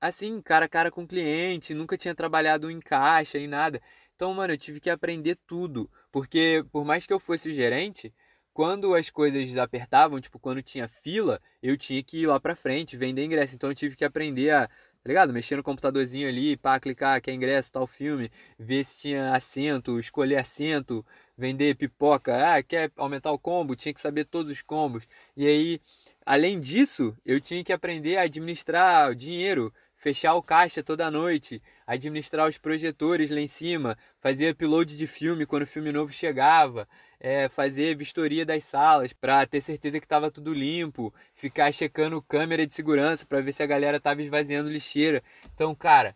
assim, 0.00 0.40
cara 0.42 0.66
a 0.66 0.68
cara 0.68 0.90
com 0.90 1.06
cliente, 1.06 1.74
nunca 1.74 1.96
tinha 1.96 2.14
trabalhado 2.14 2.70
em 2.70 2.80
caixa, 2.80 3.38
em 3.38 3.48
nada. 3.48 3.80
Então, 4.16 4.32
mano, 4.34 4.54
eu 4.54 4.58
tive 4.58 4.80
que 4.80 4.88
aprender 4.90 5.38
tudo, 5.46 5.90
porque 6.10 6.64
por 6.72 6.84
mais 6.84 7.06
que 7.06 7.12
eu 7.12 7.20
fosse 7.20 7.52
gerente, 7.52 8.12
quando 8.52 8.94
as 8.94 9.10
coisas 9.10 9.56
apertavam, 9.58 10.18
tipo, 10.20 10.38
quando 10.38 10.62
tinha 10.62 10.88
fila, 10.88 11.38
eu 11.62 11.76
tinha 11.76 12.02
que 12.02 12.22
ir 12.22 12.26
lá 12.26 12.40
pra 12.40 12.56
frente, 12.56 12.96
vender 12.96 13.24
ingresso. 13.24 13.54
Então 13.54 13.70
eu 13.70 13.74
tive 13.74 13.94
que 13.94 14.04
aprender 14.04 14.50
a 14.50 14.68
tá 15.06 15.08
ligado? 15.08 15.32
Mexer 15.32 15.54
no 15.54 15.62
computadorzinho 15.62 16.28
ali, 16.28 16.56
pá, 16.56 16.80
clicar, 16.80 17.20
quer 17.22 17.32
ingresso, 17.32 17.70
tal 17.70 17.86
filme, 17.86 18.28
ver 18.58 18.84
se 18.84 18.98
tinha 18.98 19.32
assento, 19.32 20.00
escolher 20.00 20.36
assento, 20.36 21.06
vender 21.38 21.76
pipoca, 21.76 22.56
ah, 22.56 22.60
quer 22.60 22.90
aumentar 22.96 23.30
o 23.30 23.38
combo, 23.38 23.76
tinha 23.76 23.94
que 23.94 24.00
saber 24.00 24.24
todos 24.24 24.50
os 24.50 24.62
combos. 24.62 25.06
E 25.36 25.46
aí, 25.46 25.80
além 26.24 26.58
disso, 26.60 27.16
eu 27.24 27.40
tinha 27.40 27.62
que 27.62 27.72
aprender 27.72 28.16
a 28.16 28.22
administrar 28.22 29.10
o 29.10 29.14
dinheiro, 29.14 29.72
fechar 30.06 30.34
o 30.34 30.42
caixa 30.42 30.84
toda 30.84 31.10
noite, 31.10 31.60
administrar 31.84 32.48
os 32.48 32.56
projetores 32.56 33.28
lá 33.28 33.40
em 33.40 33.48
cima, 33.48 33.98
fazer 34.20 34.50
upload 34.52 34.96
de 34.96 35.04
filme 35.04 35.44
quando 35.44 35.64
o 35.64 35.66
filme 35.66 35.90
novo 35.90 36.12
chegava, 36.12 36.86
é, 37.18 37.48
fazer 37.48 37.96
vistoria 37.96 38.46
das 38.46 38.62
salas 38.62 39.12
para 39.12 39.44
ter 39.46 39.60
certeza 39.60 39.98
que 39.98 40.06
estava 40.06 40.30
tudo 40.30 40.54
limpo, 40.54 41.12
ficar 41.34 41.72
checando 41.72 42.22
câmera 42.22 42.64
de 42.64 42.72
segurança 42.72 43.26
para 43.26 43.40
ver 43.40 43.50
se 43.50 43.64
a 43.64 43.66
galera 43.66 43.96
estava 43.96 44.22
esvaziando 44.22 44.70
lixeira. 44.70 45.24
Então, 45.52 45.74
cara, 45.74 46.14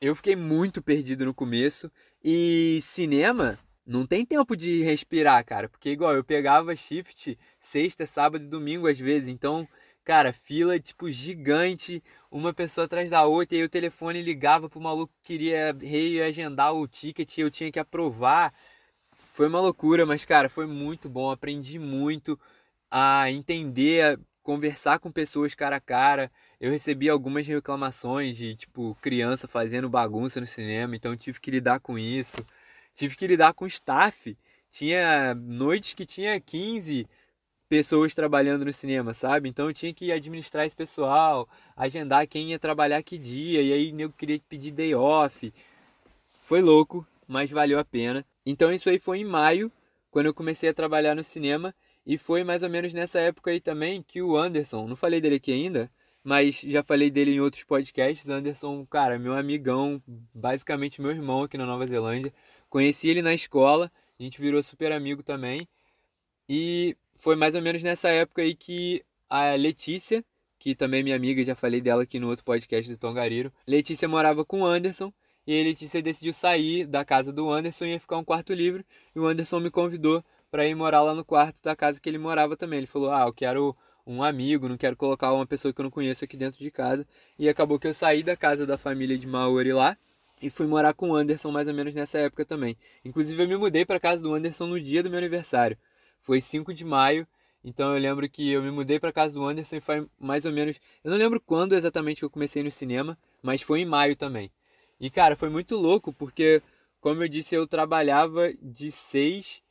eu 0.00 0.14
fiquei 0.14 0.36
muito 0.36 0.80
perdido 0.80 1.24
no 1.24 1.34
começo 1.34 1.90
e 2.22 2.78
cinema 2.82 3.58
não 3.84 4.06
tem 4.06 4.24
tempo 4.24 4.56
de 4.56 4.80
respirar, 4.84 5.44
cara, 5.44 5.68
porque 5.68 5.90
igual 5.90 6.14
eu 6.14 6.22
pegava 6.22 6.76
shift 6.76 7.36
sexta, 7.58 8.06
sábado 8.06 8.44
e 8.44 8.48
domingo 8.48 8.86
às 8.86 8.98
vezes, 8.98 9.28
então 9.28 9.66
Cara, 10.04 10.34
fila 10.34 10.78
tipo 10.78 11.10
gigante, 11.10 12.02
uma 12.30 12.52
pessoa 12.52 12.84
atrás 12.84 13.08
da 13.08 13.24
outra, 13.24 13.56
e 13.56 13.60
aí 13.60 13.64
o 13.64 13.68
telefone 13.70 14.20
ligava 14.20 14.68
pro 14.68 14.78
maluco 14.80 15.12
que 15.22 15.32
queria 15.32 15.74
reagendar 15.80 16.74
o 16.74 16.86
ticket, 16.86 17.38
e 17.38 17.40
eu 17.40 17.50
tinha 17.50 17.72
que 17.72 17.78
aprovar. 17.78 18.52
Foi 19.32 19.48
uma 19.48 19.60
loucura, 19.60 20.04
mas 20.04 20.24
cara, 20.26 20.48
foi 20.50 20.66
muito 20.66 21.08
bom, 21.08 21.30
aprendi 21.30 21.78
muito 21.78 22.38
a 22.90 23.30
entender, 23.30 24.04
a 24.04 24.18
conversar 24.42 24.98
com 24.98 25.10
pessoas 25.10 25.54
cara 25.54 25.76
a 25.76 25.80
cara. 25.80 26.30
Eu 26.60 26.70
recebi 26.70 27.08
algumas 27.08 27.46
reclamações 27.46 28.36
de 28.36 28.56
tipo 28.56 28.96
criança 29.00 29.48
fazendo 29.48 29.88
bagunça 29.88 30.38
no 30.40 30.46
cinema, 30.46 30.94
então 30.94 31.16
tive 31.16 31.40
que 31.40 31.50
lidar 31.50 31.80
com 31.80 31.98
isso. 31.98 32.36
Tive 32.94 33.16
que 33.16 33.26
lidar 33.26 33.54
com 33.54 33.66
staff. 33.66 34.36
Tinha 34.70 35.34
noites 35.34 35.94
que 35.94 36.04
tinha 36.06 36.38
15 36.40 37.08
pessoas 37.74 38.14
trabalhando 38.14 38.64
no 38.64 38.72
cinema, 38.72 39.12
sabe? 39.12 39.48
Então 39.48 39.66
eu 39.66 39.74
tinha 39.74 39.92
que 39.92 40.12
administrar 40.12 40.64
esse 40.64 40.76
pessoal, 40.76 41.48
agendar 41.76 42.24
quem 42.28 42.50
ia 42.50 42.58
trabalhar 42.58 43.02
que 43.02 43.18
dia, 43.18 43.60
e 43.60 43.72
aí 43.72 43.92
eu 43.98 44.12
queria 44.12 44.40
pedir 44.48 44.70
day 44.70 44.94
off. 44.94 45.52
Foi 46.44 46.62
louco, 46.62 47.04
mas 47.26 47.50
valeu 47.50 47.76
a 47.80 47.84
pena. 47.84 48.24
Então 48.46 48.72
isso 48.72 48.88
aí 48.88 49.00
foi 49.00 49.18
em 49.18 49.24
maio, 49.24 49.72
quando 50.08 50.26
eu 50.26 50.34
comecei 50.34 50.68
a 50.68 50.74
trabalhar 50.74 51.16
no 51.16 51.24
cinema, 51.24 51.74
e 52.06 52.16
foi 52.16 52.44
mais 52.44 52.62
ou 52.62 52.70
menos 52.70 52.94
nessa 52.94 53.18
época 53.18 53.50
aí 53.50 53.58
também 53.60 54.04
que 54.06 54.22
o 54.22 54.36
Anderson, 54.36 54.86
não 54.86 54.94
falei 54.94 55.20
dele 55.20 55.34
aqui 55.34 55.50
ainda, 55.50 55.90
mas 56.22 56.60
já 56.60 56.84
falei 56.84 57.10
dele 57.10 57.32
em 57.34 57.40
outros 57.40 57.64
podcasts. 57.64 58.28
Anderson, 58.28 58.86
cara, 58.86 59.18
meu 59.18 59.34
amigão, 59.34 60.00
basicamente 60.32 61.02
meu 61.02 61.10
irmão 61.10 61.42
aqui 61.42 61.58
na 61.58 61.66
Nova 61.66 61.84
Zelândia. 61.88 62.32
Conheci 62.70 63.08
ele 63.08 63.20
na 63.20 63.34
escola, 63.34 63.90
a 64.16 64.22
gente 64.22 64.40
virou 64.40 64.62
super 64.62 64.92
amigo 64.92 65.24
também. 65.24 65.66
E 66.48 66.96
foi 67.16 67.36
mais 67.36 67.54
ou 67.54 67.62
menos 67.62 67.82
nessa 67.82 68.08
época 68.08 68.42
aí 68.42 68.54
que 68.54 69.02
a 69.28 69.54
Letícia, 69.54 70.24
que 70.58 70.74
também 70.74 71.00
é 71.00 71.02
minha 71.02 71.16
amiga, 71.16 71.42
já 71.44 71.54
falei 71.54 71.80
dela 71.80 72.02
aqui 72.02 72.18
no 72.18 72.28
outro 72.28 72.44
podcast 72.44 72.90
do 72.90 72.98
Tongariro. 72.98 73.52
Letícia 73.66 74.08
morava 74.08 74.44
com 74.44 74.60
o 74.60 74.66
Anderson 74.66 75.12
e 75.46 75.60
a 75.60 75.64
Letícia 75.64 76.02
decidiu 76.02 76.32
sair 76.32 76.86
da 76.86 77.04
casa 77.04 77.32
do 77.32 77.50
Anderson 77.50 77.84
e 77.84 77.92
ia 77.92 78.00
ficar 78.00 78.16
um 78.16 78.24
quarto 78.24 78.52
livre. 78.52 78.84
E 79.14 79.18
o 79.18 79.26
Anderson 79.26 79.60
me 79.60 79.70
convidou 79.70 80.24
para 80.50 80.66
ir 80.66 80.74
morar 80.74 81.02
lá 81.02 81.14
no 81.14 81.24
quarto 81.24 81.62
da 81.62 81.74
casa 81.74 82.00
que 82.00 82.08
ele 82.08 82.18
morava 82.18 82.56
também. 82.56 82.78
Ele 82.78 82.86
falou: 82.86 83.12
Ah, 83.12 83.26
eu 83.26 83.32
quero 83.32 83.76
um 84.06 84.22
amigo, 84.22 84.68
não 84.68 84.76
quero 84.76 84.96
colocar 84.96 85.32
uma 85.32 85.46
pessoa 85.46 85.72
que 85.72 85.80
eu 85.80 85.84
não 85.84 85.90
conheço 85.90 86.24
aqui 86.24 86.36
dentro 86.36 86.58
de 86.58 86.70
casa. 86.70 87.06
E 87.38 87.48
acabou 87.48 87.78
que 87.78 87.86
eu 87.86 87.94
saí 87.94 88.22
da 88.22 88.36
casa 88.36 88.66
da 88.66 88.78
família 88.78 89.18
de 89.18 89.26
Maori 89.26 89.72
lá 89.72 89.96
e 90.40 90.50
fui 90.50 90.66
morar 90.66 90.94
com 90.94 91.10
o 91.10 91.14
Anderson 91.14 91.50
mais 91.50 91.68
ou 91.68 91.74
menos 91.74 91.94
nessa 91.94 92.18
época 92.18 92.44
também. 92.44 92.76
Inclusive 93.04 93.42
eu 93.42 93.48
me 93.48 93.56
mudei 93.56 93.84
para 93.84 93.98
casa 93.98 94.22
do 94.22 94.32
Anderson 94.32 94.66
no 94.66 94.80
dia 94.80 95.02
do 95.02 95.10
meu 95.10 95.18
aniversário. 95.18 95.76
Foi 96.24 96.40
5 96.40 96.74
de 96.74 96.84
maio, 96.84 97.26
então 97.62 97.94
eu 97.94 98.00
lembro 98.00 98.28
que 98.28 98.50
eu 98.50 98.62
me 98.62 98.70
mudei 98.70 98.98
para 98.98 99.12
casa 99.12 99.34
do 99.34 99.44
Anderson 99.44 99.76
e 99.76 99.80
foi 99.80 100.08
mais 100.18 100.44
ou 100.44 100.52
menos, 100.52 100.80
eu 101.04 101.10
não 101.10 101.18
lembro 101.18 101.40
quando 101.40 101.74
exatamente 101.74 102.18
que 102.18 102.24
eu 102.24 102.30
comecei 102.30 102.62
no 102.62 102.70
cinema, 102.70 103.16
mas 103.42 103.62
foi 103.62 103.80
em 103.82 103.86
maio 103.86 104.16
também. 104.16 104.50
E 104.98 105.10
cara, 105.10 105.36
foi 105.36 105.48
muito 105.48 105.76
louco 105.76 106.12
porque 106.12 106.62
como 107.04 107.22
eu 107.22 107.28
disse, 107.28 107.54
eu 107.54 107.66
trabalhava 107.66 108.50
de 108.62 108.90
6 108.90 109.62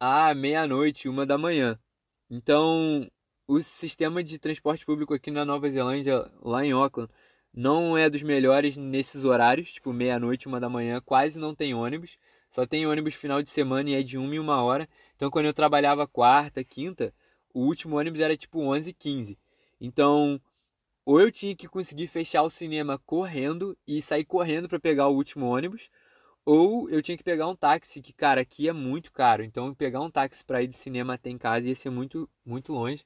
à 0.00 0.34
meia-noite, 0.34 1.06
uma 1.06 1.26
da 1.26 1.36
manhã. 1.36 1.78
Então, 2.30 3.06
o 3.46 3.62
sistema 3.62 4.24
de 4.24 4.38
transporte 4.38 4.86
público 4.86 5.12
aqui 5.12 5.30
na 5.30 5.44
Nova 5.44 5.68
Zelândia, 5.68 6.30
lá 6.42 6.64
em 6.64 6.72
Auckland, 6.72 7.12
não 7.52 7.98
é 7.98 8.08
dos 8.08 8.22
melhores 8.22 8.78
nesses 8.78 9.22
horários, 9.24 9.72
tipo 9.72 9.92
meia-noite, 9.92 10.48
uma 10.48 10.58
da 10.58 10.70
manhã, 10.70 10.98
quase 11.04 11.38
não 11.38 11.54
tem 11.54 11.74
ônibus. 11.74 12.16
Só 12.48 12.66
tem 12.66 12.86
ônibus 12.86 13.14
final 13.14 13.42
de 13.42 13.50
semana 13.50 13.90
e 13.90 13.94
é 13.94 14.02
de 14.02 14.16
uma 14.18 14.34
e 14.34 14.40
uma 14.40 14.62
hora. 14.62 14.88
Então, 15.16 15.30
quando 15.30 15.46
eu 15.46 15.54
trabalhava 15.54 16.06
quarta, 16.08 16.64
quinta, 16.64 17.14
o 17.52 17.60
último 17.60 17.96
ônibus 17.98 18.20
era 18.20 18.36
tipo 18.36 18.60
11 18.60 18.92
15 18.92 19.38
Então, 19.80 20.40
ou 21.04 21.20
eu 21.20 21.32
tinha 21.32 21.56
que 21.56 21.68
conseguir 21.68 22.06
fechar 22.08 22.42
o 22.42 22.50
cinema 22.50 22.98
correndo 23.06 23.76
e 23.86 24.02
sair 24.02 24.24
correndo 24.24 24.68
para 24.68 24.80
pegar 24.80 25.08
o 25.08 25.14
último 25.14 25.46
ônibus, 25.46 25.90
ou 26.44 26.88
eu 26.90 27.02
tinha 27.02 27.16
que 27.18 27.24
pegar 27.24 27.46
um 27.48 27.56
táxi, 27.56 28.02
que 28.02 28.12
cara, 28.12 28.40
aqui 28.42 28.68
é 28.68 28.72
muito 28.72 29.12
caro. 29.12 29.44
Então, 29.44 29.74
pegar 29.74 30.00
um 30.00 30.10
táxi 30.10 30.44
para 30.44 30.62
ir 30.62 30.68
do 30.68 30.76
cinema 30.76 31.14
até 31.14 31.30
em 31.30 31.38
casa 31.38 31.68
ia 31.68 31.74
ser 31.74 31.90
muito, 31.90 32.28
muito 32.44 32.72
longe. 32.72 33.04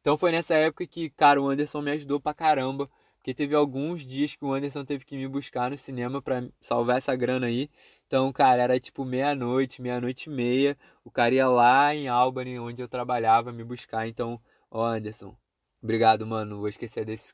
Então, 0.00 0.16
foi 0.18 0.32
nessa 0.32 0.54
época 0.54 0.86
que, 0.86 1.10
cara, 1.10 1.40
o 1.40 1.48
Anderson 1.48 1.82
me 1.82 1.90
ajudou 1.92 2.20
pra 2.20 2.34
caramba 2.34 2.90
porque 3.24 3.32
teve 3.32 3.54
alguns 3.54 4.06
dias 4.06 4.36
que 4.36 4.44
o 4.44 4.52
Anderson 4.52 4.84
teve 4.84 5.02
que 5.02 5.16
me 5.16 5.26
buscar 5.26 5.70
no 5.70 5.78
cinema 5.78 6.20
para 6.20 6.46
salvar 6.60 6.98
essa 6.98 7.16
grana 7.16 7.46
aí. 7.46 7.70
Então, 8.06 8.30
cara, 8.30 8.62
era 8.62 8.78
tipo 8.78 9.02
meia-noite, 9.02 9.80
meia-noite 9.80 10.28
e 10.28 10.30
meia. 10.30 10.76
O 11.02 11.10
cara 11.10 11.34
ia 11.34 11.48
lá 11.48 11.94
em 11.94 12.06
Albany, 12.06 12.58
onde 12.58 12.82
eu 12.82 12.86
trabalhava, 12.86 13.50
me 13.50 13.64
buscar. 13.64 14.06
Então, 14.06 14.38
ó, 14.70 14.84
Anderson, 14.84 15.34
obrigado, 15.82 16.26
mano. 16.26 16.50
Não 16.50 16.58
vou 16.58 16.68
esquecer 16.68 17.06
desse, 17.06 17.32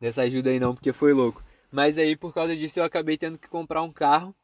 dessa 0.00 0.22
ajuda 0.22 0.50
aí 0.50 0.58
não, 0.58 0.74
porque 0.74 0.92
foi 0.92 1.12
louco. 1.12 1.40
Mas 1.70 1.98
aí, 1.98 2.16
por 2.16 2.34
causa 2.34 2.56
disso, 2.56 2.80
eu 2.80 2.84
acabei 2.84 3.16
tendo 3.16 3.38
que 3.38 3.46
comprar 3.48 3.82
um 3.82 3.92
carro. 3.92 4.34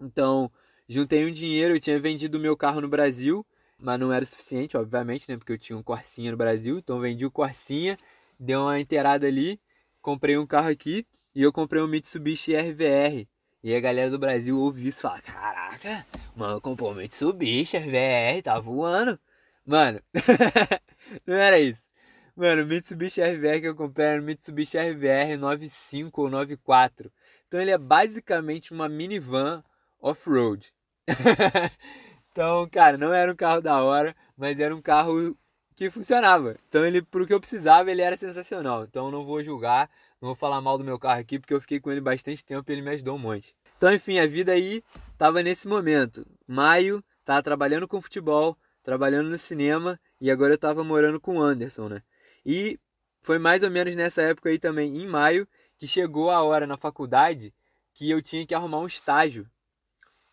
Então, 0.00 0.48
juntei 0.88 1.26
um 1.26 1.32
dinheiro, 1.32 1.74
eu 1.74 1.80
tinha 1.80 1.98
vendido 1.98 2.38
o 2.38 2.40
meu 2.40 2.56
carro 2.56 2.80
no 2.80 2.88
Brasil, 2.88 3.44
mas 3.76 3.98
não 3.98 4.12
era 4.12 4.24
suficiente, 4.24 4.76
obviamente, 4.76 5.28
né? 5.28 5.36
Porque 5.36 5.54
eu 5.54 5.58
tinha 5.58 5.76
um 5.76 5.82
Corsinha 5.82 6.30
no 6.30 6.36
Brasil, 6.36 6.78
então 6.78 7.00
vendi 7.00 7.26
o 7.26 7.32
Corsinha, 7.32 7.96
dei 8.38 8.54
uma 8.54 8.78
inteirada 8.78 9.26
ali, 9.26 9.60
comprei 10.00 10.36
um 10.36 10.46
carro 10.46 10.68
aqui 10.68 11.06
e 11.34 11.42
eu 11.42 11.52
comprei 11.52 11.82
um 11.82 11.88
Mitsubishi 11.88 12.56
RVR. 12.56 13.28
E 13.62 13.74
a 13.74 13.80
galera 13.80 14.10
do 14.10 14.18
Brasil 14.18 14.60
ouve 14.60 14.86
isso 14.88 15.00
e 15.00 15.02
fala: 15.02 15.20
Caraca, 15.20 16.06
mano, 16.36 16.60
comprou 16.60 16.92
um 16.92 16.94
Mitsubishi 16.94 17.76
RVR, 17.76 18.42
tá 18.42 18.58
voando. 18.58 19.18
Mano, 19.66 20.00
não 21.26 21.34
era 21.36 21.58
isso. 21.58 21.82
Mano, 22.34 22.62
o 22.62 22.66
Mitsubishi 22.66 23.20
RVR 23.20 23.60
que 23.60 23.68
eu 23.68 23.74
comprei 23.74 24.06
era 24.06 24.22
o 24.22 24.24
Mitsubishi 24.24 24.78
RVR 24.78 25.36
95 25.36 26.22
ou 26.22 26.30
94. 26.30 27.12
Então 27.46 27.60
ele 27.60 27.70
é 27.70 27.78
basicamente 27.78 28.72
uma 28.72 28.88
minivan 28.88 29.62
off-road. 30.00 30.72
então, 32.30 32.68
cara, 32.70 32.96
não 32.96 33.12
era 33.12 33.32
um 33.32 33.36
carro 33.36 33.60
da 33.60 33.82
hora, 33.82 34.14
mas 34.36 34.60
era 34.60 34.74
um 34.74 34.80
carro 34.80 35.36
que 35.78 35.90
funcionava. 35.90 36.56
Então 36.66 36.84
ele, 36.84 37.00
pro 37.00 37.24
que 37.24 37.32
eu 37.32 37.38
precisava, 37.38 37.88
ele 37.88 38.02
era 38.02 38.16
sensacional. 38.16 38.82
Então 38.82 39.12
não 39.12 39.24
vou 39.24 39.40
julgar, 39.44 39.88
não 40.20 40.30
vou 40.30 40.34
falar 40.34 40.60
mal 40.60 40.76
do 40.76 40.82
meu 40.82 40.98
carro 40.98 41.20
aqui, 41.20 41.38
porque 41.38 41.54
eu 41.54 41.60
fiquei 41.60 41.78
com 41.78 41.92
ele 41.92 42.00
bastante 42.00 42.44
tempo 42.44 42.68
e 42.68 42.74
ele 42.74 42.82
me 42.82 42.90
ajudou 42.90 43.14
um 43.14 43.18
monte. 43.18 43.54
Então, 43.76 43.94
enfim, 43.94 44.18
a 44.18 44.26
vida 44.26 44.50
aí 44.50 44.82
tava 45.16 45.40
nesse 45.40 45.68
momento. 45.68 46.26
Maio, 46.48 47.02
tava 47.24 47.44
trabalhando 47.44 47.86
com 47.86 48.02
futebol, 48.02 48.58
trabalhando 48.82 49.30
no 49.30 49.38
cinema 49.38 50.00
e 50.20 50.32
agora 50.32 50.54
eu 50.54 50.58
tava 50.58 50.82
morando 50.82 51.20
com 51.20 51.36
o 51.36 51.40
Anderson, 51.40 51.88
né? 51.88 52.02
E 52.44 52.76
foi 53.22 53.38
mais 53.38 53.62
ou 53.62 53.70
menos 53.70 53.94
nessa 53.94 54.20
época 54.20 54.48
aí 54.48 54.58
também, 54.58 55.00
em 55.00 55.06
maio, 55.06 55.46
que 55.78 55.86
chegou 55.86 56.32
a 56.32 56.42
hora 56.42 56.66
na 56.66 56.76
faculdade 56.76 57.54
que 57.94 58.10
eu 58.10 58.20
tinha 58.20 58.44
que 58.44 58.54
arrumar 58.54 58.80
um 58.80 58.86
estágio. 58.86 59.48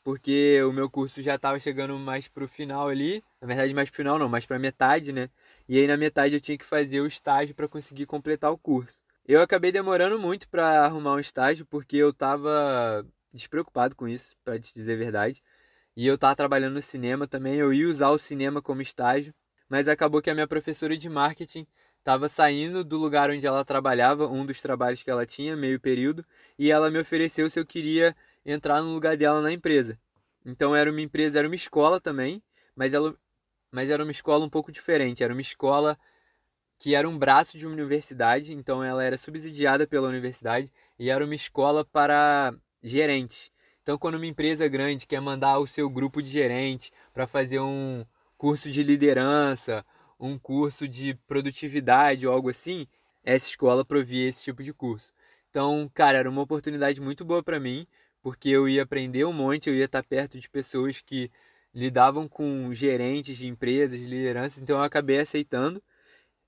Porque 0.05 0.61
o 0.61 0.71
meu 0.71 0.87
curso 0.87 1.19
já 1.19 1.33
estava 1.33 1.57
chegando 1.57 1.97
mais 1.97 2.27
pro 2.27 2.47
final 2.47 2.87
ali, 2.89 3.23
na 3.41 3.47
verdade 3.47 3.73
mais 3.73 3.89
pro 3.89 3.97
final 3.97 4.19
não, 4.19 4.29
mais 4.29 4.45
pra 4.45 4.59
metade, 4.59 5.11
né? 5.11 5.31
E 5.67 5.79
aí 5.79 5.87
na 5.87 5.97
metade 5.97 6.35
eu 6.35 6.39
tinha 6.39 6.55
que 6.55 6.63
fazer 6.63 7.01
o 7.01 7.07
estágio 7.07 7.55
para 7.55 7.67
conseguir 7.67 8.05
completar 8.05 8.51
o 8.51 8.57
curso. 8.57 9.01
Eu 9.27 9.41
acabei 9.41 9.71
demorando 9.71 10.19
muito 10.19 10.47
para 10.47 10.85
arrumar 10.85 11.13
um 11.13 11.19
estágio 11.19 11.65
porque 11.65 11.97
eu 11.97 12.13
tava 12.13 13.03
despreocupado 13.33 13.95
com 13.95 14.07
isso, 14.07 14.37
para 14.43 14.59
te 14.59 14.71
dizer 14.75 14.93
a 14.93 14.97
verdade. 14.97 15.41
E 15.97 16.05
eu 16.05 16.19
tava 16.19 16.35
trabalhando 16.35 16.75
no 16.75 16.83
cinema 16.83 17.27
também, 17.27 17.55
eu 17.55 17.73
ia 17.73 17.89
usar 17.89 18.09
o 18.11 18.19
cinema 18.19 18.61
como 18.61 18.83
estágio, 18.83 19.33
mas 19.67 19.87
acabou 19.87 20.21
que 20.21 20.29
a 20.29 20.35
minha 20.35 20.47
professora 20.47 20.95
de 20.95 21.09
marketing 21.09 21.65
estava 21.97 22.29
saindo 22.29 22.83
do 22.83 22.97
lugar 22.99 23.31
onde 23.31 23.47
ela 23.47 23.65
trabalhava, 23.65 24.27
um 24.27 24.45
dos 24.45 24.61
trabalhos 24.61 25.01
que 25.01 25.09
ela 25.09 25.25
tinha, 25.25 25.55
meio 25.55 25.79
período, 25.79 26.23
e 26.59 26.69
ela 26.69 26.91
me 26.91 26.99
ofereceu 26.99 27.49
se 27.49 27.59
eu 27.59 27.65
queria 27.65 28.15
entrar 28.45 28.81
no 28.81 28.93
lugar 28.93 29.17
dela 29.17 29.41
na 29.41 29.51
empresa. 29.51 29.99
Então 30.45 30.75
era 30.75 30.91
uma 30.91 31.01
empresa, 31.01 31.39
era 31.39 31.47
uma 31.47 31.55
escola 31.55 31.99
também, 31.99 32.41
mas 32.75 32.93
ela 32.93 33.15
mas 33.71 33.89
era 33.89 34.03
uma 34.03 34.11
escola 34.11 34.45
um 34.45 34.49
pouco 34.49 34.71
diferente, 34.71 35.23
era 35.23 35.33
uma 35.33 35.41
escola 35.41 35.97
que 36.77 36.95
era 36.95 37.09
um 37.09 37.17
braço 37.17 37.57
de 37.57 37.65
uma 37.65 37.73
universidade, 37.73 38.53
então 38.53 38.83
ela 38.83 39.03
era 39.03 39.17
subsidiada 39.17 39.85
pela 39.87 40.07
universidade 40.07 40.71
e 40.97 41.09
era 41.09 41.25
uma 41.25 41.35
escola 41.35 41.83
para 41.83 42.53
gerentes. 42.81 43.51
Então 43.81 43.97
quando 43.97 44.15
uma 44.15 44.25
empresa 44.25 44.67
grande 44.67 45.07
quer 45.07 45.19
mandar 45.19 45.59
o 45.59 45.67
seu 45.67 45.89
grupo 45.89 46.21
de 46.21 46.29
gerentes 46.29 46.91
para 47.13 47.27
fazer 47.27 47.59
um 47.59 48.05
curso 48.37 48.71
de 48.71 48.83
liderança 48.83 49.85
um 50.19 50.37
curso 50.37 50.87
de 50.87 51.13
produtividade 51.27 52.27
ou 52.27 52.33
algo 52.33 52.49
assim, 52.49 52.87
essa 53.23 53.47
escola 53.47 53.83
provia 53.85 54.27
esse 54.27 54.43
tipo 54.43 54.63
de 54.63 54.73
curso. 54.73 55.13
Então, 55.49 55.89
cara, 55.93 56.17
era 56.17 56.29
uma 56.29 56.41
oportunidade 56.41 56.99
muito 57.01 57.23
boa 57.23 57.43
para 57.43 57.59
mim, 57.59 57.87
porque 58.25 58.49
eu 58.49 58.67
ia 58.67 58.81
aprender 58.81 59.23
um 59.23 59.31
monte, 59.31 59.69
eu 59.69 59.75
ia 59.75 59.85
estar 59.85 60.01
perto 60.01 60.39
de 60.39 60.49
pessoas 60.49 60.99
que 60.99 61.29
lidavam 61.71 62.27
com 62.27 62.73
gerentes 62.73 63.37
de 63.37 63.47
empresas, 63.47 63.99
de 63.99 64.07
lideranças, 64.07 64.59
então 64.59 64.79
eu 64.79 64.83
acabei 64.83 65.19
aceitando. 65.19 65.79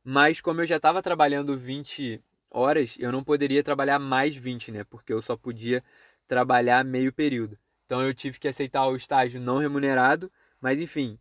Mas 0.03 0.41
como 0.41 0.61
eu 0.61 0.65
já 0.65 0.77
estava 0.77 1.03
trabalhando 1.03 1.55
20 1.55 2.19
horas, 2.49 2.95
eu 2.97 3.11
não 3.11 3.23
poderia 3.23 3.61
trabalhar 3.61 3.99
mais 3.99 4.35
20, 4.35 4.71
né? 4.71 4.83
Porque 4.85 5.13
eu 5.13 5.21
só 5.21 5.37
podia 5.37 5.83
trabalhar 6.27 6.83
meio 6.83 7.13
período. 7.13 7.59
Então 7.85 8.01
eu 8.01 8.11
tive 8.11 8.39
que 8.39 8.47
aceitar 8.47 8.87
o 8.87 8.95
estágio 8.95 9.39
não 9.39 9.59
remunerado, 9.59 10.31
mas 10.59 10.81
enfim, 10.81 11.19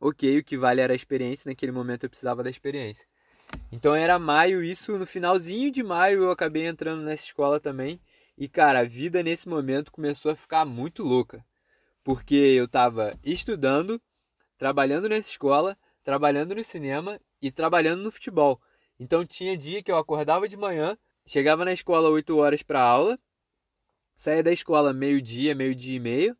ok, 0.00 0.38
o 0.38 0.44
que 0.44 0.56
vale 0.56 0.80
era 0.80 0.92
a 0.92 0.96
experiência, 0.96 1.50
naquele 1.50 1.72
momento 1.72 2.04
eu 2.04 2.08
precisava 2.08 2.44
da 2.44 2.50
experiência. 2.50 3.04
Então 3.72 3.96
era 3.96 4.16
maio, 4.16 4.62
isso 4.62 4.96
no 4.96 5.06
finalzinho 5.06 5.72
de 5.72 5.82
maio 5.82 6.22
eu 6.22 6.30
acabei 6.30 6.68
entrando 6.68 7.02
nessa 7.02 7.24
escola 7.24 7.58
também. 7.58 8.00
E 8.40 8.48
cara, 8.48 8.80
a 8.80 8.84
vida 8.84 9.20
nesse 9.20 9.48
momento 9.48 9.90
começou 9.90 10.30
a 10.30 10.36
ficar 10.36 10.64
muito 10.64 11.02
louca. 11.02 11.44
Porque 12.04 12.36
eu 12.36 12.66
estava 12.66 13.12
estudando, 13.24 14.00
trabalhando 14.56 15.08
nessa 15.08 15.28
escola, 15.28 15.76
trabalhando 16.04 16.54
no 16.54 16.62
cinema 16.62 17.20
e 17.42 17.50
trabalhando 17.50 18.04
no 18.04 18.12
futebol. 18.12 18.60
Então 18.96 19.26
tinha 19.26 19.56
dia 19.56 19.82
que 19.82 19.90
eu 19.90 19.98
acordava 19.98 20.48
de 20.48 20.56
manhã, 20.56 20.96
chegava 21.26 21.64
na 21.64 21.72
escola 21.72 22.08
8 22.10 22.36
horas 22.36 22.62
para 22.62 22.80
aula, 22.80 23.18
saía 24.16 24.42
da 24.42 24.52
escola 24.52 24.92
meio-dia, 24.92 25.52
meio-dia 25.52 25.96
e 25.96 26.00
meio, 26.00 26.36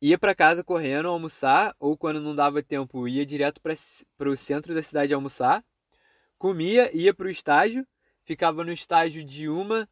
ia 0.00 0.18
para 0.18 0.34
casa 0.34 0.64
correndo 0.64 1.08
almoçar, 1.08 1.76
ou 1.78 1.98
quando 1.98 2.18
não 2.18 2.34
dava 2.34 2.62
tempo, 2.62 3.06
ia 3.06 3.26
direto 3.26 3.60
para 3.60 4.30
o 4.30 4.36
centro 4.36 4.74
da 4.74 4.82
cidade 4.82 5.12
almoçar, 5.12 5.62
comia, 6.38 6.90
ia 6.96 7.12
para 7.12 7.26
o 7.26 7.30
estágio, 7.30 7.86
ficava 8.24 8.64
no 8.64 8.72
estágio 8.72 9.22
de 9.22 9.50
uma 9.50 9.86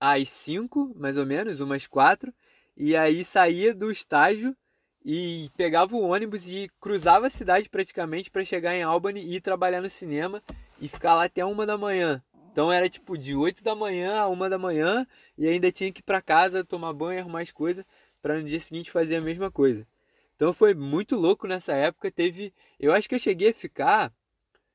às 0.00 0.28
cinco, 0.28 0.92
mais 0.96 1.16
ou 1.16 1.26
menos, 1.26 1.60
umas 1.60 1.86
quatro, 1.86 2.32
e 2.76 2.96
aí 2.96 3.24
saía 3.24 3.74
do 3.74 3.90
estágio 3.90 4.56
e 5.04 5.48
pegava 5.56 5.94
o 5.94 6.02
ônibus 6.02 6.48
e 6.48 6.70
cruzava 6.80 7.28
a 7.28 7.30
cidade 7.30 7.68
praticamente 7.68 8.30
para 8.30 8.44
chegar 8.44 8.74
em 8.74 8.82
Albany 8.82 9.20
e 9.20 9.36
ir 9.36 9.40
trabalhar 9.40 9.80
no 9.80 9.88
cinema 9.88 10.42
e 10.80 10.88
ficar 10.88 11.14
lá 11.14 11.24
até 11.24 11.44
uma 11.44 11.64
da 11.64 11.78
manhã. 11.78 12.22
Então 12.50 12.72
era 12.72 12.88
tipo 12.88 13.16
de 13.16 13.34
8 13.34 13.62
da 13.62 13.74
manhã 13.74 14.18
a 14.18 14.28
uma 14.28 14.48
da 14.48 14.58
manhã 14.58 15.06
e 15.38 15.46
ainda 15.46 15.70
tinha 15.70 15.92
que 15.92 16.00
ir 16.00 16.02
para 16.02 16.22
casa 16.22 16.64
tomar 16.64 16.92
banho, 16.92 17.20
arrumar 17.20 17.42
as 17.42 17.52
coisas 17.52 17.84
para 18.20 18.38
no 18.38 18.44
dia 18.44 18.58
seguinte 18.58 18.90
fazer 18.90 19.16
a 19.16 19.20
mesma 19.20 19.50
coisa. 19.50 19.86
Então 20.34 20.52
foi 20.52 20.74
muito 20.74 21.16
louco 21.16 21.46
nessa 21.46 21.74
época. 21.74 22.10
Teve, 22.10 22.52
eu 22.80 22.92
acho 22.92 23.08
que 23.08 23.14
eu 23.14 23.18
cheguei 23.18 23.50
a 23.50 23.54
ficar, 23.54 24.12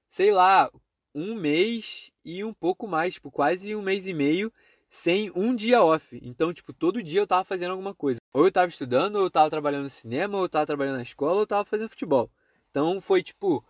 sei 0.08 0.32
lá, 0.32 0.72
um 1.14 1.36
mês 1.36 2.12
e 2.24 2.44
um 2.44 2.54
pouco 2.54 2.88
mais, 2.88 3.16
tipo 3.16 3.30
quase 3.30 3.76
um 3.76 3.82
mês 3.82 4.08
e 4.08 4.14
meio 4.14 4.54
sem 4.92 5.32
um 5.34 5.56
dia 5.56 5.82
off. 5.82 6.20
Então, 6.22 6.54
tipo, 6.54 6.74
todo 6.74 7.02
dia 7.02 7.22
eu 7.22 7.26
tava 7.26 7.46
fazendo 7.46 7.72
alguma 7.72 7.96
coisa. 7.96 8.20
Ou 8.34 8.46
eu 8.46 8.52
tava 8.52 8.68
estudando, 8.68 9.16
ou 9.16 9.24
eu 9.24 9.32
tava 9.32 9.50
trabalhando 9.50 9.84
no 9.84 9.90
cinema, 9.90 10.38
ou 10.38 10.44
eu 10.44 10.50
tava 10.50 10.66
trabalhando 10.66 10.98
na 10.98 11.02
escola, 11.02 11.36
ou 11.36 11.40
eu 11.40 11.48
tava 11.48 11.64
fazendo 11.64 11.90
futebol. 11.90 12.30
Então 12.70 13.00
foi 13.00 13.24
tipo 13.24 13.64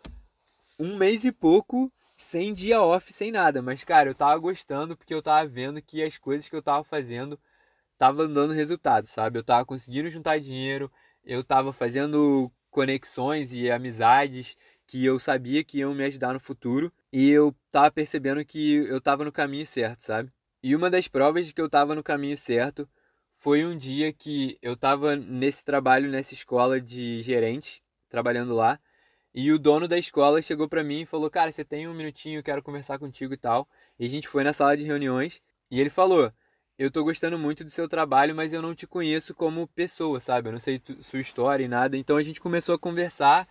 um 0.79 0.97
mês 0.97 1.23
e 1.23 1.31
pouco 1.31 1.91
sem 2.17 2.53
dia 2.55 2.81
off, 2.81 3.13
sem 3.13 3.31
nada. 3.31 3.61
Mas, 3.61 3.83
cara, 3.83 4.09
eu 4.09 4.15
tava 4.15 4.37
gostando 4.39 4.97
porque 4.97 5.13
eu 5.13 5.21
tava 5.21 5.47
vendo 5.47 5.79
que 5.79 6.01
as 6.03 6.17
coisas 6.17 6.49
que 6.49 6.55
eu 6.55 6.61
tava 6.61 6.83
fazendo 6.83 7.39
tava 7.99 8.27
dando 8.27 8.51
resultado, 8.51 9.05
sabe? 9.05 9.37
Eu 9.37 9.43
tava 9.43 9.63
conseguindo 9.63 10.09
juntar 10.09 10.39
dinheiro, 10.39 10.91
eu 11.23 11.43
tava 11.43 11.71
fazendo 11.71 12.51
conexões 12.71 13.53
e 13.53 13.69
amizades 13.69 14.57
que 14.87 15.05
eu 15.05 15.19
sabia 15.19 15.63
que 15.63 15.79
iam 15.79 15.93
me 15.93 16.03
ajudar 16.05 16.33
no 16.33 16.39
futuro 16.39 16.91
e 17.13 17.29
eu 17.29 17.55
tava 17.71 17.91
percebendo 17.91 18.43
que 18.43 18.77
eu 18.87 18.99
tava 18.99 19.23
no 19.23 19.31
caminho 19.31 19.67
certo, 19.67 20.01
sabe? 20.01 20.31
E 20.63 20.75
uma 20.75 20.89
das 20.89 21.07
provas 21.07 21.47
de 21.47 21.53
que 21.53 21.61
eu 21.61 21.69
tava 21.69 21.95
no 21.95 22.03
caminho 22.03 22.37
certo 22.37 22.87
foi 23.35 23.65
um 23.65 23.75
dia 23.75 24.13
que 24.13 24.57
eu 24.61 24.75
tava 24.77 25.15
nesse 25.15 25.65
trabalho 25.65 26.09
nessa 26.09 26.33
escola 26.33 26.79
de 26.79 27.21
gerente, 27.21 27.83
trabalhando 28.09 28.53
lá, 28.53 28.79
e 29.33 29.51
o 29.51 29.59
dono 29.59 29.87
da 29.87 29.97
escola 29.97 30.41
chegou 30.41 30.67
para 30.69 30.83
mim 30.83 31.01
e 31.01 31.05
falou: 31.05 31.29
"Cara, 31.29 31.51
você 31.51 31.65
tem 31.65 31.87
um 31.87 31.93
minutinho, 31.93 32.39
eu 32.39 32.43
quero 32.43 32.61
conversar 32.63 32.99
contigo 32.99 33.33
e 33.33 33.37
tal". 33.37 33.67
E 33.99 34.05
a 34.05 34.09
gente 34.09 34.27
foi 34.27 34.43
na 34.43 34.53
sala 34.53 34.77
de 34.77 34.83
reuniões 34.83 35.41
e 35.71 35.79
ele 35.79 35.89
falou: 35.89 36.31
eu 36.81 36.89
tô 36.89 37.03
gostando 37.03 37.37
muito 37.37 37.63
do 37.63 37.69
seu 37.69 37.87
trabalho, 37.87 38.35
mas 38.35 38.53
eu 38.53 38.61
não 38.61 38.73
te 38.73 38.87
conheço 38.87 39.35
como 39.35 39.67
pessoa, 39.67 40.19
sabe? 40.19 40.49
Eu 40.49 40.53
não 40.53 40.59
sei 40.59 40.81
sua 41.01 41.19
história 41.19 41.63
e 41.63 41.67
nada. 41.67 41.95
Então 41.95 42.17
a 42.17 42.23
gente 42.23 42.41
começou 42.41 42.73
a 42.73 42.79
conversar. 42.79 43.47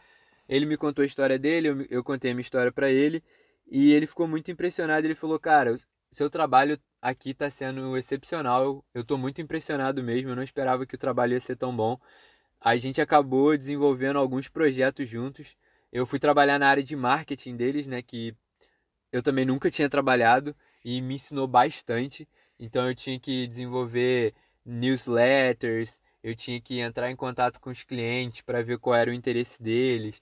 Ele 0.49 0.66
me 0.66 0.77
contou 0.77 1.05
a 1.05 1.07
história 1.07 1.38
dele, 1.38 1.68
eu, 1.68 1.87
eu 1.90 2.03
contei 2.05 2.33
a 2.33 2.35
minha 2.35 2.42
história 2.42 2.73
para 2.73 2.90
ele. 2.90 3.23
E 3.70 3.92
ele 3.92 4.07
ficou 4.07 4.27
muito 4.27 4.51
impressionado. 4.51 5.07
Ele 5.07 5.14
falou: 5.14 5.38
Cara, 5.38 5.79
seu 6.11 6.31
trabalho 6.31 6.79
aqui 7.01 7.35
tá 7.35 7.51
sendo 7.51 7.96
excepcional. 7.96 8.85
Eu 8.94 9.05
tô 9.05 9.16
muito 9.18 9.40
impressionado 9.40 10.03
mesmo. 10.03 10.31
Eu 10.31 10.37
não 10.37 10.42
esperava 10.42 10.87
que 10.87 10.94
o 10.94 10.99
trabalho 10.99 11.35
ia 11.35 11.40
ser 11.40 11.57
tão 11.57 11.75
bom. 11.75 11.99
A 12.61 12.77
gente 12.77 13.01
acabou 13.01 13.57
desenvolvendo 13.57 14.18
alguns 14.18 14.49
projetos 14.49 15.09
juntos. 15.09 15.57
Eu 15.92 16.07
fui 16.07 16.18
trabalhar 16.18 16.59
na 16.59 16.68
área 16.68 16.83
de 16.83 16.96
marketing 16.96 17.57
deles, 17.57 17.87
né? 17.87 18.03
Que 18.03 18.37
eu 19.12 19.23
também 19.23 19.44
nunca 19.44 19.70
tinha 19.70 19.88
trabalhado 19.88 20.55
e 20.85 21.01
me 21.03 21.14
ensinou 21.14 21.46
bastante. 21.49 22.29
Então 22.59 22.88
eu 22.88 22.94
tinha 22.94 23.18
que 23.18 23.46
desenvolver 23.46 24.35
newsletters, 24.64 26.01
eu 26.23 26.35
tinha 26.37 26.61
que 26.61 26.81
entrar 26.81 27.11
em 27.11 27.16
contato 27.16 27.61
com 27.61 27.70
os 27.70 27.83
clientes 27.83 28.42
para 28.42 28.62
ver 28.62 28.79
qual 28.79 28.94
era 28.96 29.11
o 29.11 29.14
interesse 29.14 29.62
deles. 29.62 30.20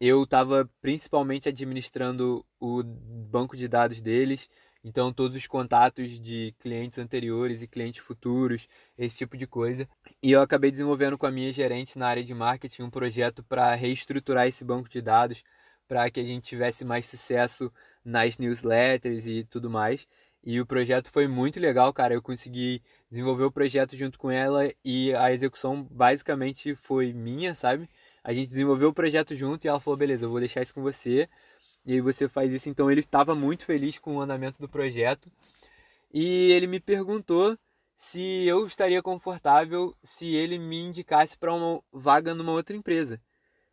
Eu 0.00 0.22
estava 0.24 0.68
principalmente 0.80 1.48
administrando 1.48 2.44
o 2.58 2.82
banco 2.82 3.56
de 3.56 3.68
dados 3.68 4.00
deles, 4.00 4.48
Então, 4.82 5.12
todos 5.12 5.36
os 5.36 5.46
contatos 5.46 6.18
de 6.18 6.54
clientes 6.58 6.98
anteriores 6.98 7.62
e 7.62 7.68
clientes 7.68 8.02
futuros, 8.02 8.66
esse 8.96 9.16
tipo 9.16 9.36
de 9.36 9.46
coisa. 9.46 9.86
E 10.22 10.32
eu 10.32 10.40
acabei 10.40 10.70
desenvolvendo 10.70 11.18
com 11.18 11.26
a 11.26 11.30
minha 11.30 11.52
gerente 11.52 11.98
na 11.98 12.08
área 12.08 12.24
de 12.24 12.34
marketing 12.34 12.82
um 12.82 12.90
projeto 12.90 13.42
para 13.44 13.74
reestruturar 13.74 14.46
esse 14.46 14.64
banco 14.64 14.88
de 14.88 15.02
dados 15.02 15.44
para 15.86 16.10
que 16.10 16.20
a 16.20 16.24
gente 16.24 16.46
tivesse 16.46 16.84
mais 16.84 17.04
sucesso 17.06 17.70
nas 18.04 18.38
newsletters 18.38 19.26
e 19.26 19.44
tudo 19.44 19.68
mais. 19.68 20.06
E 20.42 20.60
o 20.60 20.66
projeto 20.66 21.10
foi 21.10 21.28
muito 21.28 21.60
legal, 21.60 21.92
cara. 21.92 22.14
Eu 22.14 22.22
consegui 22.22 22.82
desenvolver 23.10 23.44
o 23.44 23.52
projeto 23.52 23.96
junto 23.96 24.18
com 24.18 24.30
ela 24.30 24.70
e 24.84 25.14
a 25.14 25.32
execução 25.32 25.82
basicamente 25.82 26.74
foi 26.74 27.12
minha, 27.12 27.54
sabe? 27.54 27.88
A 28.24 28.32
gente 28.32 28.48
desenvolveu 28.48 28.90
o 28.90 28.94
projeto 28.94 29.34
junto 29.36 29.64
e 29.64 29.68
ela 29.68 29.80
falou: 29.80 29.98
beleza, 29.98 30.24
eu 30.26 30.30
vou 30.30 30.38
deixar 30.40 30.62
isso 30.62 30.74
com 30.74 30.82
você. 30.82 31.28
E 31.90 31.94
aí 31.94 32.00
você 32.00 32.28
faz 32.28 32.52
isso. 32.54 32.68
Então 32.68 32.88
ele 32.88 33.00
estava 33.00 33.34
muito 33.34 33.64
feliz 33.64 33.98
com 33.98 34.14
o 34.14 34.20
andamento 34.20 34.60
do 34.60 34.68
projeto. 34.68 35.28
E 36.14 36.52
ele 36.52 36.68
me 36.68 36.78
perguntou 36.78 37.58
se 37.96 38.46
eu 38.46 38.64
estaria 38.64 39.02
confortável 39.02 39.92
se 40.00 40.28
ele 40.28 40.56
me 40.56 40.80
indicasse 40.80 41.36
para 41.36 41.52
uma 41.52 41.82
vaga 41.92 42.32
numa 42.32 42.52
outra 42.52 42.76
empresa. 42.76 43.20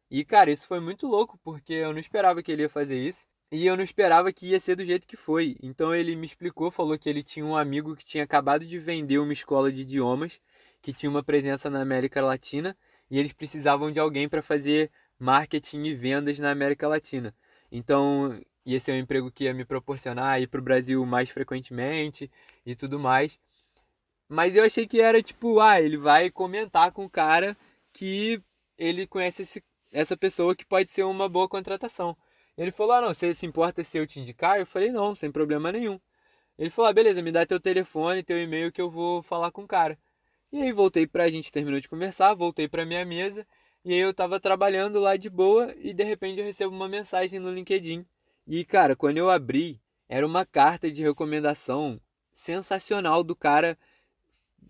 E 0.10 0.26
cara, 0.26 0.50
isso 0.50 0.66
foi 0.66 0.80
muito 0.80 1.06
louco, 1.06 1.40
porque 1.44 1.74
eu 1.74 1.94
não 1.94 2.00
esperava 2.00 2.42
que 2.42 2.52
ele 2.52 2.64
ia 2.64 2.70
fazer 2.70 2.98
isso. 2.98 3.28
E 3.52 3.68
eu 3.68 3.78
não 3.78 3.84
esperava 3.84 4.34
que 4.34 4.48
ia 4.48 4.60
ser 4.60 4.76
do 4.76 4.84
jeito 4.84 5.06
que 5.06 5.16
foi. 5.16 5.56
Então 5.62 5.94
ele 5.94 6.16
me 6.16 6.26
explicou, 6.26 6.72
falou 6.72 6.98
que 6.98 7.08
ele 7.08 7.22
tinha 7.22 7.46
um 7.46 7.56
amigo 7.56 7.96
que 7.96 8.04
tinha 8.04 8.24
acabado 8.24 8.66
de 8.66 8.80
vender 8.80 9.20
uma 9.20 9.32
escola 9.32 9.72
de 9.72 9.84
idiomas, 9.84 10.42
que 10.82 10.92
tinha 10.92 11.10
uma 11.10 11.22
presença 11.22 11.70
na 11.70 11.82
América 11.82 12.26
Latina, 12.26 12.76
e 13.12 13.20
eles 13.20 13.32
precisavam 13.32 13.92
de 13.92 14.00
alguém 14.00 14.28
para 14.28 14.42
fazer 14.42 14.90
marketing 15.20 15.84
e 15.84 15.94
vendas 15.94 16.40
na 16.40 16.50
América 16.50 16.88
Latina. 16.88 17.32
Então 17.72 18.40
ia 18.66 18.80
ser 18.80 18.94
um 18.94 18.98
emprego 18.98 19.32
que 19.32 19.46
ia 19.46 19.54
me 19.54 19.66
proporcionar 19.66 20.42
ir 20.42 20.48
para 20.48 20.60
o 20.60 20.64
Brasil 20.64 21.06
mais 21.06 21.30
frequentemente 21.30 22.30
e 22.66 22.76
tudo 22.76 23.00
mais. 23.00 23.40
Mas 24.30 24.56
eu 24.56 24.64
achei 24.64 24.88
que 24.88 25.02
era 25.02 25.22
tipo, 25.24 25.60
ah, 25.60 25.82
ele 25.82 25.98
vai 25.98 26.30
comentar 26.30 26.92
com 26.92 27.06
o 27.06 27.10
cara 27.10 27.58
que 27.94 28.42
ele 28.78 29.08
conhece 29.08 29.44
esse, 29.44 29.64
essa 29.92 30.18
pessoa 30.18 30.56
que 30.56 30.66
pode 30.66 30.92
ser 30.92 31.04
uma 31.04 31.30
boa 31.30 31.48
contratação. 31.50 32.18
Ele 32.58 32.72
falou: 32.72 32.94
Ah, 32.94 33.02
não, 33.02 33.14
você 33.14 33.34
se 33.34 33.46
importa 33.46 33.84
se 33.84 33.98
eu 33.98 34.08
te 34.08 34.20
indicar? 34.20 34.60
Eu 34.60 34.66
falei: 34.66 34.92
Não, 34.92 35.16
sem 35.16 35.32
problema 35.32 35.72
nenhum. 35.72 36.00
Ele 36.58 36.70
falou: 36.70 36.90
ah, 36.90 36.94
beleza, 36.94 37.22
me 37.22 37.32
dá 37.32 37.46
teu 37.46 37.60
telefone, 37.60 38.24
teu 38.24 38.42
e-mail 38.42 38.72
que 38.72 38.82
eu 38.82 38.90
vou 38.90 39.22
falar 39.24 39.52
com 39.52 39.64
o 39.64 39.68
cara. 39.68 39.98
E 40.52 40.62
aí 40.62 40.72
voltei 40.72 41.06
pra 41.08 41.28
gente, 41.30 41.52
terminou 41.52 41.80
de 41.80 41.90
conversar, 41.90 42.34
voltei 42.34 42.68
pra 42.68 42.86
minha 42.86 43.06
mesa. 43.06 43.48
E 43.88 43.94
aí 43.94 44.00
eu 44.00 44.14
tava 44.14 44.38
trabalhando 44.38 45.00
lá 45.00 45.16
de 45.16 45.30
boa 45.30 45.74
e 45.78 45.94
de 45.94 46.04
repente 46.04 46.40
eu 46.40 46.44
recebo 46.44 46.76
uma 46.76 46.90
mensagem 46.90 47.40
no 47.40 47.54
LinkedIn. 47.54 48.06
E 48.46 48.66
cara, 48.66 48.98
quando 48.98 49.16
eu 49.16 49.30
abri, 49.30 49.80
era 50.10 50.28
uma 50.28 50.46
carta 50.46 50.92
de 50.92 51.02
recomendação 51.02 51.98
sensacional 52.30 53.24
do 53.24 53.34
cara 53.34 53.78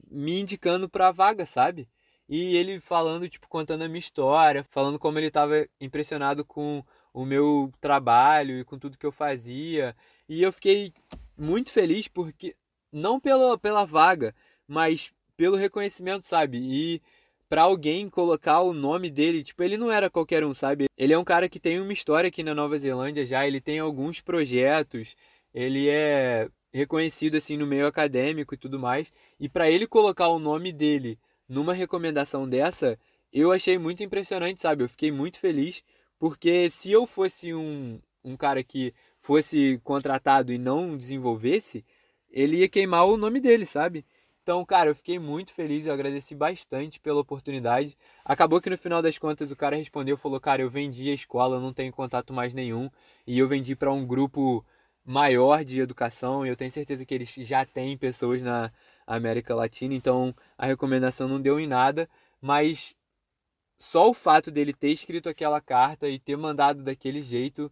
me 0.08 0.40
indicando 0.40 0.88
pra 0.88 1.10
vaga, 1.10 1.48
sabe? 1.48 1.90
E 2.30 2.56
ele 2.56 2.80
falando, 2.80 3.28
tipo, 3.28 3.48
contando 3.48 3.82
a 3.82 3.88
minha 3.88 3.98
história, 3.98 4.64
falando 4.64 5.00
como 5.00 5.18
ele 5.18 5.32
tava 5.32 5.68
impressionado 5.82 6.46
com 6.46 6.84
o 7.12 7.26
meu 7.26 7.74
trabalho 7.82 8.60
e 8.60 8.64
com 8.64 8.78
tudo 8.78 9.00
que 9.00 9.06
eu 9.08 9.12
fazia. 9.12 9.96
E 10.30 10.44
eu 10.44 10.54
fiquei 10.54 10.94
muito 11.36 11.72
feliz 11.72 12.08
porque 12.08 12.56
não 12.92 13.20
pela, 13.20 13.58
pela 13.58 13.84
vaga, 13.84 14.36
mas 14.68 15.12
pelo 15.36 15.56
reconhecimento, 15.56 16.28
sabe? 16.28 16.60
E 16.60 17.02
para 17.50 17.64
alguém 17.64 18.10
colocar 18.10 18.62
o 18.62 18.74
nome 18.74 19.10
dele, 19.10 19.44
tipo, 19.44 19.64
ele 19.64 19.78
não 19.78 19.92
era 19.92 20.10
qualquer 20.10 20.44
um, 20.44 20.54
sabe? 20.54 20.86
Ele 20.98 21.14
é 21.14 21.18
um 21.18 21.24
cara 21.24 21.48
que 21.48 21.60
tem 21.60 21.80
uma 21.80 21.94
história 21.94 22.28
aqui 22.28 22.44
na 22.44 22.54
Nova 22.54 22.78
Zelândia 22.78 23.26
já, 23.26 23.48
ele 23.48 23.62
tem 23.62 23.80
alguns 23.80 24.22
projetos, 24.22 25.16
ele 25.54 25.88
é 25.90 26.50
reconhecido 26.74 27.36
assim 27.38 27.58
no 27.58 27.66
meio 27.66 27.88
acadêmico 27.88 28.54
e 28.54 28.58
tudo 28.58 28.80
mais. 28.80 29.12
E 29.40 29.48
para 29.48 29.70
ele 29.70 29.88
colocar 29.88 30.28
o 30.28 30.40
nome 30.40 30.72
dele 30.72 31.18
numa 31.48 31.74
recomendação 31.74 32.48
dessa, 32.48 33.00
eu 33.32 33.52
achei 33.52 33.78
muito 33.78 34.04
impressionante, 34.04 34.62
sabe? 34.62 34.84
Eu 34.84 34.90
fiquei 34.90 35.12
muito 35.12 35.40
feliz 35.40 35.84
porque 36.20 36.70
se 36.70 36.92
eu 36.92 37.06
fosse 37.06 37.54
um, 37.54 38.00
um 38.24 38.36
cara 38.36 38.64
que 38.64 38.94
fosse 39.20 39.80
contratado 39.84 40.52
e 40.52 40.58
não 40.58 40.98
desenvolvesse, 40.98 41.86
ele 42.30 42.58
ia 42.58 42.70
queimar 42.70 43.06
o 43.06 43.18
nome 43.18 43.40
dele, 43.40 43.66
sabe? 43.66 44.06
Então, 44.48 44.64
cara, 44.64 44.90
eu 44.92 44.96
fiquei 44.96 45.20
muito 45.20 45.52
feliz, 45.52 45.86
eu 45.86 45.94
agradeci 45.94 46.34
bastante 46.34 47.02
pela 47.02 47.20
oportunidade. 47.20 47.98
Acabou 48.24 48.62
que 48.62 48.70
no 48.70 48.78
final 48.78 49.02
das 49.02 49.18
contas 49.18 49.52
o 49.52 49.58
cara 49.58 49.76
respondeu, 49.76 50.16
falou: 50.18 50.40
"Cara, 50.40 50.62
eu 50.62 50.70
vendi 50.70 51.10
a 51.10 51.14
escola, 51.14 51.60
não 51.60 51.74
tenho 51.74 51.92
contato 51.92 52.32
mais 52.32 52.54
nenhum 52.54 52.90
e 53.28 53.38
eu 53.40 53.46
vendi 53.46 53.76
para 53.76 53.92
um 53.92 54.08
grupo 54.08 54.66
maior 55.04 55.66
de 55.66 55.82
educação 55.82 56.46
e 56.46 56.50
eu 56.50 56.56
tenho 56.56 56.72
certeza 56.72 57.06
que 57.06 57.14
eles 57.14 57.30
já 57.30 57.66
têm 57.66 57.98
pessoas 57.98 58.42
na 58.42 58.72
América 59.06 59.54
Latina, 59.54 59.94
então 59.94 60.34
a 60.58 60.66
recomendação 60.66 61.28
não 61.28 61.42
deu 61.42 61.60
em 61.60 61.68
nada, 61.68 62.10
mas 62.42 62.96
só 63.78 64.10
o 64.10 64.14
fato 64.14 64.50
dele 64.50 64.74
ter 64.74 64.92
escrito 64.92 65.28
aquela 65.28 65.60
carta 65.62 66.08
e 66.08 66.20
ter 66.20 66.38
mandado 66.38 66.84
daquele 66.84 67.22
jeito 67.22 67.70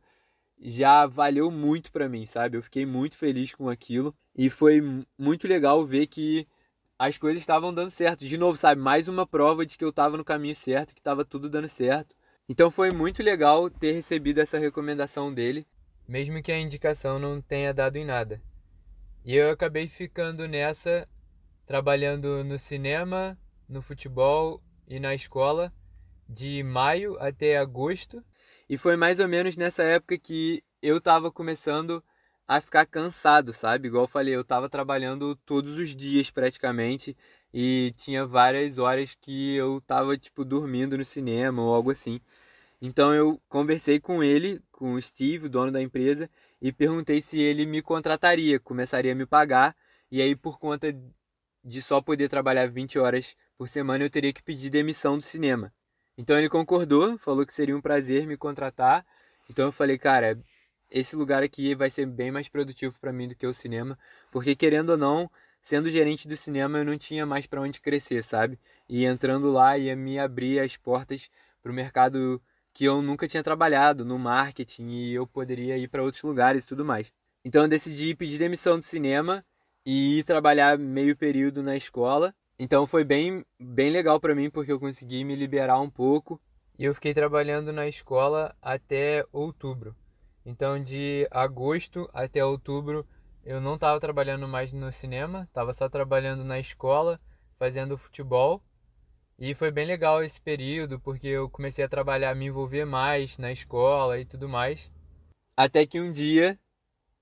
já 0.59 1.05
valeu 1.05 1.51
muito 1.51 1.91
para 1.91 2.09
mim, 2.09 2.25
sabe? 2.25 2.57
Eu 2.57 2.63
fiquei 2.63 2.85
muito 2.85 3.17
feliz 3.17 3.53
com 3.53 3.69
aquilo 3.69 4.13
e 4.35 4.49
foi 4.49 4.81
muito 5.17 5.47
legal 5.47 5.85
ver 5.85 6.07
que 6.07 6.47
as 6.97 7.17
coisas 7.17 7.41
estavam 7.41 7.73
dando 7.73 7.91
certo. 7.91 8.25
De 8.25 8.37
novo, 8.37 8.57
sabe? 8.57 8.81
Mais 8.81 9.07
uma 9.07 9.27
prova 9.27 9.65
de 9.65 9.77
que 9.77 9.83
eu 9.83 9.89
estava 9.89 10.17
no 10.17 10.23
caminho 10.23 10.55
certo, 10.55 10.93
que 10.93 10.99
estava 10.99 11.25
tudo 11.25 11.49
dando 11.49 11.67
certo. 11.67 12.15
Então 12.47 12.71
foi 12.71 12.91
muito 12.91 13.23
legal 13.23 13.69
ter 13.69 13.91
recebido 13.91 14.39
essa 14.39 14.57
recomendação 14.57 15.33
dele, 15.33 15.67
mesmo 16.07 16.41
que 16.41 16.51
a 16.51 16.59
indicação 16.59 17.19
não 17.19 17.41
tenha 17.41 17.73
dado 17.73 17.97
em 17.97 18.05
nada. 18.05 18.41
E 19.23 19.35
eu 19.35 19.49
acabei 19.49 19.87
ficando 19.87 20.47
nessa, 20.47 21.09
trabalhando 21.65 22.43
no 22.43 22.59
cinema, 22.59 23.37
no 23.67 23.81
futebol 23.81 24.61
e 24.87 24.99
na 24.99 25.15
escola 25.15 25.73
de 26.29 26.61
maio 26.63 27.17
até 27.19 27.57
agosto. 27.57 28.23
E 28.69 28.77
foi 28.77 28.95
mais 28.95 29.19
ou 29.19 29.27
menos 29.27 29.57
nessa 29.57 29.83
época 29.83 30.17
que 30.17 30.63
eu 30.81 31.01
tava 31.01 31.31
começando 31.31 32.03
a 32.47 32.61
ficar 32.61 32.85
cansado, 32.85 33.51
sabe? 33.53 33.87
Igual 33.87 34.03
eu 34.03 34.07
falei, 34.07 34.35
eu 34.35 34.43
tava 34.43 34.69
trabalhando 34.69 35.35
todos 35.45 35.77
os 35.77 35.95
dias 35.95 36.29
praticamente 36.29 37.15
e 37.53 37.93
tinha 37.97 38.25
várias 38.25 38.77
horas 38.77 39.15
que 39.19 39.55
eu 39.55 39.81
tava 39.81 40.17
tipo 40.17 40.45
dormindo 40.45 40.97
no 40.97 41.05
cinema 41.05 41.61
ou 41.61 41.73
algo 41.73 41.91
assim. 41.91 42.19
Então 42.81 43.13
eu 43.13 43.41
conversei 43.49 43.99
com 43.99 44.23
ele, 44.23 44.61
com 44.71 44.93
o 44.93 45.01
Steve, 45.01 45.47
o 45.47 45.49
dono 45.49 45.71
da 45.71 45.81
empresa, 45.81 46.29
e 46.61 46.71
perguntei 46.71 47.21
se 47.21 47.39
ele 47.39 47.65
me 47.65 47.81
contrataria, 47.81 48.59
começaria 48.59 49.13
a 49.13 49.15
me 49.15 49.25
pagar, 49.25 49.75
e 50.11 50.21
aí 50.21 50.35
por 50.35 50.59
conta 50.59 50.95
de 51.63 51.81
só 51.81 52.01
poder 52.01 52.29
trabalhar 52.29 52.67
20 52.69 52.99
horas 52.99 53.35
por 53.57 53.67
semana 53.67 54.03
eu 54.03 54.09
teria 54.09 54.33
que 54.33 54.43
pedir 54.43 54.69
demissão 54.69 55.17
do 55.17 55.23
cinema. 55.23 55.73
Então 56.17 56.37
ele 56.37 56.49
concordou, 56.49 57.17
falou 57.17 57.45
que 57.45 57.53
seria 57.53 57.75
um 57.75 57.81
prazer 57.81 58.27
me 58.27 58.37
contratar. 58.37 59.05
Então 59.49 59.65
eu 59.65 59.71
falei, 59.71 59.97
cara, 59.97 60.37
esse 60.97 61.15
lugar 61.15 61.43
aqui 61.43 61.75
vai 61.75 61.89
ser 61.89 62.05
bem 62.05 62.31
mais 62.31 62.47
produtivo 62.47 62.99
para 62.99 63.13
mim 63.13 63.27
do 63.27 63.35
que 63.35 63.45
o 63.45 63.53
cinema, 63.53 63.97
porque 64.31 64.55
querendo 64.55 64.91
ou 64.91 64.97
não, 64.97 65.29
sendo 65.61 65.89
gerente 65.89 66.27
do 66.27 66.35
cinema 66.35 66.79
eu 66.79 66.85
não 66.85 66.97
tinha 66.97 67.25
mais 67.25 67.45
para 67.45 67.61
onde 67.61 67.81
crescer, 67.81 68.23
sabe? 68.23 68.59
E 68.87 69.05
entrando 69.05 69.51
lá 69.51 69.77
ia 69.77 69.95
me 69.95 70.17
abrir 70.17 70.59
as 70.59 70.77
portas 70.77 71.29
para 71.61 71.71
o 71.71 71.75
mercado 71.75 72.41
que 72.73 72.85
eu 72.85 73.01
nunca 73.01 73.27
tinha 73.27 73.43
trabalhado, 73.43 74.03
no 74.03 74.17
marketing, 74.17 74.89
e 74.89 75.13
eu 75.13 75.27
poderia 75.27 75.77
ir 75.77 75.87
para 75.87 76.03
outros 76.03 76.23
lugares 76.23 76.63
e 76.63 76.67
tudo 76.67 76.83
mais. 76.83 77.11
Então 77.43 77.63
eu 77.63 77.67
decidi 77.67 78.15
pedir 78.15 78.37
demissão 78.37 78.77
do 78.77 78.83
cinema 78.83 79.45
e 79.85 80.19
ir 80.19 80.23
trabalhar 80.23 80.77
meio 80.77 81.15
período 81.15 81.61
na 81.61 81.75
escola 81.75 82.33
então 82.57 82.87
foi 82.87 83.03
bem, 83.03 83.45
bem 83.59 83.91
legal 83.91 84.19
para 84.19 84.33
mim 84.33 84.49
porque 84.49 84.71
eu 84.71 84.79
consegui 84.79 85.23
me 85.25 85.35
liberar 85.35 85.79
um 85.81 85.89
pouco 85.89 86.39
e 86.79 86.85
eu 86.85 86.95
fiquei 86.95 87.13
trabalhando 87.13 87.73
na 87.73 87.85
escola 87.87 88.55
até 88.61 89.25
outubro. 89.31 89.95
Então 90.45 90.81
de 90.81 91.27
agosto 91.31 92.09
até 92.13 92.45
outubro 92.45 93.05
eu 93.43 93.61
não 93.61 93.75
estava 93.75 93.99
trabalhando 93.99 94.47
mais 94.47 94.73
no 94.73 94.91
cinema, 94.91 95.43
estava 95.43 95.73
só 95.73 95.87
trabalhando 95.89 96.43
na 96.43 96.59
escola, 96.59 97.19
fazendo 97.59 97.97
futebol. 97.97 98.61
E 99.37 99.53
foi 99.53 99.69
bem 99.69 99.85
legal 99.85 100.23
esse 100.23 100.39
período 100.41 100.99
porque 100.99 101.27
eu 101.27 101.49
comecei 101.49 101.83
a 101.83 101.89
trabalhar, 101.89 102.33
me 102.35 102.45
envolver 102.45 102.85
mais 102.85 103.37
na 103.37 103.51
escola 103.51 104.19
e 104.19 104.25
tudo 104.25 104.47
mais. 104.47 104.91
Até 105.57 105.85
que 105.85 105.99
um 105.99 106.11
dia 106.11 106.57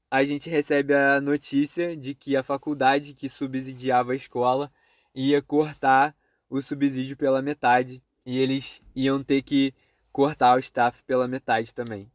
a 0.10 0.24
gente 0.24 0.50
recebe 0.50 0.94
a 0.94 1.20
notícia 1.20 1.98
de 1.98 2.14
que 2.14 2.38
a 2.38 2.44
faculdade 2.44 3.16
que 3.16 3.28
subsidiava 3.28 4.14
a 4.14 4.16
escola 4.16 4.72
ia 5.14 5.42
cortar 5.42 6.16
o 6.50 6.62
subsídio 6.62 7.18
pela 7.18 7.42
metade 7.42 8.02
e 8.24 8.38
eles 8.38 8.82
iam 8.96 9.24
ter 9.24 9.42
que 9.42 9.74
cortar 10.12 10.56
o 10.56 10.60
staff 10.60 11.02
pela 11.04 11.28
metade 11.28 11.74
também. 11.74 12.13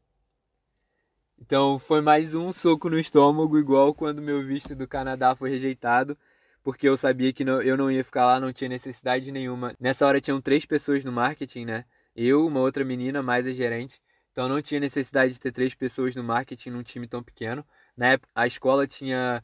Então 1.41 1.79
foi 1.79 2.01
mais 2.01 2.35
um 2.35 2.53
soco 2.53 2.91
no 2.91 2.99
estômago, 2.99 3.59
igual 3.59 3.95
quando 3.95 4.21
meu 4.21 4.45
visto 4.45 4.75
do 4.75 4.87
Canadá 4.89 5.35
foi 5.37 5.51
rejeitado, 5.51 6.19
porque 6.63 6.89
eu 6.89 6.97
sabia 6.97 7.33
que 7.33 7.43
eu 7.45 7.77
não 7.77 7.91
ia 7.91 8.05
ficar 8.05 8.27
lá, 8.27 8.41
não 8.41 8.53
tinha 8.53 8.69
necessidade 8.69 9.31
nenhuma. 9.33 9.75
Nessa 9.81 10.07
hora 10.07 10.21
tinham 10.21 10.41
três 10.41 10.65
pessoas 10.67 11.05
no 11.05 11.13
marketing, 11.13 11.65
né? 11.65 11.85
Eu, 12.15 12.47
uma 12.47 12.61
outra 12.61 12.85
menina, 12.85 13.23
mais 13.23 13.47
a 13.47 13.53
gerente. 13.53 14.01
então 14.33 14.49
não 14.49 14.61
tinha 14.61 14.81
necessidade 14.81 15.35
de 15.35 15.41
ter 15.41 15.53
três 15.53 15.75
pessoas 15.75 16.15
no 16.15 16.23
marketing 16.25 16.71
num 16.71 16.83
time 16.83 17.07
tão 17.07 17.23
pequeno. 17.23 17.65
Na 17.97 18.09
época, 18.09 18.31
a 18.35 18.47
escola 18.47 18.87
tinha 18.87 19.43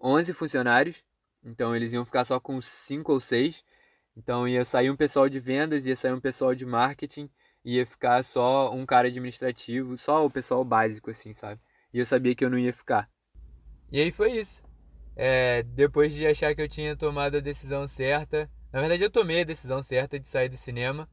11 0.00 0.32
funcionários, 0.34 1.02
então 1.44 1.74
eles 1.74 1.92
iam 1.92 2.04
ficar 2.04 2.24
só 2.24 2.40
com 2.40 2.60
cinco 2.60 3.12
ou 3.12 3.20
seis. 3.20 3.64
Então 4.16 4.48
ia 4.48 4.64
sair 4.64 4.90
um 4.90 4.96
pessoal 4.96 5.28
de 5.28 5.38
vendas, 5.40 5.86
ia 5.86 5.96
sair 5.96 6.12
um 6.12 6.20
pessoal 6.20 6.54
de 6.54 6.66
marketing, 6.66 7.30
ia 7.66 7.84
ficar 7.84 8.22
só 8.24 8.72
um 8.72 8.86
cara 8.86 9.08
administrativo, 9.08 9.98
só 9.98 10.24
o 10.24 10.30
pessoal 10.30 10.64
básico, 10.64 11.10
assim, 11.10 11.34
sabe? 11.34 11.60
E 11.92 11.98
eu 11.98 12.06
sabia 12.06 12.32
que 12.32 12.44
eu 12.44 12.50
não 12.50 12.58
ia 12.58 12.72
ficar. 12.72 13.10
E 13.90 14.00
aí 14.00 14.12
foi 14.12 14.32
isso. 14.32 14.62
É, 15.16 15.64
depois 15.64 16.14
de 16.14 16.24
achar 16.26 16.54
que 16.54 16.62
eu 16.62 16.68
tinha 16.68 16.96
tomado 16.96 17.36
a 17.36 17.40
decisão 17.40 17.88
certa, 17.88 18.48
na 18.72 18.80
verdade 18.80 19.02
eu 19.02 19.10
tomei 19.10 19.40
a 19.40 19.44
decisão 19.44 19.82
certa 19.82 20.20
de 20.20 20.28
sair 20.28 20.48
do 20.48 20.56
cinema 20.56 21.08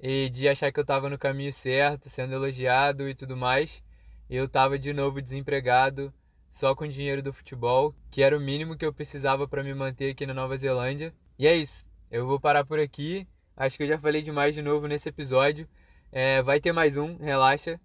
e 0.00 0.28
de 0.30 0.48
achar 0.48 0.72
que 0.72 0.80
eu 0.80 0.82
estava 0.82 1.08
no 1.08 1.18
caminho 1.18 1.52
certo, 1.52 2.08
sendo 2.08 2.34
elogiado 2.34 3.08
e 3.08 3.14
tudo 3.14 3.36
mais, 3.36 3.84
eu 4.28 4.46
estava 4.46 4.76
de 4.78 4.92
novo 4.92 5.22
desempregado, 5.22 6.12
só 6.50 6.74
com 6.74 6.88
dinheiro 6.88 7.22
do 7.22 7.32
futebol, 7.32 7.94
que 8.10 8.22
era 8.22 8.36
o 8.36 8.40
mínimo 8.40 8.76
que 8.76 8.84
eu 8.84 8.92
precisava 8.92 9.46
para 9.46 9.62
me 9.62 9.74
manter 9.74 10.10
aqui 10.10 10.26
na 10.26 10.34
Nova 10.34 10.56
Zelândia. 10.56 11.14
E 11.38 11.46
é 11.46 11.54
isso. 11.54 11.84
Eu 12.10 12.26
vou 12.26 12.40
parar 12.40 12.64
por 12.64 12.80
aqui. 12.80 13.26
Acho 13.56 13.76
que 13.76 13.82
eu 13.84 13.88
já 13.88 13.98
falei 13.98 14.22
demais 14.22 14.54
de 14.54 14.62
novo 14.62 14.86
nesse 14.86 15.08
episódio. 15.08 15.68
É, 16.16 16.40
vai 16.40 16.60
ter 16.60 16.70
mais 16.70 16.96
um, 16.96 17.16
relaxa. 17.16 17.80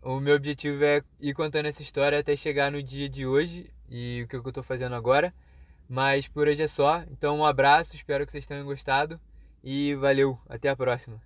O 0.00 0.18
meu 0.20 0.36
objetivo 0.36 0.82
é 0.82 1.02
ir 1.20 1.34
contando 1.34 1.66
essa 1.66 1.82
história 1.82 2.18
até 2.18 2.34
chegar 2.34 2.72
no 2.72 2.82
dia 2.82 3.10
de 3.10 3.26
hoje 3.26 3.70
e 3.90 4.22
o 4.22 4.26
que 4.26 4.36
eu 4.36 4.48
estou 4.48 4.62
fazendo 4.62 4.94
agora. 4.94 5.34
Mas 5.86 6.26
por 6.26 6.48
hoje 6.48 6.62
é 6.62 6.66
só. 6.66 7.04
Então 7.10 7.36
um 7.36 7.44
abraço, 7.44 7.94
espero 7.94 8.24
que 8.24 8.32
vocês 8.32 8.46
tenham 8.46 8.64
gostado 8.64 9.20
e 9.62 9.94
valeu, 9.96 10.40
até 10.48 10.70
a 10.70 10.76
próxima. 10.76 11.20